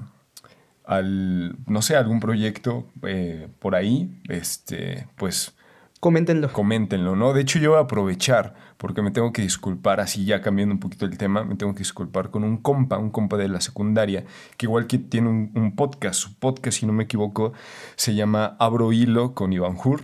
al, 0.87 1.55
no 1.67 1.81
sé, 1.81 1.95
algún 1.95 2.19
proyecto 2.19 2.87
eh, 3.03 3.49
por 3.59 3.75
ahí, 3.75 4.19
este, 4.29 5.07
pues 5.17 5.53
Coméntenlo. 5.99 6.53
coméntenlo, 6.53 7.15
¿no? 7.15 7.33
De 7.33 7.41
hecho, 7.41 7.59
yo 7.59 7.71
voy 7.71 7.79
a 7.79 7.83
aprovechar, 7.83 8.53
porque 8.77 9.01
me 9.01 9.11
tengo 9.11 9.33
que 9.33 9.41
disculpar, 9.41 9.99
así 9.99 10.25
ya 10.25 10.41
cambiando 10.41 10.73
un 10.73 10.79
poquito 10.79 11.05
el 11.05 11.17
tema, 11.17 11.43
me 11.43 11.55
tengo 11.55 11.73
que 11.73 11.79
disculpar 11.79 12.29
con 12.29 12.43
un 12.43 12.57
compa, 12.57 12.97
un 12.97 13.09
compa 13.09 13.35
de 13.35 13.49
la 13.49 13.59
secundaria, 13.61 14.23
que 14.57 14.67
igual 14.67 14.87
que 14.87 14.99
tiene 14.99 15.27
un, 15.27 15.51
un 15.55 15.75
podcast, 15.75 16.19
su 16.19 16.35
podcast, 16.35 16.79
si 16.79 16.85
no 16.85 16.93
me 16.93 17.03
equivoco, 17.03 17.53
se 17.95 18.13
llama 18.15 18.55
Abro 18.59 18.93
Hilo 18.93 19.33
con 19.33 19.51
Iván 19.53 19.75
Hur, 19.83 20.03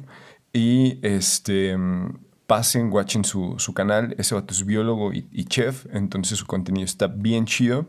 y 0.51 0.99
este, 1.03 1.77
pasen, 2.53 2.93
watchen 2.93 3.25
su, 3.25 3.55
su 3.57 3.73
canal, 3.73 4.13
ese 4.19 4.35
vato 4.35 4.53
es 4.53 4.63
biólogo 4.63 5.11
y, 5.11 5.45
chef, 5.45 5.87
entonces 5.91 6.37
su 6.37 6.45
contenido 6.45 6.85
está 6.85 7.07
bien 7.07 7.47
chido. 7.47 7.87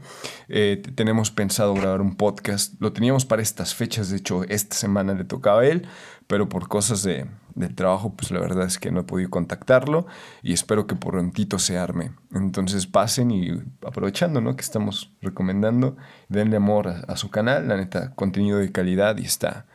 Eh, 0.49 0.83
tenemos 0.95 1.31
pensado 1.31 1.75
grabar 1.75 2.01
un 2.01 2.17
podcast, 2.17 2.73
lo 2.81 2.91
teníamos 2.95 3.27
para 3.27 3.43
estas 3.43 3.75
fechas, 3.75 4.09
de 4.09 4.17
hecho 4.17 4.43
esta 4.45 4.75
semana 4.75 5.13
le 5.13 5.25
tocaba 5.25 5.61
a 5.61 5.67
él, 5.67 5.87
pero 6.27 6.49
por 6.49 6.67
cosas 6.67 7.03
de, 7.03 7.27
del 7.55 7.75
trabajo, 7.75 8.15
pues 8.17 8.31
la 8.31 8.41
verdad 8.41 8.65
es 8.67 8.79
que 8.79 8.91
no 8.91 9.01
he 9.01 9.05
podido 9.05 9.29
contactarlo 9.29 10.07
y 10.43 10.55
espero 10.55 10.87
que 10.87 10.95
por 10.95 11.13
prontito 11.13 11.59
se 11.59 11.77
arme. 11.77 12.13
Entonces 12.33 12.87
pasen 12.87 13.33
y 13.33 13.51
aprovechando, 13.87 14.41
¿no? 14.41 14.57
Que 14.57 14.63
estamos 14.63 15.13
recomendando, 15.21 15.99
denle 16.31 16.57
amor 16.57 16.89
a, 16.89 17.17
su 17.19 17.29
canal, 17.29 17.69
la 17.69 17.77
neta, 17.77 18.15
contenido 18.15 18.57
de 18.61 18.73
calidad 18.73 19.19
y 19.19 19.27
está 19.27 19.67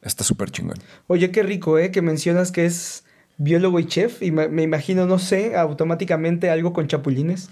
está 0.00 0.22
súper 0.22 0.52
chingón. 0.52 0.78
Oye, 1.08 1.32
qué 1.32 1.42
rico, 1.42 1.76
¿eh? 1.76 1.90
Que 1.90 2.02
mencionas 2.02 2.52
que 2.52 2.66
es 2.66 3.04
biólogo 3.38 3.80
y 3.80 3.86
chef 3.86 4.22
y 4.22 4.30
me, 4.30 4.62
imagino, 4.62 5.06
no 5.06 5.18
sé, 5.18 5.56
automáticamente 5.56 6.50
algo 6.50 6.72
con 6.72 6.86
chapulines. 6.86 7.50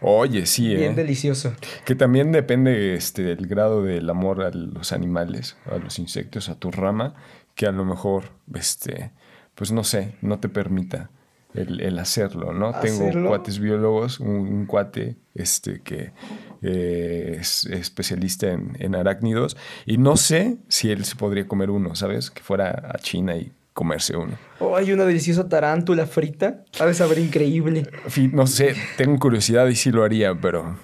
Oye, 0.00 0.46
sí, 0.46 0.74
Bien 0.74 0.92
¿eh? 0.92 0.94
delicioso. 0.94 1.54
Que 1.84 1.94
también 1.94 2.32
depende 2.32 2.94
este, 2.94 3.22
del 3.22 3.46
grado 3.46 3.82
del 3.82 4.08
amor 4.10 4.42
a 4.42 4.50
los 4.50 4.92
animales, 4.92 5.56
a 5.66 5.78
los 5.78 5.98
insectos, 5.98 6.48
a 6.48 6.56
tu 6.56 6.70
rama, 6.70 7.14
que 7.54 7.66
a 7.66 7.72
lo 7.72 7.84
mejor, 7.84 8.24
este, 8.54 9.12
pues 9.54 9.72
no 9.72 9.84
sé, 9.84 10.14
no 10.20 10.40
te 10.40 10.48
permita 10.48 11.10
el, 11.54 11.98
hacerlo, 11.98 12.52
¿no? 12.52 12.72
Tengo 12.80 13.28
cuates 13.28 13.58
biólogos, 13.58 14.20
un, 14.20 14.66
cuate 14.66 15.16
este, 15.34 15.80
que 15.80 16.12
eh, 16.62 17.38
es 17.40 17.64
especialista 17.66 18.52
en, 18.52 18.76
en 18.78 18.94
arácnidos 18.94 19.56
y 19.84 19.98
no 19.98 20.16
sé 20.16 20.58
si 20.68 20.90
él 20.90 21.04
se 21.04 21.16
podría 21.16 21.48
comer 21.48 21.70
uno, 21.70 21.96
¿sabes? 21.96 22.30
Que 22.30 22.42
fuera 22.42 22.90
a 22.94 22.98
China 22.98 23.36
y 23.36 23.52
comerse 23.80 24.14
uno. 24.14 24.36
Oh, 24.58 24.76
hay 24.76 24.92
una 24.92 25.06
deliciosa 25.06 25.48
tarántula 25.48 26.04
frita. 26.04 26.64
Ha 26.78 26.84
de 26.84 26.92
saber 26.92 27.18
increíble. 27.18 27.86
No 28.32 28.46
sé, 28.46 28.74
tengo 28.98 29.18
curiosidad 29.18 29.66
y 29.68 29.74
sí 29.74 29.90
lo 29.90 30.04
haría, 30.04 30.34
pero 30.34 30.76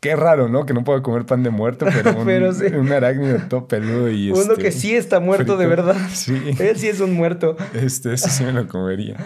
Qué 0.00 0.14
raro, 0.14 0.48
¿no? 0.48 0.66
Que 0.66 0.74
no 0.74 0.84
puedo 0.84 1.02
comer 1.02 1.24
pan 1.24 1.42
de 1.42 1.48
muerto, 1.48 1.86
pero 1.92 2.10
un, 2.18 2.74
un 2.76 2.92
arácnido 2.92 3.40
todo 3.48 3.66
peludo 3.66 4.10
y 4.10 4.30
Uno 4.30 4.56
que 4.56 4.68
este, 4.68 4.80
sí 4.80 4.94
está 4.94 5.20
muerto 5.20 5.56
de 5.56 5.66
verdad. 5.66 5.96
Sí. 6.10 6.38
Él 6.58 6.76
sí 6.76 6.88
es 6.88 7.00
un 7.00 7.14
muerto. 7.14 7.56
Este, 7.72 8.12
ese 8.12 8.28
sí 8.28 8.44
me 8.44 8.52
lo 8.52 8.68
comería. 8.68 9.16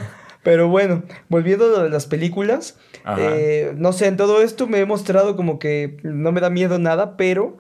Pero 0.45 0.69
bueno, 0.69 1.03
volviendo 1.29 1.67
a 1.67 1.69
lo 1.69 1.83
de 1.83 1.91
las 1.91 2.07
películas, 2.07 2.79
eh, 3.19 3.75
no 3.77 3.93
sé, 3.93 4.07
en 4.07 4.17
todo 4.17 4.43
esto 4.43 4.69
me 4.69 4.79
he 4.79 4.87
mostrado 4.87 5.35
como 5.35 5.59
que 5.59 5.99
no 6.05 6.31
me 6.31 6.41
da 6.41 6.51
miedo 6.51 6.79
nada, 6.79 7.17
pero 7.17 7.59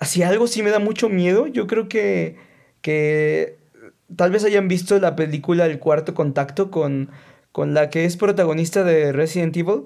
si 0.00 0.22
algo 0.22 0.46
sí 0.46 0.62
me 0.62 0.70
da 0.70 0.78
mucho 0.78 1.10
miedo, 1.10 1.46
yo 1.46 1.66
creo 1.66 1.88
que, 1.88 2.36
que 2.80 3.58
tal 4.16 4.30
vez 4.30 4.44
hayan 4.44 4.68
visto 4.68 4.98
la 4.98 5.16
película 5.16 5.66
El 5.66 5.78
Cuarto 5.78 6.14
Contacto 6.14 6.70
con, 6.70 7.10
con 7.52 7.74
la 7.74 7.90
que 7.90 8.04
es 8.04 8.16
protagonista 8.16 8.84
de 8.84 9.12
Resident 9.12 9.56
Evil. 9.56 9.84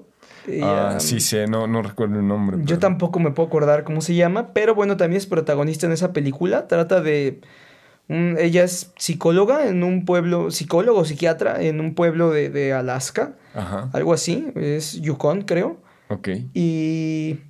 ah, 0.63 0.95
sí 0.99 1.19
sé, 1.19 1.47
no, 1.47 1.67
no 1.67 1.81
recuerdo 1.81 2.19
el 2.19 2.27
nombre. 2.27 2.57
Yo 2.63 2.79
tampoco 2.79 3.19
me 3.19 3.31
puedo 3.31 3.47
acordar 3.47 3.83
cómo 3.83 4.01
se 4.01 4.15
llama, 4.15 4.53
pero 4.53 4.75
bueno, 4.75 4.97
también 4.97 5.17
es 5.17 5.27
protagonista 5.27 5.85
en 5.85 5.91
esa 5.91 6.13
película. 6.13 6.67
Trata 6.67 7.01
de... 7.01 7.41
ella 8.07 8.63
es 8.63 8.91
psicóloga 8.97 9.67
en 9.67 9.83
un 9.83 10.05
pueblo, 10.05 10.51
psicólogo, 10.51 11.05
psiquiatra 11.05 11.61
en 11.61 11.79
un 11.79 11.95
pueblo 11.95 12.31
de, 12.31 12.73
Alaska. 12.73 13.35
Ajá. 13.53 13.89
Algo 13.93 14.13
así, 14.13 14.51
es 14.55 14.99
Yukon, 15.01 15.43
creo. 15.43 15.77
Ok. 16.09 16.29
Y 16.55 17.41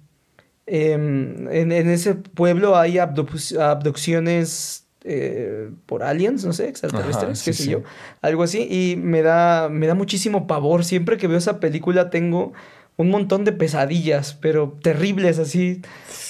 em, 0.66 1.48
en, 1.48 1.72
en, 1.72 1.90
ese 1.90 2.16
pueblo 2.16 2.76
hay 2.76 2.98
abducciones 2.98 4.89
eh, 5.04 5.70
por 5.86 6.04
aliens, 6.04 6.44
no 6.46 6.54
sé, 6.54 6.68
extraterrestres, 6.68 7.44
qué 7.44 7.54
sé 7.54 7.70
yo, 7.70 7.84
algo 8.22 8.44
así, 8.44 8.68
y 8.70 8.96
me 8.98 9.22
da, 9.22 9.70
me 9.70 9.88
da 9.88 9.96
muchísimo 9.96 10.48
pavor. 10.48 10.84
Siempre 10.84 11.18
que 11.18 11.28
veo 11.28 11.38
esa 11.38 11.60
película 11.60 12.10
tengo 12.10 12.54
un 13.00 13.10
montón 13.10 13.46
de 13.46 13.54
pesadillas, 13.54 14.38
pero 14.42 14.78
terribles, 14.82 15.40
así, 15.40 15.82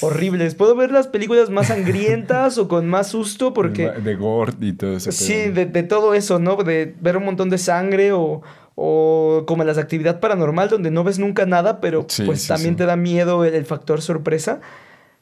horribles. 0.02 0.54
Puedo 0.54 0.76
ver 0.76 0.92
las 0.92 1.08
películas 1.08 1.50
más 1.50 1.70
sangrientas 1.70 2.60
o 2.60 2.68
con 2.68 2.88
más 2.88 3.08
susto 3.08 3.54
porque... 3.56 3.90
De 3.90 4.16
gore 4.16 4.54
y 4.62 4.74
todo 4.74 4.96
eso. 4.96 5.12
Sí, 5.12 5.50
de, 5.50 5.66
todo 5.82 6.14
eso, 6.14 6.38
¿no? 6.38 6.58
De 6.58 6.96
ver 7.02 7.18
un 7.18 7.26
montón 7.26 7.50
de 7.50 7.58
sangre 7.58 8.12
o, 8.12 8.44
o 8.76 9.46
como 9.48 9.64
las 9.64 9.80
actividad 9.80 10.20
paranormal 10.20 10.70
donde 10.70 10.92
no 10.92 11.04
ves 11.04 11.18
nunca 11.18 11.48
nada, 11.48 11.82
pero 11.82 12.06
pues 12.24 12.46
también 12.46 12.76
te 12.76 12.86
da 12.86 12.96
miedo 12.96 13.44
el 13.46 13.66
factor 13.66 14.04
sorpresa. 14.04 14.62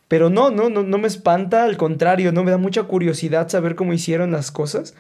Pero 0.08 0.30
no, 0.30 0.50
no, 0.50 0.70
no, 0.70 0.84
no 0.84 0.98
me 0.98 1.08
espanta, 1.08 1.64
al 1.64 1.78
contrario, 1.78 2.32
no 2.32 2.44
me 2.44 2.52
da 2.52 2.58
mucha 2.58 2.84
curiosidad 2.84 3.50
saber 3.50 3.76
cómo 3.76 3.94
hicieron 3.94 4.32
las 4.32 4.52
cosas. 4.52 4.96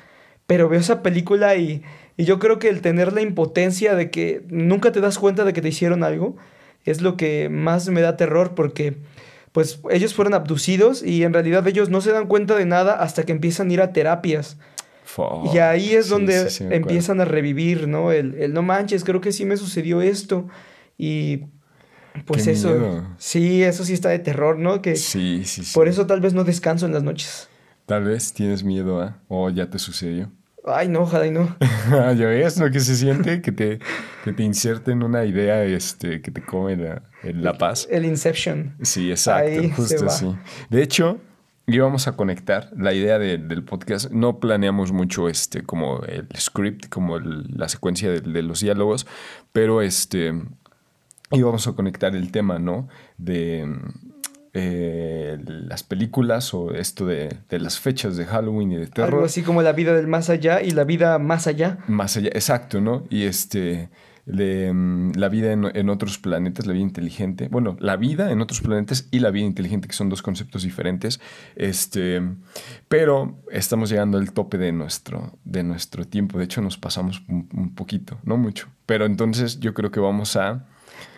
Pero 0.47 0.70
veo 0.70 0.80
esa 0.80 1.01
película 1.01 1.55
y, 1.55 1.84
y 2.18 2.26
yo 2.26 2.39
creo 2.39 2.60
que 2.60 2.70
el 2.70 2.82
tener 2.82 3.14
la 3.14 3.22
impotencia 3.22 3.95
de 3.95 4.10
que 4.10 4.43
nunca 4.47 4.91
te 4.91 5.01
das 5.01 5.20
cuenta 5.20 5.43
de 5.45 5.53
que 5.53 5.62
te 5.62 5.70
hicieron 5.70 6.03
algo 6.03 6.38
es 6.86 7.01
lo 7.01 7.18
que 7.18 7.49
más 7.49 7.89
me 7.89 8.01
da 8.01 8.16
terror 8.16 8.55
porque 8.55 8.97
pues 9.51 9.80
ellos 9.89 10.14
fueron 10.14 10.34
abducidos 10.34 11.03
y 11.03 11.24
en 11.24 11.34
realidad 11.34 11.68
ellos 11.68 11.89
no 11.89 11.99
se 12.01 12.12
dan 12.12 12.28
cuenta 12.28 12.55
de 12.55 12.66
nada 12.66 12.93
hasta 12.93 13.24
que 13.24 13.32
empiezan 13.32 13.70
a 13.70 13.74
ir 13.74 13.82
a 13.82 13.91
terapias. 13.91 14.58
y 15.51 15.58
ahí 15.58 15.95
es 15.95 16.10
donde 16.10 16.49
empiezan 16.70 17.20
a 17.22 17.26
revivir, 17.26 17.88
¿no? 17.88 18.12
El, 18.12 18.36
el, 18.36 18.53
no 18.53 18.62
manches, 18.62 19.03
creo 19.03 19.20
que 19.20 19.32
sí 19.32 19.45
me 19.45 19.58
sucedió 19.58 20.01
esto. 20.01 20.47
Y 20.97 21.45
pues 22.26 22.47
eso. 22.47 23.03
Sí, 23.18 23.63
eso 23.63 23.84
sí 23.84 23.93
está 23.93 24.09
de 24.09 24.20
terror, 24.20 24.57
¿no? 24.57 24.82
Que 24.82 24.95
sí, 24.95 25.43
sí, 25.45 25.63
sí. 25.63 25.74
Por 25.74 25.88
eso 25.88 26.07
tal 26.07 26.22
vez 26.22 26.34
no 26.34 26.43
descanso 26.43 26.86
en 26.86 26.93
las 26.93 27.03
noches. 27.03 27.49
Tal 27.86 28.03
vez 28.03 28.34
tienes 28.34 28.63
miedo, 28.63 29.01
¿ah? 29.01 29.18
O 29.28 29.49
ya 29.49 29.70
te 29.70 29.80
sucedió. 29.80 30.30
Ay, 30.65 30.89
no, 30.89 31.01
ojalá 31.01 31.26
y 31.26 31.32
no. 31.32 31.55
ya 31.89 32.28
ves 32.28 32.57
lo 32.57 32.70
que 32.70 32.82
se 32.82 32.95
siente, 32.95 33.41
que 33.41 33.53
te, 33.53 33.80
que 34.26 34.34
te 34.34 34.43
inserten 34.43 35.01
una 35.01 35.24
idea 35.24 35.63
este, 35.63 36.22
que 36.22 36.30
te 36.30 36.41
come 36.41 36.76
la, 36.76 37.01
la 37.24 37.57
paz. 37.57 37.88
El 37.89 38.03
Inception. 38.03 38.76
Sí, 38.82 39.09
exacto, 39.09 39.61
justo 39.74 40.05
así. 40.05 40.36
De 40.70 40.84
hecho, 40.84 41.22
íbamos 41.68 42.09
a 42.09 42.18
conectar 42.18 42.70
la 42.76 42.93
idea 42.93 43.18
del 43.20 43.63
podcast. 43.63 44.11
No 44.11 44.39
planeamos 44.41 44.91
mucho 44.91 45.30
este, 45.30 45.63
como 45.63 46.01
el 46.03 46.28
script, 46.38 46.89
como 46.89 47.20
la 47.20 47.70
secuencia 47.70 48.11
de, 48.11 48.20
de, 48.20 48.43
los 48.43 48.59
diálogos, 48.59 49.07
pero 49.53 49.82
este, 49.82 50.34
y 51.32 51.41
vamos 51.41 51.67
a 51.67 51.73
conectar 51.73 52.15
el 52.15 52.32
tema, 52.32 52.59
¿no? 52.59 52.88
De 53.17 53.67
eh, 54.53 55.38
las 55.45 55.84
películas 55.84 56.53
o 56.53 56.73
esto 56.73 57.05
de, 57.05 57.38
las 57.49 57.80
fechas 57.80 58.17
de 58.17 58.25
Halloween 58.25 58.71
y 58.71 58.78
de 58.78 58.88
terror. 58.88 59.13
Algo 59.13 59.25
así 59.25 59.43
como 59.43 59.61
la 59.61 59.73
vida 59.73 59.93
del 59.93 60.07
más 60.07 60.30
allá 60.32 60.63
y 60.63 60.71
la 60.71 60.84
vida 60.84 61.19
más 61.19 61.45
allá. 61.47 61.78
Más 61.88 62.17
allá, 62.17 62.30
exacto, 62.30 62.82
¿no? 62.82 63.03
Y 63.09 63.25
este, 63.25 63.89
de, 64.25 64.71
mm, 64.73 65.11
la 65.15 65.30
vida 65.30 65.51
en, 65.51 65.89
otros 65.89 66.17
planetas, 66.17 66.65
la 66.65 66.73
vida 66.73 66.82
inteligente. 66.82 67.49
Bueno, 67.49 67.78
la 67.80 67.97
vida 67.97 68.32
en 68.32 68.41
otros 68.41 68.61
planetas 68.61 69.07
y 69.11 69.19
la 69.19 69.30
vida 69.30 69.45
inteligente, 69.45 69.88
que 69.88 69.93
son 69.93 70.09
dos 70.09 70.23
conceptos 70.23 70.63
diferentes. 70.63 71.19
Este, 71.55 72.21
pero 72.88 73.38
estamos 73.51 73.89
llegando 73.89 74.17
al 74.17 74.32
tope 74.32 74.57
de 74.57 74.71
nuestro, 74.71 75.38
de 75.43 75.61
nuestro 75.61 76.05
tiempo. 76.05 76.39
De 76.39 76.45
hecho, 76.45 76.61
nos 76.61 76.78
pasamos 76.78 77.21
un 77.28 77.75
poquito, 77.75 78.17
no 78.23 78.38
mucho. 78.38 78.69
Pero 78.88 79.05
entonces 79.05 79.59
yo 79.59 79.75
creo 79.75 79.91
que 79.91 79.99
vamos 79.99 80.36
a 80.36 80.65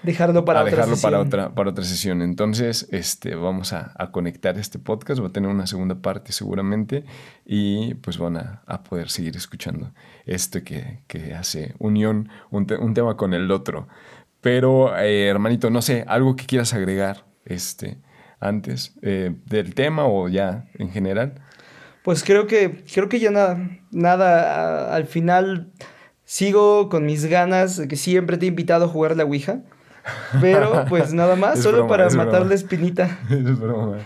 dejarlo 0.04 0.46
para 0.46 0.62
otra 0.62 0.72
dejarlo 0.72 0.98
para 0.98 1.20
otra 1.20 1.56
para 1.56 1.70
otra 1.70 1.84
sesión. 1.84 2.22
Entonces, 2.22 2.88
este 2.92 3.36
vamos 3.36 3.74
a, 3.74 3.94
conectar 4.12 4.58
este 4.58 4.80
podcast, 4.80 5.22
va 5.22 5.28
a 5.28 5.32
tener 5.32 5.50
una 5.50 5.68
segunda 5.68 5.96
parte 5.96 6.32
seguramente 6.32 7.04
y 7.46 7.96
pues 7.96 8.18
van 8.18 8.38
a, 8.38 8.84
poder 8.84 9.10
seguir 9.10 9.36
escuchando 9.36 9.92
esto 10.26 10.60
que, 10.64 11.04
hace 11.38 11.76
unión 11.80 12.30
un, 12.50 12.66
tema 12.94 13.18
con 13.18 13.34
el 13.34 13.52
otro. 13.52 13.88
Pero 14.42 14.98
eh, 14.98 15.28
hermanito, 15.28 15.70
no 15.70 15.82
sé, 15.82 16.06
algo 16.08 16.36
que 16.36 16.46
quieras 16.46 16.74
agregar 16.74 17.26
este 17.46 17.98
antes 18.40 18.94
eh, 19.02 19.36
del 19.46 19.76
tema 19.76 20.06
o 20.06 20.30
ya 20.30 20.66
en 20.76 20.92
general. 20.92 21.36
Pues 22.04 22.24
creo 22.24 22.48
que 22.48 22.84
creo 22.92 23.10
que 23.10 23.20
ya 23.20 23.32
nada 23.32 23.60
nada 23.92 24.96
al 24.96 25.06
final 25.06 25.72
sigo 26.30 26.90
con 26.90 27.06
mis 27.06 27.26
ganas, 27.26 27.82
que 27.90 27.96
siempre 27.96 28.38
te 28.38 28.46
he 28.46 28.50
invitado 28.50 28.86
a 28.86 28.88
jugar 28.88 29.18
la 29.18 29.26
Ouija. 29.26 29.62
Pero 30.42 30.86
pues 30.90 31.14
nada 31.14 31.36
más, 31.36 31.60
solo 31.60 31.88
para 31.88 32.10
matar 32.10 32.46
la 32.46 32.56
espinita. 32.56 33.20
Es 33.30 33.60
broma. 33.60 33.98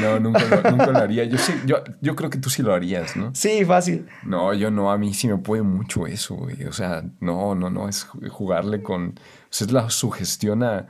No, 0.00 0.20
nunca 0.20 0.44
lo, 0.44 0.70
nunca 0.70 0.86
lo 0.86 0.98
haría. 0.98 1.24
Yo, 1.24 1.36
sí, 1.36 1.52
yo, 1.66 1.82
yo 2.00 2.14
creo 2.14 2.30
que 2.30 2.38
tú 2.38 2.48
sí 2.48 2.62
lo 2.62 2.72
harías, 2.72 3.16
¿no? 3.16 3.32
Sí, 3.34 3.64
fácil. 3.64 4.06
No, 4.22 4.54
yo 4.54 4.70
no. 4.70 4.92
A 4.92 4.98
mí 4.98 5.14
sí 5.14 5.26
me 5.26 5.36
puede 5.38 5.62
mucho 5.62 6.06
eso, 6.06 6.36
güey. 6.36 6.64
O 6.64 6.72
sea, 6.72 7.02
no, 7.18 7.56
no, 7.56 7.70
no. 7.70 7.88
Es 7.88 8.04
jugarle 8.30 8.82
con 8.82 9.14
es 9.50 9.72
la 9.72 9.90
sugestión 9.90 10.62
a. 10.62 10.86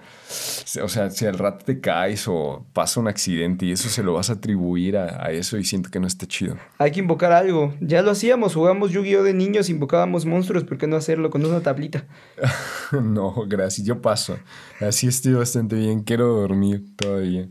O 0.83 0.89
sea, 0.89 1.11
si 1.11 1.27
al 1.27 1.39
rato 1.39 1.65
te 1.65 1.81
caes 1.81 2.29
o 2.29 2.67
pasa 2.73 3.01
un 3.01 3.09
accidente 3.09 3.65
y 3.65 3.73
eso 3.73 3.89
se 3.89 4.03
lo 4.03 4.13
vas 4.15 4.31
a 4.31 4.35
atribuir 4.35 4.97
a, 4.99 5.31
eso 5.33 5.57
y 5.57 5.65
siento 5.65 5.91
que 5.91 5.99
no 5.99 6.07
está 6.07 6.27
chido. 6.27 6.57
Hay 6.79 6.93
que 6.93 7.01
invocar 7.01 7.33
algo. 7.33 7.75
Ya 7.81 8.03
lo 8.03 8.11
hacíamos, 8.11 8.55
jugamos 8.55 8.93
Yu-Gi-Oh! 8.93 9.23
de 9.23 9.33
niños, 9.33 9.71
invocábamos 9.71 10.27
monstruos, 10.27 10.65
¿por 10.65 10.79
qué 10.79 10.87
no 10.87 10.97
hacerlo 10.97 11.31
con 11.31 11.45
una 11.45 11.61
tablita? 11.61 12.05
no, 13.03 13.35
gracias, 13.47 13.87
yo 13.87 14.01
paso. 14.03 14.39
Así 14.81 15.09
estoy 15.09 15.33
bastante 15.33 15.77
bien, 15.77 16.03
quiero 16.03 16.27
dormir 16.27 16.85
todavía. 16.97 17.49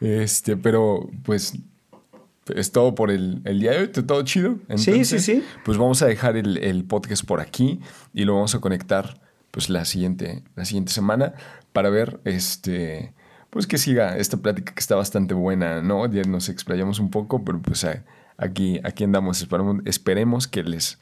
Este, 0.00 0.56
pero 0.56 1.08
pues 1.22 1.54
es 2.52 2.72
todo 2.72 2.96
por 2.96 3.12
el, 3.12 3.42
día 3.44 3.70
de 3.70 3.78
hoy, 3.78 3.88
todo 3.88 4.22
chido. 4.22 4.56
sí, 4.76 5.04
sí, 5.04 5.20
sí. 5.20 5.44
Pues 5.64 5.78
vamos 5.78 6.02
a 6.02 6.06
dejar 6.06 6.36
el, 6.36 6.58
el 6.58 6.84
podcast 6.84 7.24
por 7.24 7.40
aquí 7.40 7.80
y 8.12 8.24
lo 8.24 8.34
vamos 8.34 8.56
a 8.56 8.60
conectar 8.60 9.22
pues 9.52 9.70
la 9.70 9.84
siguiente, 9.84 10.42
la 10.56 10.64
siguiente 10.64 10.90
semana 10.90 11.34
para 11.72 11.90
ver 11.90 12.20
este 12.24 13.14
pues 13.52 13.66
que 13.66 13.76
siga 13.76 14.16
esta 14.16 14.38
plática 14.38 14.72
que 14.72 14.80
está 14.80 14.96
bastante 14.96 15.34
buena, 15.34 15.82
¿no? 15.82 16.10
Ya 16.10 16.22
nos 16.22 16.48
explayamos 16.48 16.98
un 16.98 17.10
poco, 17.10 17.44
pero 17.44 17.60
pues 17.60 17.86
aquí, 18.38 18.80
aquí 18.82 19.04
andamos. 19.04 19.42
Esperemos, 19.42 19.82
esperemos 19.84 20.48
que 20.48 20.64
les 20.64 20.98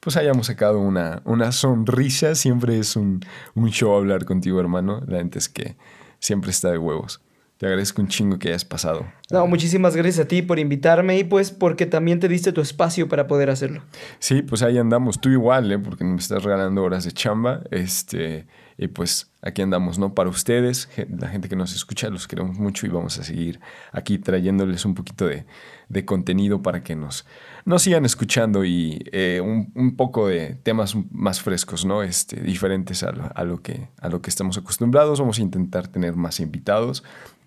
pues 0.00 0.16
hayamos 0.16 0.48
sacado 0.48 0.80
una, 0.80 1.22
una 1.24 1.52
sonrisa. 1.52 2.34
Siempre 2.34 2.80
es 2.80 2.96
un, 2.96 3.24
un 3.54 3.70
show 3.70 3.94
hablar 3.94 4.24
contigo, 4.24 4.58
hermano. 4.58 5.00
La 5.06 5.18
gente 5.18 5.38
es 5.38 5.48
que 5.48 5.76
siempre 6.18 6.50
está 6.50 6.72
de 6.72 6.78
huevos. 6.78 7.20
Te 7.62 7.68
agradezco 7.68 8.02
un 8.02 8.08
chingo 8.08 8.40
que 8.40 8.48
hayas 8.48 8.64
pasado. 8.64 9.06
No, 9.30 9.46
muchísimas 9.46 9.94
gracias 9.94 10.24
a 10.24 10.26
ti 10.26 10.42
por 10.42 10.58
invitarme 10.58 11.16
y 11.16 11.22
pues 11.22 11.52
porque 11.52 11.86
también 11.86 12.18
te 12.18 12.26
diste 12.26 12.52
tu 12.52 12.60
espacio 12.60 13.08
para 13.08 13.28
poder 13.28 13.50
hacerlo. 13.50 13.84
Sí, 14.18 14.42
pues 14.42 14.64
ahí 14.64 14.78
andamos. 14.78 15.20
Tú 15.20 15.28
igual, 15.28 15.70
¿eh? 15.70 15.78
Porque 15.78 16.02
me 16.02 16.16
estás 16.16 16.42
regalando 16.42 16.82
horas 16.82 17.04
de 17.04 17.12
chamba. 17.12 17.62
Este, 17.70 18.48
y 18.76 18.88
pues 18.88 19.30
aquí 19.42 19.62
andamos, 19.62 19.96
¿no? 19.96 20.12
Para 20.12 20.28
ustedes, 20.28 20.88
la 21.16 21.28
gente 21.28 21.48
que 21.48 21.54
nos 21.54 21.72
escucha, 21.72 22.10
los 22.10 22.26
queremos 22.26 22.58
mucho 22.58 22.84
y 22.84 22.88
vamos 22.88 23.16
a 23.20 23.22
seguir 23.22 23.60
aquí 23.92 24.18
trayéndoles 24.18 24.84
un 24.84 24.94
poquito 24.94 25.26
de, 25.26 25.46
de 25.88 26.04
contenido 26.04 26.62
para 26.62 26.82
que 26.82 26.96
nos, 26.96 27.24
nos 27.64 27.82
sigan 27.82 28.04
escuchando 28.04 28.64
y 28.64 29.04
eh, 29.12 29.40
un, 29.40 29.70
un, 29.76 29.94
poco 29.94 30.26
de 30.26 30.56
temas 30.64 30.96
más 31.12 31.40
frescos, 31.40 31.84
¿no? 31.84 32.02
Este, 32.02 32.40
diferentes 32.40 33.04
a 33.04 33.12
lo, 33.12 33.30
a 33.32 33.44
lo, 33.44 33.62
que, 33.62 33.88
a 34.00 34.08
lo 34.08 34.20
que 34.20 34.30
estamos 34.30 34.58
acostumbrados. 34.58 35.20
Vamos 35.20 35.38
a 35.38 35.42
intentar 35.42 35.86
tener 35.86 36.16
más 36.16 36.40
invitados 36.40 37.04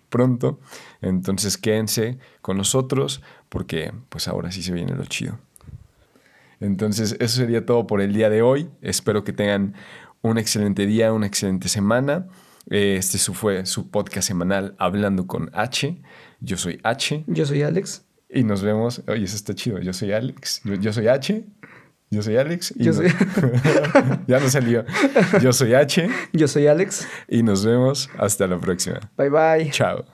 pronto. 0.08 0.60
Entonces 1.00 1.58
quédense 1.58 2.18
con 2.42 2.56
nosotros 2.56 3.22
porque 3.48 3.92
pues 4.08 4.28
ahora 4.28 4.52
sí 4.52 4.62
se 4.62 4.72
viene 4.72 4.94
lo 4.94 5.04
chido. 5.04 5.38
Entonces 6.60 7.16
eso 7.20 7.36
sería 7.36 7.66
todo 7.66 7.86
por 7.86 8.00
el 8.00 8.12
día 8.12 8.30
de 8.30 8.42
hoy. 8.42 8.68
Espero 8.82 9.24
que 9.24 9.32
tengan 9.32 9.74
un 10.22 10.38
excelente 10.38 10.86
día, 10.86 11.12
una 11.12 11.26
excelente 11.26 11.68
semana. 11.68 12.26
Este 12.68 13.18
fue 13.32 13.64
su 13.64 13.90
podcast 13.90 14.26
semanal 14.26 14.74
Hablando 14.78 15.26
con 15.26 15.50
H. 15.52 16.00
Yo 16.40 16.56
soy 16.56 16.80
H. 16.82 17.24
Yo 17.26 17.46
soy 17.46 17.62
Alex. 17.62 18.04
Y 18.28 18.42
nos 18.42 18.62
vemos. 18.62 19.02
Oye, 19.06 19.24
eso 19.24 19.36
está 19.36 19.54
chido. 19.54 19.78
Yo 19.78 19.92
soy 19.92 20.12
Alex. 20.12 20.62
Yo, 20.64 20.92
soy 20.92 21.06
H. 21.06 21.44
Yo 22.10 22.22
soy 22.22 22.36
Alex. 22.36 22.72
Yo 22.76 22.92
soy... 22.92 23.08
ya 24.26 24.38
no 24.38 24.48
salió. 24.48 24.84
Yo 25.42 25.52
soy 25.52 25.74
H. 25.74 26.08
Yo 26.32 26.46
soy 26.46 26.66
Alex. 26.66 27.06
Y 27.28 27.42
nos 27.42 27.64
vemos 27.64 28.08
hasta 28.18 28.46
la 28.46 28.58
próxima. 28.58 29.00
Bye 29.16 29.30
bye. 29.30 29.70
Chao. 29.70 30.04